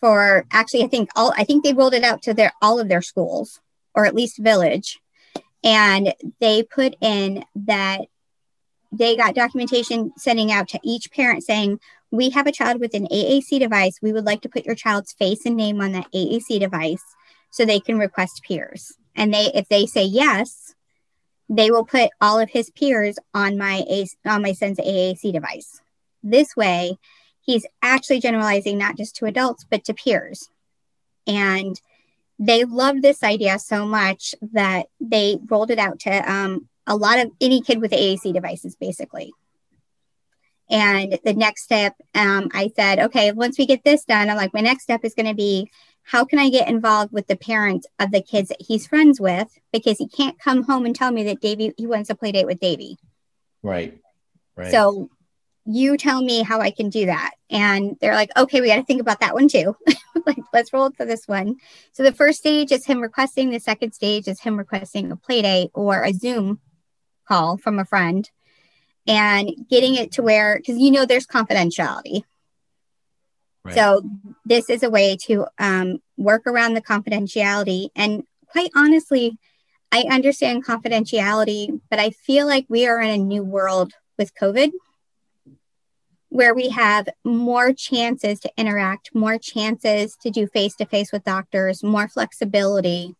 for 0.00 0.44
actually 0.50 0.84
I 0.84 0.88
think 0.88 1.10
all 1.16 1.32
I 1.36 1.44
think 1.44 1.64
they 1.64 1.72
rolled 1.72 1.94
it 1.94 2.04
out 2.04 2.22
to 2.22 2.34
their 2.34 2.52
all 2.60 2.78
of 2.78 2.88
their 2.88 3.02
schools 3.02 3.60
or 3.94 4.04
at 4.04 4.14
least 4.14 4.38
village. 4.38 5.00
And 5.64 6.12
they 6.40 6.62
put 6.62 6.96
in 7.00 7.44
that 7.54 8.02
they 8.92 9.16
got 9.16 9.34
documentation 9.34 10.12
sending 10.16 10.52
out 10.52 10.68
to 10.68 10.80
each 10.82 11.10
parent 11.10 11.44
saying, 11.44 11.80
We 12.10 12.30
have 12.30 12.46
a 12.46 12.52
child 12.52 12.80
with 12.80 12.94
an 12.94 13.06
AAC 13.06 13.58
device. 13.58 13.98
We 14.02 14.12
would 14.12 14.24
like 14.24 14.42
to 14.42 14.48
put 14.48 14.66
your 14.66 14.74
child's 14.74 15.12
face 15.12 15.46
and 15.46 15.56
name 15.56 15.80
on 15.80 15.92
that 15.92 16.12
AAC 16.12 16.60
device 16.60 17.02
so 17.50 17.64
they 17.64 17.80
can 17.80 17.98
request 17.98 18.42
peers 18.46 18.92
and 19.16 19.34
they 19.34 19.50
if 19.54 19.68
they 19.68 19.86
say 19.86 20.04
yes 20.04 20.66
they 21.48 21.70
will 21.70 21.84
put 21.84 22.10
all 22.20 22.38
of 22.38 22.50
his 22.50 22.70
peers 22.70 23.18
on 23.32 23.56
my 23.56 23.84
on 24.24 24.42
my 24.42 24.52
son's 24.52 24.78
AAC 24.78 25.32
device. 25.32 25.80
This 26.22 26.56
way, 26.56 26.98
he's 27.40 27.66
actually 27.82 28.20
generalizing 28.20 28.78
not 28.78 28.96
just 28.96 29.16
to 29.16 29.26
adults 29.26 29.64
but 29.68 29.84
to 29.84 29.94
peers. 29.94 30.48
And 31.26 31.80
they 32.38 32.64
love 32.64 33.00
this 33.00 33.22
idea 33.22 33.58
so 33.58 33.86
much 33.86 34.34
that 34.52 34.86
they 35.00 35.38
rolled 35.48 35.70
it 35.70 35.78
out 35.78 36.00
to 36.00 36.32
um, 36.32 36.68
a 36.86 36.96
lot 36.96 37.18
of 37.18 37.30
any 37.40 37.62
kid 37.62 37.80
with 37.80 37.92
AAC 37.92 38.32
devices, 38.32 38.76
basically. 38.76 39.32
And 40.68 41.18
the 41.24 41.32
next 41.32 41.62
step, 41.62 41.94
um, 42.14 42.48
I 42.52 42.72
said, 42.74 42.98
okay, 42.98 43.32
once 43.32 43.56
we 43.56 43.66
get 43.66 43.84
this 43.84 44.04
done, 44.04 44.28
I'm 44.28 44.36
like, 44.36 44.52
my 44.52 44.60
next 44.60 44.82
step 44.82 45.04
is 45.04 45.14
going 45.14 45.26
to 45.26 45.34
be 45.34 45.70
how 46.06 46.24
can 46.24 46.38
I 46.38 46.50
get 46.50 46.68
involved 46.68 47.12
with 47.12 47.26
the 47.26 47.36
parents 47.36 47.86
of 47.98 48.12
the 48.12 48.22
kids 48.22 48.48
that 48.50 48.62
he's 48.62 48.86
friends 48.86 49.20
with? 49.20 49.48
Because 49.72 49.98
he 49.98 50.06
can't 50.06 50.38
come 50.38 50.62
home 50.62 50.86
and 50.86 50.94
tell 50.94 51.10
me 51.10 51.24
that 51.24 51.40
Davy 51.40 51.74
he 51.76 51.86
wants 51.86 52.10
a 52.10 52.14
play 52.14 52.30
date 52.30 52.46
with 52.46 52.60
Davy. 52.60 52.96
Right. 53.62 53.98
Right. 54.54 54.70
So 54.70 55.10
you 55.64 55.96
tell 55.96 56.22
me 56.22 56.44
how 56.44 56.60
I 56.60 56.70
can 56.70 56.90
do 56.90 57.06
that. 57.06 57.32
And 57.50 57.96
they're 58.00 58.14
like, 58.14 58.30
okay, 58.36 58.60
we 58.60 58.68
got 58.68 58.76
to 58.76 58.84
think 58.84 59.00
about 59.00 59.18
that 59.18 59.34
one 59.34 59.48
too. 59.48 59.76
like, 60.26 60.38
let's 60.52 60.72
roll 60.72 60.92
for 60.92 61.04
this 61.04 61.26
one. 61.26 61.56
So 61.92 62.04
the 62.04 62.12
first 62.12 62.38
stage 62.38 62.70
is 62.70 62.86
him 62.86 63.00
requesting, 63.00 63.50
the 63.50 63.58
second 63.58 63.92
stage 63.92 64.28
is 64.28 64.40
him 64.40 64.56
requesting 64.56 65.10
a 65.10 65.16
play 65.16 65.42
date 65.42 65.70
or 65.74 66.04
a 66.04 66.12
Zoom 66.12 66.60
call 67.26 67.56
from 67.56 67.80
a 67.80 67.84
friend 67.84 68.30
and 69.08 69.50
getting 69.68 69.96
it 69.96 70.12
to 70.12 70.22
where, 70.22 70.56
because 70.56 70.78
you 70.78 70.92
know 70.92 71.04
there's 71.04 71.26
confidentiality. 71.26 72.22
So 73.74 74.02
this 74.44 74.70
is 74.70 74.82
a 74.82 74.90
way 74.90 75.16
to 75.26 75.46
um, 75.58 75.98
work 76.16 76.46
around 76.46 76.74
the 76.74 76.82
confidentiality. 76.82 77.88
And 77.94 78.24
quite 78.46 78.70
honestly, 78.74 79.38
I 79.92 80.04
understand 80.10 80.64
confidentiality, 80.64 81.80
but 81.90 81.98
I 81.98 82.10
feel 82.10 82.46
like 82.46 82.66
we 82.68 82.86
are 82.86 83.00
in 83.00 83.10
a 83.10 83.18
new 83.18 83.42
world 83.42 83.92
with 84.18 84.34
COVID 84.34 84.70
where 86.28 86.54
we 86.54 86.68
have 86.70 87.08
more 87.24 87.72
chances 87.72 88.40
to 88.40 88.52
interact, 88.56 89.14
more 89.14 89.38
chances 89.38 90.16
to 90.16 90.30
do 90.30 90.46
face 90.48 90.74
to 90.76 90.84
face 90.84 91.12
with 91.12 91.24
doctors, 91.24 91.82
more 91.82 92.08
flexibility 92.08 93.14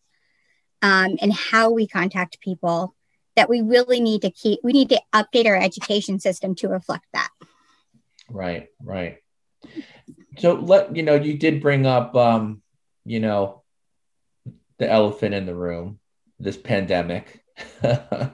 um, 0.81 1.15
in 1.21 1.31
how 1.31 1.71
we 1.71 1.87
contact 1.87 2.39
people 2.41 2.93
that 3.35 3.49
we 3.49 3.61
really 3.61 4.01
need 4.01 4.21
to 4.21 4.29
keep, 4.29 4.59
we 4.63 4.73
need 4.73 4.89
to 4.89 5.01
update 5.13 5.47
our 5.47 5.55
education 5.55 6.19
system 6.19 6.53
to 6.55 6.67
reflect 6.67 7.05
that. 7.13 7.29
Right, 8.29 8.67
right 8.83 9.19
so 10.37 10.53
let 10.53 10.95
you 10.95 11.03
know 11.03 11.15
you 11.15 11.37
did 11.37 11.61
bring 11.61 11.85
up 11.85 12.15
um 12.15 12.61
you 13.05 13.19
know 13.19 13.63
the 14.77 14.89
elephant 14.89 15.33
in 15.33 15.45
the 15.45 15.55
room 15.55 15.99
this 16.39 16.57
pandemic. 16.57 17.43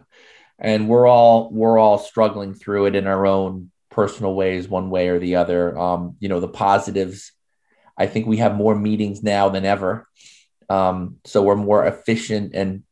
And 0.60 0.88
we're 0.88 1.08
all 1.08 1.50
we're 1.52 1.78
all 1.78 1.98
struggling 1.98 2.54
through 2.54 2.86
it 2.86 2.96
in 2.96 3.06
our 3.06 3.26
own 3.26 3.72
personal 3.90 4.34
ways 4.34 4.68
one 4.68 4.90
way 4.90 5.10
or 5.10 5.20
the 5.20 5.36
other. 5.36 5.78
Um 5.78 6.16
you 6.20 6.30
know 6.30 6.40
the 6.40 6.48
positives 6.48 7.32
i 7.98 8.08
think 8.08 8.26
we 8.26 8.38
have 8.38 8.56
more 8.56 8.76
meetings 8.76 9.24
now 9.24 9.50
than 9.50 9.66
ever. 9.66 10.08
Um 10.70 11.18
so 11.26 11.44
we're 11.44 11.56
more 11.56 11.86
efficient 11.86 12.54
and 12.54 12.84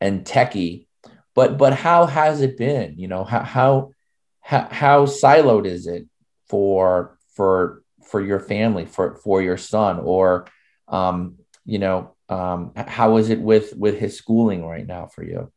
and 0.00 0.24
techy 0.24 0.88
but 1.34 1.58
but 1.58 1.74
how 1.74 2.06
has 2.06 2.40
it 2.40 2.56
been? 2.56 2.98
You 2.98 3.08
know 3.08 3.24
how 3.24 3.42
how 3.42 3.92
how, 4.40 4.68
how 4.70 5.06
siloed 5.06 5.66
is 5.66 5.86
it 5.86 6.06
for 6.48 7.18
for 7.34 7.81
for 8.04 8.20
your 8.20 8.40
family, 8.40 8.86
for 8.86 9.16
for 9.16 9.42
your 9.42 9.56
son, 9.56 10.00
or 10.00 10.46
um, 10.88 11.36
you 11.64 11.78
know, 11.78 12.14
um, 12.28 12.72
how 12.76 13.16
is 13.16 13.30
it 13.30 13.40
with 13.40 13.74
with 13.76 13.98
his 13.98 14.16
schooling 14.16 14.64
right 14.64 14.86
now 14.86 15.06
for 15.06 15.24
you? 15.24 15.50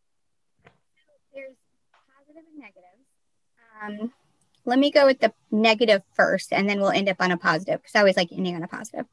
There's 1.34 1.56
positive 2.18 2.44
and 2.52 2.60
negative. 2.60 4.02
Um, 4.02 4.14
let 4.66 4.80
me 4.80 4.92
go 4.92 5.06
with 5.06 5.20
the 5.20 5.34
negative 5.52 6.02
first, 6.14 6.52
and 6.52 6.68
then 6.70 6.80
we'll 6.80 6.90
end 6.90 7.10
up 7.10 7.18
on 7.20 7.32
a 7.32 7.38
positive 7.38 7.82
because 7.82 7.96
I 7.96 8.00
always 8.00 8.18
like 8.18 8.32
ending 8.32 8.56
on 8.56 8.64
a 8.64 8.68
positive. 8.68 9.06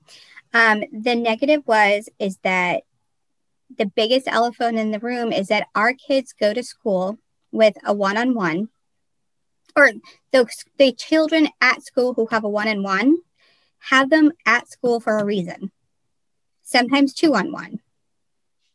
Um, 0.54 0.84
the 0.92 1.14
negative 1.14 1.62
was 1.66 2.08
is 2.18 2.38
that 2.42 2.82
the 3.78 3.86
biggest 3.86 4.28
elephant 4.28 4.78
in 4.78 4.90
the 4.90 4.98
room 4.98 5.32
is 5.32 5.48
that 5.48 5.68
our 5.74 5.94
kids 5.94 6.34
go 6.38 6.52
to 6.52 6.62
school 6.62 7.18
with 7.50 7.74
a 7.84 7.92
one-on-one 7.92 8.68
or 9.76 9.90
the, 10.32 10.46
the 10.78 10.92
children 10.92 11.48
at 11.60 11.82
school 11.82 12.14
who 12.14 12.26
have 12.26 12.44
a 12.44 12.48
one-on-one 12.48 13.16
have 13.90 14.10
them 14.10 14.32
at 14.46 14.68
school 14.68 15.00
for 15.00 15.18
a 15.18 15.24
reason, 15.24 15.72
sometimes 16.62 17.12
two 17.12 17.34
on 17.34 17.52
one, 17.52 17.80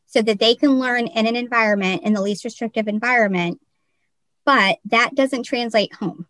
so 0.05 0.21
that 0.21 0.39
they 0.39 0.55
can 0.55 0.79
learn 0.79 1.07
in 1.07 1.27
an 1.27 1.35
environment, 1.35 2.03
in 2.03 2.13
the 2.13 2.21
least 2.21 2.43
restrictive 2.43 2.87
environment, 2.87 3.61
but 4.45 4.79
that 4.85 5.15
doesn't 5.15 5.43
translate 5.43 5.93
home. 5.93 6.27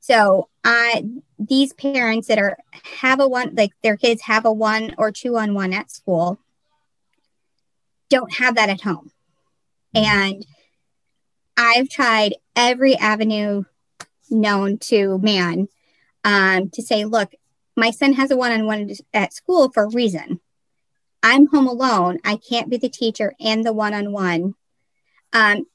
So 0.00 0.48
I 0.64 1.04
these 1.38 1.72
parents 1.72 2.26
that 2.26 2.38
are 2.38 2.58
have 3.00 3.20
a 3.20 3.28
one 3.28 3.54
like 3.54 3.70
their 3.82 3.96
kids 3.96 4.22
have 4.22 4.44
a 4.44 4.52
one 4.52 4.94
or 4.98 5.12
two 5.12 5.36
on 5.36 5.54
one 5.54 5.72
at 5.72 5.92
school 5.92 6.40
don't 8.10 8.34
have 8.34 8.56
that 8.56 8.68
at 8.68 8.80
home. 8.80 9.10
And 9.94 10.44
I've 11.56 11.88
tried 11.88 12.34
every 12.56 12.96
avenue 12.96 13.64
known 14.30 14.78
to 14.78 15.18
man 15.18 15.68
um, 16.24 16.70
to 16.70 16.82
say, 16.82 17.04
look, 17.04 17.32
my 17.76 17.90
son 17.90 18.12
has 18.14 18.30
a 18.30 18.36
one 18.36 18.52
on 18.52 18.66
one 18.66 18.90
at 19.14 19.32
school 19.32 19.70
for 19.72 19.84
a 19.84 19.90
reason. 19.90 20.40
I'm 21.22 21.46
home 21.46 21.66
alone. 21.66 22.18
I 22.24 22.36
can't 22.36 22.68
be 22.68 22.76
the 22.76 22.88
teacher 22.88 23.32
and 23.40 23.64
the 23.64 23.72
one 23.72 23.94
on 23.94 24.12
one. 24.12 24.54
Um 25.32 25.66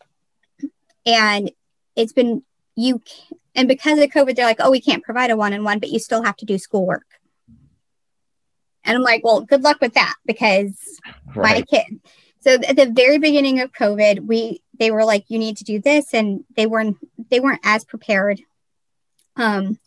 and 1.08 1.52
it's 1.96 2.12
been, 2.14 2.44
you, 2.76 3.02
and 3.56 3.68
because 3.68 3.98
of 3.98 4.10
COVID, 4.10 4.36
they're 4.36 4.46
like, 4.46 4.60
oh, 4.60 4.70
we 4.70 4.82
can't 4.82 5.04
provide 5.04 5.32
a 5.32 5.38
one 5.38 5.54
on 5.54 5.64
one, 5.64 5.80
but 5.80 5.90
you 5.90 6.00
still 6.00 6.22
have 6.22 6.36
to 6.38 6.46
do 6.46 6.58
schoolwork. 6.58 7.06
And 8.84 8.96
I'm 8.96 9.04
like, 9.04 9.24
well, 9.24 9.42
good 9.42 9.64
luck 9.64 9.78
with 9.82 9.94
that 9.94 10.16
because 10.26 10.78
right. 11.34 11.56
my 11.56 11.62
kid. 11.62 12.02
So 12.42 12.54
at 12.54 12.76
the 12.76 12.92
very 12.92 13.18
beginning 13.18 13.62
of 13.62 13.72
COVID, 13.72 14.28
we 14.28 14.62
they 14.80 14.92
were 14.92 15.06
like, 15.06 15.26
you 15.28 15.40
need 15.40 15.58
to 15.58 15.64
do 15.64 15.80
this, 15.80 16.14
and 16.14 16.44
they 16.56 16.66
weren't 16.66 16.98
they 17.30 17.40
weren't 17.40 17.62
as 17.64 17.84
prepared. 17.84 18.42
Um, 19.36 19.80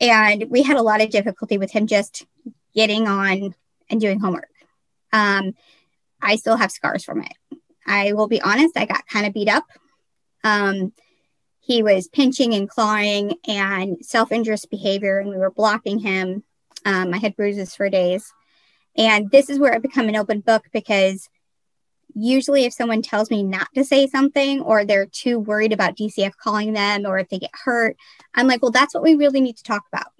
and 0.00 0.46
we 0.48 0.62
had 0.62 0.76
a 0.76 0.82
lot 0.82 1.00
of 1.00 1.10
difficulty 1.10 1.58
with 1.58 1.70
him 1.70 1.86
just 1.86 2.26
getting 2.74 3.06
on 3.06 3.54
and 3.88 4.00
doing 4.00 4.18
homework. 4.18 4.48
Um, 5.12 5.52
I 6.22 6.36
still 6.36 6.56
have 6.56 6.72
scars 6.72 7.04
from 7.04 7.22
it. 7.22 7.32
I 7.86 8.12
will 8.12 8.28
be 8.28 8.40
honest, 8.40 8.76
I 8.76 8.86
got 8.86 9.06
kind 9.06 9.26
of 9.26 9.34
beat 9.34 9.48
up. 9.48 9.66
Um, 10.44 10.92
he 11.60 11.82
was 11.82 12.08
pinching 12.08 12.54
and 12.54 12.68
clawing 12.68 13.34
and 13.46 14.04
self 14.04 14.32
injurious 14.32 14.66
behavior, 14.66 15.18
and 15.18 15.28
we 15.28 15.36
were 15.36 15.50
blocking 15.50 15.98
him. 15.98 16.42
Um, 16.84 17.12
I 17.12 17.18
had 17.18 17.36
bruises 17.36 17.74
for 17.74 17.88
days. 17.88 18.32
And 18.96 19.30
this 19.30 19.48
is 19.48 19.58
where 19.58 19.72
it 19.74 19.82
become 19.82 20.08
an 20.08 20.16
open 20.16 20.40
book 20.40 20.64
because 20.72 21.28
usually 22.14 22.64
if 22.64 22.72
someone 22.72 23.02
tells 23.02 23.30
me 23.30 23.42
not 23.42 23.68
to 23.74 23.84
say 23.84 24.06
something 24.06 24.60
or 24.60 24.84
they're 24.84 25.06
too 25.06 25.38
worried 25.38 25.72
about 25.72 25.96
DCF 25.96 26.36
calling 26.36 26.72
them 26.72 27.06
or 27.06 27.18
if 27.18 27.28
they 27.28 27.38
get 27.38 27.50
hurt, 27.52 27.96
I'm 28.34 28.46
like, 28.46 28.62
well, 28.62 28.70
that's 28.70 28.94
what 28.94 29.02
we 29.02 29.14
really 29.14 29.40
need 29.40 29.56
to 29.56 29.62
talk 29.62 29.84
about. 29.92 30.12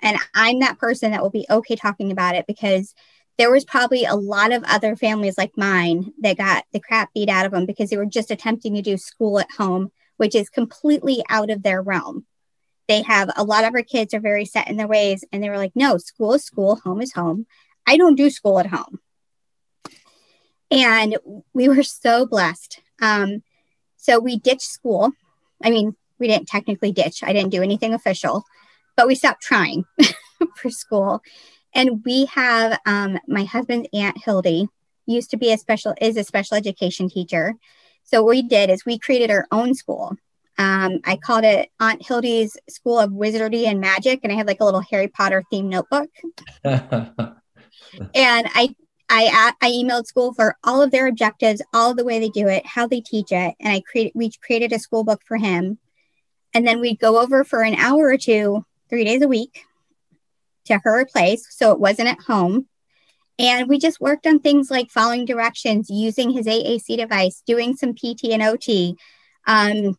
And 0.00 0.18
I'm 0.34 0.60
that 0.60 0.78
person 0.78 1.10
that 1.10 1.22
will 1.22 1.30
be 1.30 1.46
okay 1.48 1.76
talking 1.76 2.12
about 2.12 2.34
it 2.34 2.46
because 2.46 2.94
there 3.38 3.50
was 3.50 3.64
probably 3.64 4.04
a 4.04 4.14
lot 4.14 4.52
of 4.52 4.64
other 4.64 4.96
families 4.96 5.36
like 5.36 5.56
mine 5.56 6.12
that 6.20 6.38
got 6.38 6.64
the 6.72 6.80
crap 6.80 7.12
beat 7.12 7.28
out 7.28 7.46
of 7.46 7.52
them 7.52 7.66
because 7.66 7.90
they 7.90 7.96
were 7.96 8.06
just 8.06 8.30
attempting 8.30 8.74
to 8.74 8.82
do 8.82 8.96
school 8.96 9.38
at 9.38 9.50
home, 9.50 9.92
which 10.16 10.34
is 10.34 10.48
completely 10.48 11.22
out 11.28 11.50
of 11.50 11.62
their 11.62 11.82
realm. 11.82 12.24
They 12.88 13.02
have 13.02 13.30
a 13.36 13.44
lot 13.44 13.64
of 13.64 13.74
our 13.74 13.82
kids 13.82 14.14
are 14.14 14.20
very 14.20 14.44
set 14.44 14.68
in 14.68 14.76
their 14.76 14.86
ways 14.86 15.24
and 15.32 15.42
they 15.42 15.50
were 15.50 15.58
like, 15.58 15.72
no, 15.74 15.98
school 15.98 16.34
is 16.34 16.44
school, 16.44 16.76
home 16.76 17.02
is 17.02 17.12
home. 17.12 17.46
I 17.86 17.96
don't 17.96 18.16
do 18.16 18.30
school 18.30 18.58
at 18.58 18.66
home. 18.66 19.00
And 20.76 21.16
we 21.52 21.68
were 21.68 21.82
so 21.82 22.26
blessed. 22.26 22.80
Um, 23.00 23.42
so 23.96 24.18
we 24.18 24.38
ditched 24.38 24.62
school. 24.62 25.12
I 25.62 25.70
mean, 25.70 25.96
we 26.18 26.28
didn't 26.28 26.48
technically 26.48 26.92
ditch, 26.92 27.22
I 27.22 27.32
didn't 27.32 27.50
do 27.50 27.62
anything 27.62 27.94
official, 27.94 28.44
but 28.96 29.06
we 29.06 29.14
stopped 29.14 29.42
trying 29.42 29.84
for 30.56 30.70
school. 30.70 31.22
And 31.74 32.02
we 32.04 32.26
have 32.26 32.78
um, 32.86 33.18
my 33.26 33.44
husband's 33.44 33.88
aunt 33.92 34.16
Hildy 34.22 34.68
used 35.06 35.30
to 35.30 35.36
be 35.36 35.52
a 35.52 35.58
special 35.58 35.94
is 36.00 36.16
a 36.16 36.24
special 36.24 36.56
education 36.56 37.08
teacher. 37.08 37.54
So 38.04 38.22
what 38.22 38.30
we 38.30 38.42
did 38.42 38.70
is 38.70 38.86
we 38.86 38.98
created 38.98 39.30
our 39.30 39.46
own 39.50 39.74
school. 39.74 40.16
Um, 40.58 41.00
I 41.04 41.16
called 41.16 41.44
it 41.44 41.68
Aunt 41.80 42.06
Hildy's 42.06 42.56
School 42.70 42.98
of 42.98 43.12
Wizardry 43.12 43.66
and 43.66 43.80
Magic, 43.80 44.20
and 44.22 44.32
I 44.32 44.36
had 44.36 44.46
like 44.46 44.60
a 44.60 44.64
little 44.64 44.80
Harry 44.90 45.08
Potter 45.08 45.42
themed 45.52 45.68
notebook. 45.68 46.08
and 46.64 47.36
I 48.14 48.74
I 49.08 49.52
I 49.60 49.70
emailed 49.70 50.06
school 50.06 50.32
for 50.34 50.56
all 50.64 50.82
of 50.82 50.90
their 50.90 51.06
objectives, 51.06 51.62
all 51.72 51.90
of 51.90 51.96
the 51.96 52.04
way 52.04 52.18
they 52.18 52.28
do 52.28 52.48
it, 52.48 52.66
how 52.66 52.86
they 52.86 53.00
teach 53.00 53.32
it, 53.32 53.54
and 53.60 53.72
I 53.72 53.80
created 53.80 54.12
we 54.14 54.30
created 54.44 54.72
a 54.72 54.78
school 54.78 55.04
book 55.04 55.22
for 55.24 55.36
him. 55.36 55.78
And 56.54 56.66
then 56.66 56.80
we'd 56.80 56.98
go 56.98 57.20
over 57.20 57.44
for 57.44 57.62
an 57.62 57.74
hour 57.74 58.06
or 58.06 58.16
two, 58.16 58.64
three 58.88 59.04
days 59.04 59.20
a 59.20 59.28
week, 59.28 59.64
to 60.66 60.78
her 60.84 61.04
place, 61.04 61.46
so 61.50 61.72
it 61.72 61.80
wasn't 61.80 62.08
at 62.08 62.20
home. 62.22 62.66
And 63.38 63.68
we 63.68 63.78
just 63.78 64.00
worked 64.00 64.26
on 64.26 64.38
things 64.38 64.70
like 64.70 64.90
following 64.90 65.26
directions, 65.26 65.90
using 65.90 66.30
his 66.30 66.46
AAC 66.46 66.96
device, 66.96 67.42
doing 67.46 67.76
some 67.76 67.94
PT 67.94 68.30
and 68.30 68.42
OT. 68.42 68.96
Um, 69.46 69.98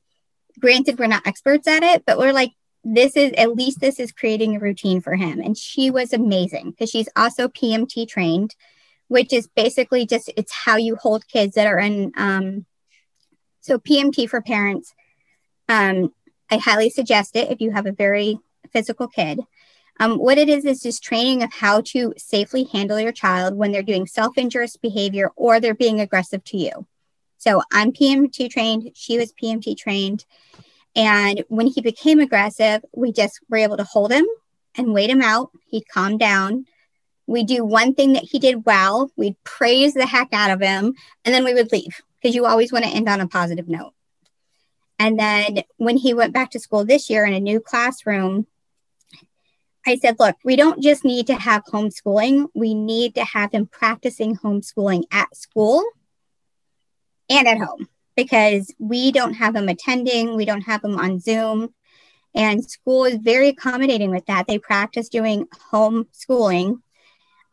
granted, 0.60 0.98
we're 0.98 1.08
not 1.08 1.28
experts 1.28 1.68
at 1.68 1.84
it, 1.84 2.04
but 2.06 2.18
we're 2.18 2.34
like, 2.34 2.54
this 2.84 3.16
is 3.16 3.34
at 3.38 3.56
least 3.56 3.80
this 3.80 4.00
is 4.00 4.12
creating 4.12 4.56
a 4.56 4.60
routine 4.60 5.02
for 5.02 5.16
him. 5.16 5.40
And 5.40 5.58
she 5.58 5.92
was 5.92 6.14
amazing 6.14 6.72
because 6.72 6.90
she's 6.90 7.10
also 7.16 7.48
PMT 7.48 8.08
trained 8.08 8.56
which 9.08 9.34
is 9.34 9.48
basically 9.48 10.06
just 10.06 10.32
it's 10.36 10.54
how 10.54 10.78
you 10.78 10.96
hold 10.96 11.28
kids 11.28 11.56
that 11.56 11.68
are 11.68 11.80
in 11.80 12.12
um, 12.18 12.66
so 13.62 13.78
PMT 13.78 14.30
for 14.30 14.42
parents. 14.42 14.94
Um, 15.70 16.14
I 16.50 16.58
highly 16.58 16.90
suggest 16.90 17.36
it 17.36 17.52
if 17.52 17.60
you 17.60 17.72
have 17.72 17.86
a 17.86 17.92
very 17.92 18.40
physical 18.72 19.08
kid. 19.08 19.42
Um, 20.00 20.18
what 20.18 20.38
it 20.38 20.48
is 20.48 20.64
is 20.64 20.82
just 20.82 21.04
training 21.04 21.44
of 21.44 21.52
how 21.52 21.82
to 21.88 22.14
safely 22.18 22.66
handle 22.66 23.00
your 23.00 23.12
child 23.12 23.56
when 23.56 23.72
they're 23.72 23.82
doing 23.82 24.06
self-injurious 24.06 24.78
behavior 24.78 25.32
or 25.36 25.60
they're 25.60 25.74
being 25.74 26.00
aggressive 26.00 26.44
to 26.46 26.58
you. 26.58 26.86
So 27.38 27.62
I'm 27.72 27.92
PMT 27.92 28.50
trained. 28.50 28.92
She 28.94 29.18
was 29.18 29.34
PMT 29.34 29.78
trained. 29.78 30.26
And 30.96 31.44
when 31.50 31.68
he 31.68 31.82
became 31.82 32.20
aggressive, 32.20 32.84
we 32.94 33.12
just 33.12 33.40
were 33.50 33.58
able 33.58 33.78
to 33.78 33.84
hold 33.84 34.12
him 34.12 34.26
and 34.76 34.94
wait 34.94 35.10
him 35.10 35.22
out. 35.22 35.52
He'd 35.68 35.88
calm 35.88 36.18
down 36.18 36.66
we 37.28 37.44
do 37.44 37.64
one 37.64 37.94
thing 37.94 38.14
that 38.14 38.24
he 38.24 38.40
did 38.40 38.66
well, 38.66 39.12
we'd 39.18 39.42
praise 39.44 39.94
the 39.94 40.06
heck 40.06 40.30
out 40.32 40.50
of 40.50 40.62
him, 40.62 40.94
and 41.26 41.36
then 41.36 41.44
we 41.44 41.54
would 41.54 41.72
leave 41.72 42.02
because 42.16 42.34
you 42.34 42.46
always 42.46 42.72
want 42.72 42.86
to 42.86 42.92
end 42.92 43.08
on 43.08 43.22
a 43.22 43.28
positive 43.28 43.68
note. 43.68 43.94
And 44.98 45.20
then 45.20 45.64
when 45.76 45.98
he 45.98 46.14
went 46.14 46.34
back 46.34 46.52
to 46.52 46.60
school 46.60 46.86
this 46.86 47.10
year 47.10 47.26
in 47.26 47.34
a 47.34 47.40
new 47.40 47.60
classroom, 47.60 48.48
I 49.86 49.98
said, 49.98 50.16
look, 50.20 50.36
we 50.44 50.56
don't 50.56 50.82
just 50.82 51.06
need 51.06 51.28
to 51.28 51.36
have 51.36 51.64
homeschooling, 51.66 52.48
we 52.56 52.74
need 52.74 53.16
to 53.16 53.24
have 53.24 53.52
him 53.52 53.68
practicing 53.68 54.36
homeschooling 54.36 55.04
at 55.12 55.36
school 55.36 55.84
and 57.30 57.48
at 57.48 57.60
home 57.60 57.88
because 58.16 58.74
we 58.80 59.12
don't 59.12 59.34
have 59.34 59.56
him 59.56 59.70
attending, 59.70 60.36
we 60.36 60.46
don't 60.46 60.62
have 60.62 60.84
him 60.84 60.98
on 60.98 61.20
Zoom. 61.20 61.74
And 62.34 62.70
school 62.70 63.06
is 63.06 63.18
very 63.18 63.50
accommodating 63.50 64.12
with 64.12 64.26
that. 64.26 64.48
They 64.48 64.60
practice 64.60 65.10
doing 65.10 65.48
homeschooling 65.72 66.82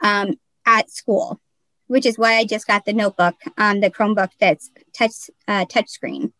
um, 0.05 0.38
at 0.64 0.90
school, 0.90 1.40
which 1.88 2.07
is 2.07 2.16
why 2.16 2.34
I 2.34 2.44
just 2.44 2.68
got 2.68 2.84
the 2.84 2.92
notebook, 2.92 3.34
um, 3.59 3.80
the 3.80 3.90
Chromebook 3.90 4.30
that's 4.38 4.70
touch 4.92 5.30
uh, 5.48 5.64
touchscreen. 5.64 6.32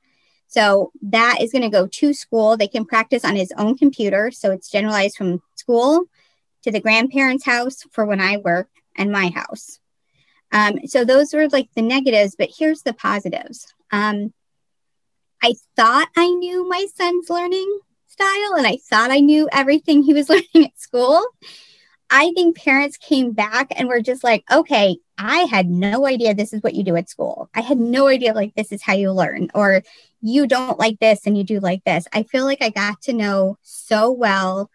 So 0.47 0.93
that 1.03 1.39
is 1.41 1.51
going 1.51 1.63
to 1.63 1.69
go 1.69 1.89
to 1.89 2.15
school. 2.15 2.57
They 2.57 2.69
can 2.69 2.85
practice 2.85 3.25
on 3.25 3.35
his 3.35 3.53
own 3.59 3.77
computer. 3.77 4.31
So 4.31 4.53
it's 4.53 4.71
generalized 4.71 5.17
from 5.17 5.43
school 5.57 6.05
to 6.63 6.71
the 6.71 6.81
grandparents' 6.81 7.45
house 7.45 7.83
for 7.91 8.05
when 8.05 8.21
I 8.21 8.37
work 8.37 8.69
and 8.97 9.11
my 9.11 9.31
house. 9.35 9.81
Um, 10.53 10.87
so 10.87 11.05
those 11.05 11.35
were 11.35 11.49
like 11.49 11.71
the 11.75 11.83
negatives, 11.83 12.37
but 12.39 12.51
here's 12.57 12.83
the 12.83 12.93
positives. 12.93 13.75
Um, 13.91 14.33
I 15.43 15.55
thought 15.75 16.09
I 16.17 16.29
knew 16.29 16.69
my 16.69 16.87
son's 16.95 17.29
learning 17.29 17.81
style 18.07 18.55
and 18.57 18.67
I 18.67 18.79
thought 18.89 19.11
I 19.11 19.19
knew 19.19 19.49
everything 19.51 20.03
he 20.03 20.15
was 20.15 20.29
learning 20.31 20.67
at 20.67 20.79
school. 20.79 21.27
I 22.11 22.33
think 22.35 22.57
parents 22.57 22.97
came 22.97 23.33
back 23.33 23.69
and 23.77 23.89
were 23.89 24.01
just 24.01 24.23
like, 24.23 24.45
okay, 24.53 24.99
I 25.19 25.41
had 25.51 25.69
no 25.69 26.07
idea 26.07 26.35
this 26.35 26.53
is 26.53 26.63
what 26.63 26.75
you 26.75 26.85
do 26.85 26.97
at 26.97 27.09
school. 27.09 27.49
I 27.55 27.61
had 27.61 27.79
no 27.79 28.09
idea 28.09 28.35
like 28.35 28.55
this 28.55 28.73
is 28.73 28.83
how 28.83 28.95
you 28.95 29.13
learn, 29.13 29.51
or 29.55 29.83
you 30.21 30.47
don't 30.47 30.79
like 30.79 30.99
this 31.01 31.27
and 31.27 31.37
you 31.37 31.45
do 31.45 31.61
like 31.61 31.83
this. 31.85 32.07
I 32.13 32.23
feel 32.25 32.45
like 32.45 32.63
I 32.63 32.71
got 32.71 33.03
to 33.03 33.13
know 33.13 33.59
so 33.63 34.11
well 34.11 34.71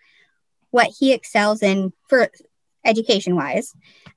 what 0.72 0.90
he 1.00 1.14
excels 1.14 1.64
in 1.64 1.94
for 2.08 2.30
education 2.86 3.36
wise 3.36 3.74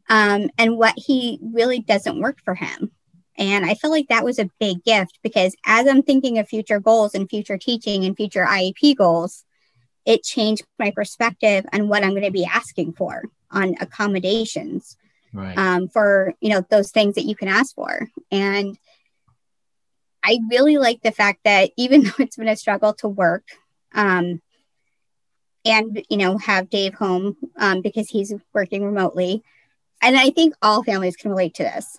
um, 0.08 0.50
and 0.58 0.76
what 0.76 0.94
he 0.96 1.38
really 1.42 1.80
doesn't 1.80 2.20
work 2.20 2.38
for 2.44 2.54
him. 2.54 2.90
And 3.38 3.64
I 3.64 3.74
feel 3.74 3.90
like 3.90 4.08
that 4.08 4.24
was 4.24 4.38
a 4.38 4.50
big 4.60 4.84
gift 4.84 5.18
because 5.22 5.56
as 5.64 5.86
I'm 5.86 6.02
thinking 6.02 6.38
of 6.38 6.48
future 6.48 6.80
goals 6.80 7.14
and 7.14 7.28
future 7.28 7.56
teaching 7.56 8.04
and 8.04 8.16
future 8.16 8.44
IEP 8.44 8.96
goals, 8.96 9.44
it 10.04 10.22
changed 10.22 10.64
my 10.78 10.90
perspective 10.90 11.64
on 11.72 11.88
what 11.88 12.02
I'm 12.02 12.10
going 12.10 12.22
to 12.22 12.30
be 12.30 12.44
asking 12.44 12.94
for 12.94 13.22
on 13.50 13.74
accommodations 13.80 14.96
right. 15.32 15.56
um, 15.56 15.88
for 15.88 16.34
you 16.40 16.50
know 16.50 16.64
those 16.70 16.90
things 16.90 17.14
that 17.14 17.24
you 17.24 17.34
can 17.34 17.48
ask 17.48 17.74
for. 17.74 18.08
And 18.30 18.78
I 20.24 20.38
really 20.50 20.78
like 20.78 21.02
the 21.02 21.12
fact 21.12 21.40
that 21.44 21.70
even 21.76 22.02
though 22.04 22.12
it's 22.18 22.36
been 22.36 22.48
a 22.48 22.56
struggle 22.56 22.94
to 22.94 23.08
work, 23.08 23.44
um, 23.94 24.40
and 25.64 26.04
you 26.08 26.16
know 26.16 26.38
have 26.38 26.70
Dave 26.70 26.94
home 26.94 27.36
um, 27.56 27.82
because 27.82 28.08
he's 28.08 28.34
working 28.52 28.84
remotely, 28.84 29.42
and 30.00 30.16
I 30.16 30.30
think 30.30 30.54
all 30.62 30.82
families 30.82 31.16
can 31.16 31.30
relate 31.30 31.54
to 31.54 31.64
this. 31.64 31.98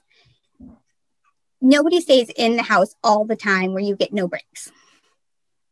Nobody 1.62 2.02
stays 2.02 2.30
in 2.36 2.58
the 2.58 2.64
house 2.64 2.94
all 3.04 3.24
the 3.24 3.38
time 3.38 3.74
where 3.74 3.84
you 3.84 3.96
get 3.96 4.12
no 4.12 4.28
breaks. 4.28 4.70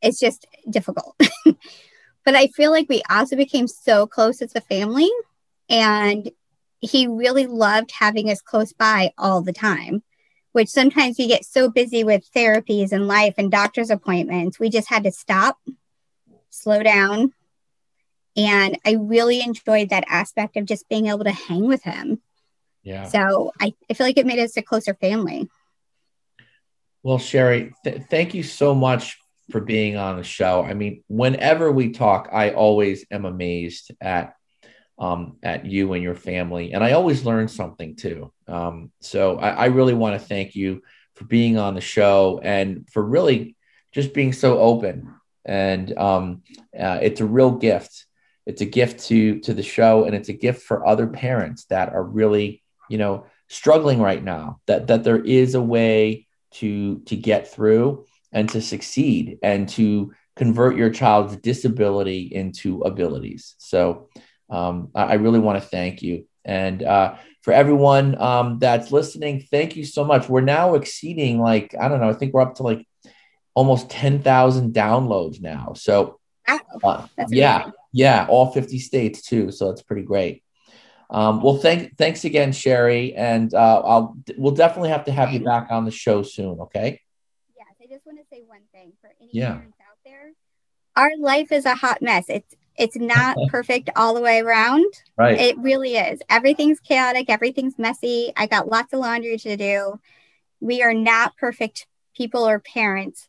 It's 0.01 0.19
just 0.19 0.47
difficult. 0.69 1.19
But 2.23 2.35
I 2.35 2.47
feel 2.47 2.71
like 2.71 2.87
we 2.89 3.01
also 3.09 3.35
became 3.35 3.67
so 3.67 4.05
close 4.05 4.41
as 4.41 4.55
a 4.55 4.61
family. 4.61 5.09
And 5.69 6.29
he 6.79 7.07
really 7.07 7.45
loved 7.47 7.91
having 7.91 8.29
us 8.29 8.41
close 8.41 8.73
by 8.73 9.13
all 9.17 9.41
the 9.41 9.53
time, 9.53 10.03
which 10.51 10.69
sometimes 10.69 11.17
we 11.17 11.27
get 11.27 11.45
so 11.45 11.69
busy 11.69 12.03
with 12.03 12.29
therapies 12.35 12.91
and 12.91 13.07
life 13.07 13.35
and 13.37 13.51
doctor's 13.51 13.89
appointments. 13.89 14.59
We 14.59 14.69
just 14.69 14.89
had 14.89 15.03
to 15.03 15.11
stop, 15.11 15.57
slow 16.49 16.83
down. 16.83 17.33
And 18.35 18.77
I 18.85 18.93
really 18.93 19.41
enjoyed 19.41 19.89
that 19.89 20.05
aspect 20.07 20.57
of 20.57 20.65
just 20.65 20.89
being 20.89 21.07
able 21.07 21.23
to 21.23 21.31
hang 21.31 21.67
with 21.67 21.83
him. 21.83 22.21
Yeah. 22.83 23.03
So 23.03 23.51
I, 23.59 23.73
I 23.89 23.93
feel 23.93 24.07
like 24.07 24.17
it 24.17 24.25
made 24.25 24.39
us 24.39 24.57
a 24.57 24.61
closer 24.61 24.95
family. 24.95 25.49
Well, 27.03 27.17
Sherry, 27.17 27.73
th- 27.83 28.03
thank 28.09 28.33
you 28.33 28.43
so 28.43 28.73
much 28.73 29.17
for 29.51 29.61
being 29.61 29.97
on 29.97 30.17
the 30.17 30.23
show. 30.23 30.63
I 30.63 30.73
mean, 30.73 31.03
whenever 31.07 31.71
we 31.71 31.91
talk, 31.91 32.29
I 32.31 32.51
always 32.51 33.05
am 33.11 33.25
amazed 33.25 33.91
at 34.01 34.35
um, 34.97 35.37
at 35.41 35.65
you 35.65 35.93
and 35.93 36.03
your 36.03 36.15
family, 36.15 36.73
and 36.73 36.83
I 36.83 36.91
always 36.91 37.25
learn 37.25 37.47
something 37.47 37.95
too. 37.95 38.31
Um, 38.47 38.91
so 39.01 39.37
I, 39.37 39.49
I 39.49 39.65
really 39.65 39.95
want 39.95 40.19
to 40.19 40.27
thank 40.27 40.55
you 40.55 40.83
for 41.15 41.25
being 41.25 41.57
on 41.57 41.73
the 41.73 41.81
show 41.81 42.39
and 42.43 42.87
for 42.89 43.03
really 43.03 43.55
just 43.91 44.13
being 44.13 44.31
so 44.31 44.59
open. 44.59 45.13
And 45.43 45.97
um, 45.97 46.43
uh, 46.77 46.99
it's 47.01 47.19
a 47.19 47.25
real 47.25 47.51
gift. 47.51 48.05
It's 48.45 48.61
a 48.61 48.65
gift 48.65 49.07
to 49.07 49.39
to 49.41 49.53
the 49.53 49.63
show, 49.63 50.05
and 50.05 50.15
it's 50.15 50.29
a 50.29 50.33
gift 50.33 50.63
for 50.63 50.85
other 50.85 51.07
parents 51.07 51.65
that 51.65 51.89
are 51.89 52.03
really, 52.03 52.63
you 52.89 52.97
know, 52.97 53.25
struggling 53.49 53.99
right 53.99 54.23
now. 54.23 54.59
That 54.67 54.87
that 54.87 55.03
there 55.03 55.23
is 55.23 55.55
a 55.55 55.61
way 55.61 56.27
to 56.53 56.99
to 56.99 57.15
get 57.15 57.51
through 57.51 58.05
and 58.31 58.49
to 58.49 58.61
succeed 58.61 59.39
and 59.43 59.67
to 59.69 60.13
convert 60.35 60.77
your 60.77 60.89
child's 60.89 61.35
disability 61.37 62.21
into 62.21 62.81
abilities. 62.81 63.55
So 63.57 64.09
um, 64.49 64.89
I 64.95 65.15
really 65.15 65.39
want 65.39 65.61
to 65.61 65.67
thank 65.67 66.01
you. 66.01 66.27
And 66.43 66.83
uh, 66.83 67.15
for 67.41 67.53
everyone 67.53 68.19
um, 68.19 68.59
that's 68.59 68.91
listening, 68.91 69.45
thank 69.51 69.75
you 69.75 69.85
so 69.85 70.03
much. 70.03 70.27
We're 70.27 70.41
now 70.41 70.75
exceeding 70.75 71.39
like, 71.39 71.75
I 71.79 71.87
don't 71.87 72.01
know, 72.01 72.09
I 72.09 72.13
think 72.13 72.33
we're 72.33 72.41
up 72.41 72.55
to 72.55 72.63
like 72.63 72.87
almost 73.53 73.89
10,000 73.89 74.73
downloads 74.73 75.41
now. 75.41 75.73
So, 75.75 76.19
uh, 76.83 77.07
yeah, 77.29 77.69
yeah, 77.93 78.25
all 78.29 78.51
50 78.51 78.79
states 78.79 79.21
too. 79.21 79.51
So 79.51 79.69
that's 79.69 79.81
pretty 79.81 80.03
great. 80.03 80.43
Um, 81.09 81.41
well, 81.41 81.57
thank, 81.57 81.97
thanks 81.97 82.23
again, 82.23 82.53
Sherry. 82.53 83.13
And 83.13 83.53
uh, 83.53 83.81
I'll, 83.81 84.17
we'll 84.37 84.53
definitely 84.53 84.89
have 84.89 85.05
to 85.05 85.11
have 85.11 85.31
you 85.31 85.41
back 85.41 85.67
on 85.69 85.85
the 85.85 85.91
show 85.91 86.23
soon. 86.23 86.61
Okay. 86.61 87.01
Yes. 87.57 87.67
I 87.81 87.93
just 87.93 88.05
want 88.05 88.17
to 88.19 88.30
say 88.41 88.47
one 88.47 88.61
thing 88.71 88.93
for 89.01 89.09
any 89.19 89.29
yeah. 89.33 89.53
parents 89.53 89.77
out 89.81 89.97
there. 90.05 90.31
Our 90.95 91.11
life 91.17 91.51
is 91.51 91.65
a 91.65 91.75
hot 91.75 92.01
mess. 92.01 92.25
It's, 92.29 92.55
it's 92.77 92.95
not 92.95 93.37
perfect 93.49 93.89
all 93.95 94.13
the 94.13 94.21
way 94.21 94.39
around. 94.39 94.85
Right. 95.17 95.39
It 95.39 95.57
really 95.57 95.95
is. 95.95 96.19
Everything's 96.29 96.79
chaotic. 96.79 97.29
Everything's 97.29 97.77
messy. 97.77 98.31
I 98.35 98.47
got 98.47 98.69
lots 98.69 98.93
of 98.93 98.99
laundry 98.99 99.37
to 99.37 99.57
do. 99.57 99.99
We 100.59 100.83
are 100.83 100.93
not 100.93 101.37
perfect 101.37 101.87
people 102.15 102.47
or 102.47 102.59
parents, 102.59 103.27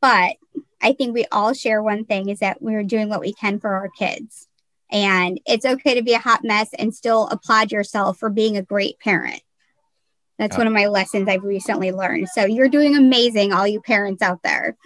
but 0.00 0.36
I 0.80 0.92
think 0.92 1.14
we 1.14 1.26
all 1.32 1.54
share 1.54 1.82
one 1.82 2.04
thing 2.04 2.28
is 2.28 2.38
that 2.40 2.62
we're 2.62 2.84
doing 2.84 3.08
what 3.08 3.20
we 3.20 3.32
can 3.32 3.58
for 3.58 3.70
our 3.70 3.88
kids. 3.98 4.48
And 4.90 5.40
it's 5.46 5.66
okay 5.66 5.94
to 5.94 6.02
be 6.02 6.14
a 6.14 6.18
hot 6.18 6.44
mess 6.44 6.70
and 6.78 6.94
still 6.94 7.28
applaud 7.28 7.72
yourself 7.72 8.18
for 8.18 8.30
being 8.30 8.56
a 8.56 8.62
great 8.62 8.98
parent. 9.00 9.42
That's 10.38 10.56
one 10.56 10.66
of 10.66 10.72
my 10.72 10.86
lessons 10.86 11.28
I've 11.28 11.42
recently 11.42 11.90
learned. 11.90 12.28
So 12.28 12.44
you're 12.44 12.68
doing 12.68 12.96
amazing, 12.96 13.52
all 13.52 13.66
you 13.66 13.80
parents 13.80 14.22
out 14.22 14.42
there. 14.42 14.76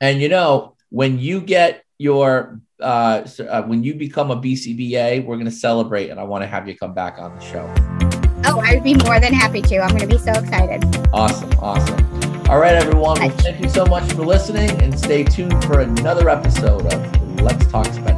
And 0.00 0.20
you 0.20 0.28
know, 0.28 0.74
when 0.90 1.18
you 1.18 1.40
get 1.40 1.84
your 1.98 2.60
uh, 2.80 3.26
uh, 3.48 3.62
when 3.62 3.82
you 3.82 3.94
become 3.94 4.30
a 4.30 4.36
BCBA, 4.36 5.24
we're 5.24 5.36
going 5.36 5.46
to 5.46 5.50
celebrate, 5.50 6.10
and 6.10 6.20
I 6.20 6.24
want 6.24 6.42
to 6.42 6.48
have 6.48 6.68
you 6.68 6.76
come 6.76 6.94
back 6.94 7.18
on 7.18 7.34
the 7.34 7.40
show. 7.40 7.72
Oh, 8.44 8.60
I'd 8.60 8.84
be 8.84 8.94
more 8.94 9.18
than 9.18 9.32
happy 9.32 9.62
to. 9.62 9.78
I'm 9.78 9.96
going 9.96 10.00
to 10.00 10.06
be 10.06 10.18
so 10.18 10.32
excited. 10.32 10.84
Awesome, 11.12 11.50
awesome. 11.58 12.48
All 12.48 12.58
right, 12.58 12.74
everyone. 12.74 13.18
Well, 13.18 13.30
thank 13.30 13.60
you 13.62 13.68
so 13.68 13.86
much 13.86 14.12
for 14.12 14.24
listening, 14.24 14.70
and 14.82 14.98
stay 14.98 15.24
tuned 15.24 15.64
for 15.64 15.80
another 15.80 16.28
episode 16.28 16.92
of 16.92 17.40
Let's 17.40 17.66
Talk 17.68 17.86
Spend. 17.86 18.15